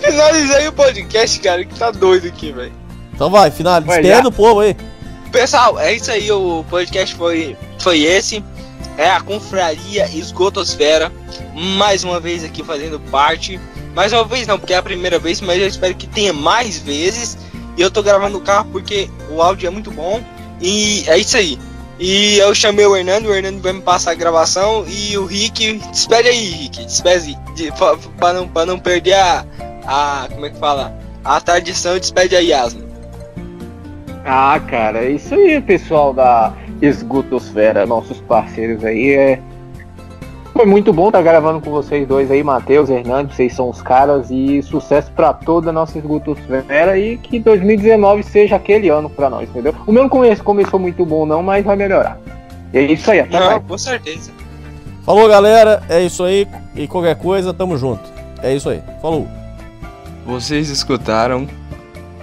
Finalizei 0.00 0.68
o 0.68 0.72
podcast, 0.72 1.40
cara, 1.40 1.64
que 1.64 1.78
tá 1.78 1.90
doido 1.90 2.26
aqui, 2.26 2.52
velho. 2.52 2.72
Então 3.12 3.30
vai, 3.30 3.50
final, 3.50 3.82
já. 4.02 4.26
o 4.26 4.32
povo 4.32 4.60
aí. 4.60 4.74
Pessoal, 5.30 5.78
é 5.78 5.92
isso 5.94 6.10
aí, 6.10 6.32
o 6.32 6.64
podcast 6.68 7.14
foi, 7.14 7.56
foi 7.78 8.00
esse. 8.00 8.42
É 8.96 9.10
a 9.10 9.20
Confraria 9.20 10.08
Esgotosfera. 10.12 11.12
Mais 11.54 12.04
uma 12.04 12.20
vez 12.20 12.44
aqui 12.44 12.62
fazendo 12.62 13.00
parte. 13.00 13.58
Mais 13.94 14.12
uma 14.12 14.24
vez 14.24 14.46
não, 14.46 14.58
porque 14.58 14.72
é 14.72 14.76
a 14.76 14.82
primeira 14.82 15.18
vez, 15.18 15.40
mas 15.40 15.60
eu 15.60 15.66
espero 15.66 15.94
que 15.94 16.06
tenha 16.06 16.32
mais 16.32 16.78
vezes. 16.78 17.36
E 17.76 17.82
eu 17.82 17.90
tô 17.90 18.02
gravando 18.02 18.38
no 18.38 18.44
carro 18.44 18.68
porque 18.70 19.08
o 19.30 19.40
áudio 19.40 19.66
é 19.66 19.70
muito 19.70 19.90
bom. 19.90 20.22
E 20.60 21.04
é 21.06 21.18
isso 21.18 21.36
aí. 21.36 21.58
E 21.98 22.38
eu 22.38 22.54
chamei 22.54 22.86
o 22.86 22.96
Hernando, 22.96 23.26
o 23.26 23.34
Hernando 23.34 23.60
vai 23.60 23.74
me 23.74 23.82
passar 23.82 24.12
a 24.12 24.14
gravação. 24.14 24.86
E 24.88 25.16
o 25.18 25.26
Rick, 25.26 25.78
despede 25.90 26.28
aí, 26.28 26.50
Rick. 26.50 26.84
Despede 26.84 27.38
de, 27.54 27.70
pra 28.18 28.32
não, 28.32 28.48
não 28.66 28.78
perder 28.78 29.14
a, 29.14 29.44
a. 29.86 30.28
Como 30.30 30.46
é 30.46 30.50
que 30.50 30.58
fala? 30.58 30.98
A 31.22 31.40
tradição, 31.40 31.98
despede 31.98 32.34
aí, 32.34 32.52
Asno. 32.52 32.88
Ah, 34.24 34.60
cara, 34.60 35.04
é 35.04 35.10
isso 35.10 35.34
aí, 35.34 35.60
pessoal 35.60 36.14
da 36.14 36.54
Esgotosfera, 36.80 37.86
nossos 37.86 38.20
parceiros 38.20 38.84
aí. 38.84 39.12
É... 39.14 39.40
Foi 40.52 40.66
muito 40.66 40.92
bom 40.92 41.06
estar 41.08 41.22
gravando 41.22 41.60
com 41.60 41.70
vocês 41.70 42.06
dois 42.06 42.30
aí, 42.30 42.42
Matheus, 42.42 42.90
Hernandes, 42.90 43.36
vocês 43.36 43.54
são 43.54 43.70
os 43.70 43.80
caras 43.80 44.30
e 44.30 44.60
sucesso 44.62 45.10
pra 45.12 45.32
toda 45.32 45.70
a 45.70 45.72
nossa 45.72 45.96
Esgotosfera 45.98 46.98
e 46.98 47.16
que 47.16 47.38
2019 47.38 48.22
seja 48.24 48.56
aquele 48.56 48.88
ano 48.88 49.08
pra 49.08 49.30
nós, 49.30 49.48
entendeu? 49.48 49.74
O 49.86 49.92
meu 49.92 50.02
não 50.02 50.10
come- 50.10 50.34
começou 50.36 50.78
muito 50.78 51.06
bom 51.06 51.24
não, 51.24 51.42
mas 51.42 51.64
vai 51.64 51.76
melhorar. 51.76 52.18
E 52.72 52.78
é 52.78 52.82
isso 52.82 53.10
aí, 53.10 53.20
até 53.20 53.38
Não, 53.38 53.46
mais. 53.46 53.62
com 53.66 53.78
certeza. 53.78 54.32
Falou, 55.04 55.28
galera. 55.28 55.82
É 55.88 56.00
isso 56.02 56.22
aí. 56.22 56.46
E 56.74 56.86
qualquer 56.86 57.16
coisa, 57.16 57.54
tamo 57.54 57.76
junto. 57.76 58.02
É 58.42 58.54
isso 58.54 58.68
aí. 58.68 58.82
Falou. 59.00 59.26
Vocês 60.26 60.68
escutaram 60.68 61.48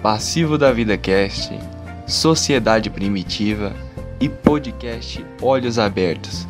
Passivo 0.02 0.58
da 0.58 0.72
Vida 0.72 0.98
Cast, 0.98 1.58
Sociedade 2.06 2.90
Primitiva 2.90 3.74
e 4.20 4.28
podcast 4.30 5.26
Olhos 5.42 5.78
Abertos. 5.80 6.48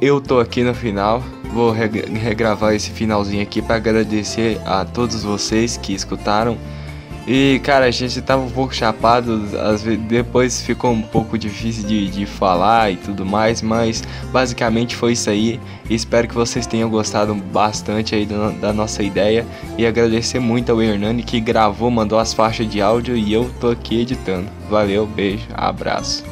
Eu 0.00 0.20
tô 0.20 0.38
aqui 0.38 0.62
no 0.62 0.74
final, 0.74 1.22
vou 1.52 1.72
reg- 1.72 2.08
regravar 2.08 2.74
esse 2.74 2.90
finalzinho 2.90 3.42
aqui 3.42 3.60
para 3.60 3.76
agradecer 3.76 4.60
a 4.64 4.84
todos 4.84 5.24
vocês 5.24 5.76
que 5.76 5.92
escutaram. 5.92 6.56
E 7.30 7.60
cara, 7.62 7.84
a 7.84 7.90
gente 7.90 8.22
tava 8.22 8.42
um 8.42 8.50
pouco 8.50 8.74
chapado, 8.74 9.42
às 9.60 9.82
vezes, 9.82 10.00
depois 10.04 10.62
ficou 10.62 10.92
um 10.92 11.02
pouco 11.02 11.36
difícil 11.36 11.86
de, 11.86 12.08
de 12.08 12.24
falar 12.24 12.90
e 12.90 12.96
tudo 12.96 13.26
mais, 13.26 13.60
mas 13.60 14.02
basicamente 14.32 14.96
foi 14.96 15.12
isso 15.12 15.28
aí. 15.28 15.60
Espero 15.90 16.26
que 16.26 16.34
vocês 16.34 16.66
tenham 16.66 16.88
gostado 16.88 17.34
bastante 17.34 18.14
aí 18.14 18.24
da, 18.24 18.48
da 18.50 18.72
nossa 18.72 19.02
ideia. 19.02 19.44
E 19.76 19.84
agradecer 19.84 20.38
muito 20.38 20.72
ao 20.72 20.80
Hernani 20.80 21.22
que 21.22 21.38
gravou, 21.38 21.90
mandou 21.90 22.18
as 22.18 22.32
faixas 22.32 22.66
de 22.66 22.80
áudio 22.80 23.14
e 23.14 23.30
eu 23.30 23.50
tô 23.60 23.68
aqui 23.68 24.00
editando. 24.00 24.48
Valeu, 24.70 25.06
beijo, 25.06 25.48
abraço. 25.52 26.24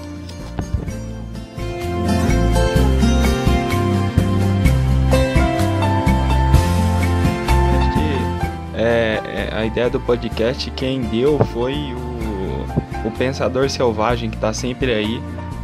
Ideia 9.66 9.90
do 9.90 10.00
podcast 10.00 10.70
quem 10.70 11.02
deu 11.02 11.38
foi 11.52 11.74
o, 11.94 13.08
o 13.08 13.10
Pensador 13.18 13.68
Selvagem 13.68 14.30
que 14.30 14.36
tá 14.36 14.52
sempre 14.52 14.92
aí 14.92 15.20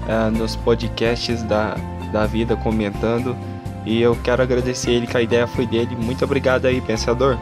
é, 0.09 0.31
nos 0.31 0.57
podcasts 0.57 1.43
da, 1.43 1.77
da 2.13 2.27
vida 2.27 2.57
comentando. 2.57 3.37
E 3.85 4.01
eu 4.01 4.17
quero 4.23 4.43
agradecer 4.43 4.93
ele 4.93 5.07
que 5.07 5.17
a 5.17 5.23
ideia 5.23 5.47
foi 5.47 5.67
dele. 5.67 5.97
Muito 5.97 6.25
obrigado 6.25 6.67
aí, 6.67 6.81
Pensador. 6.81 7.37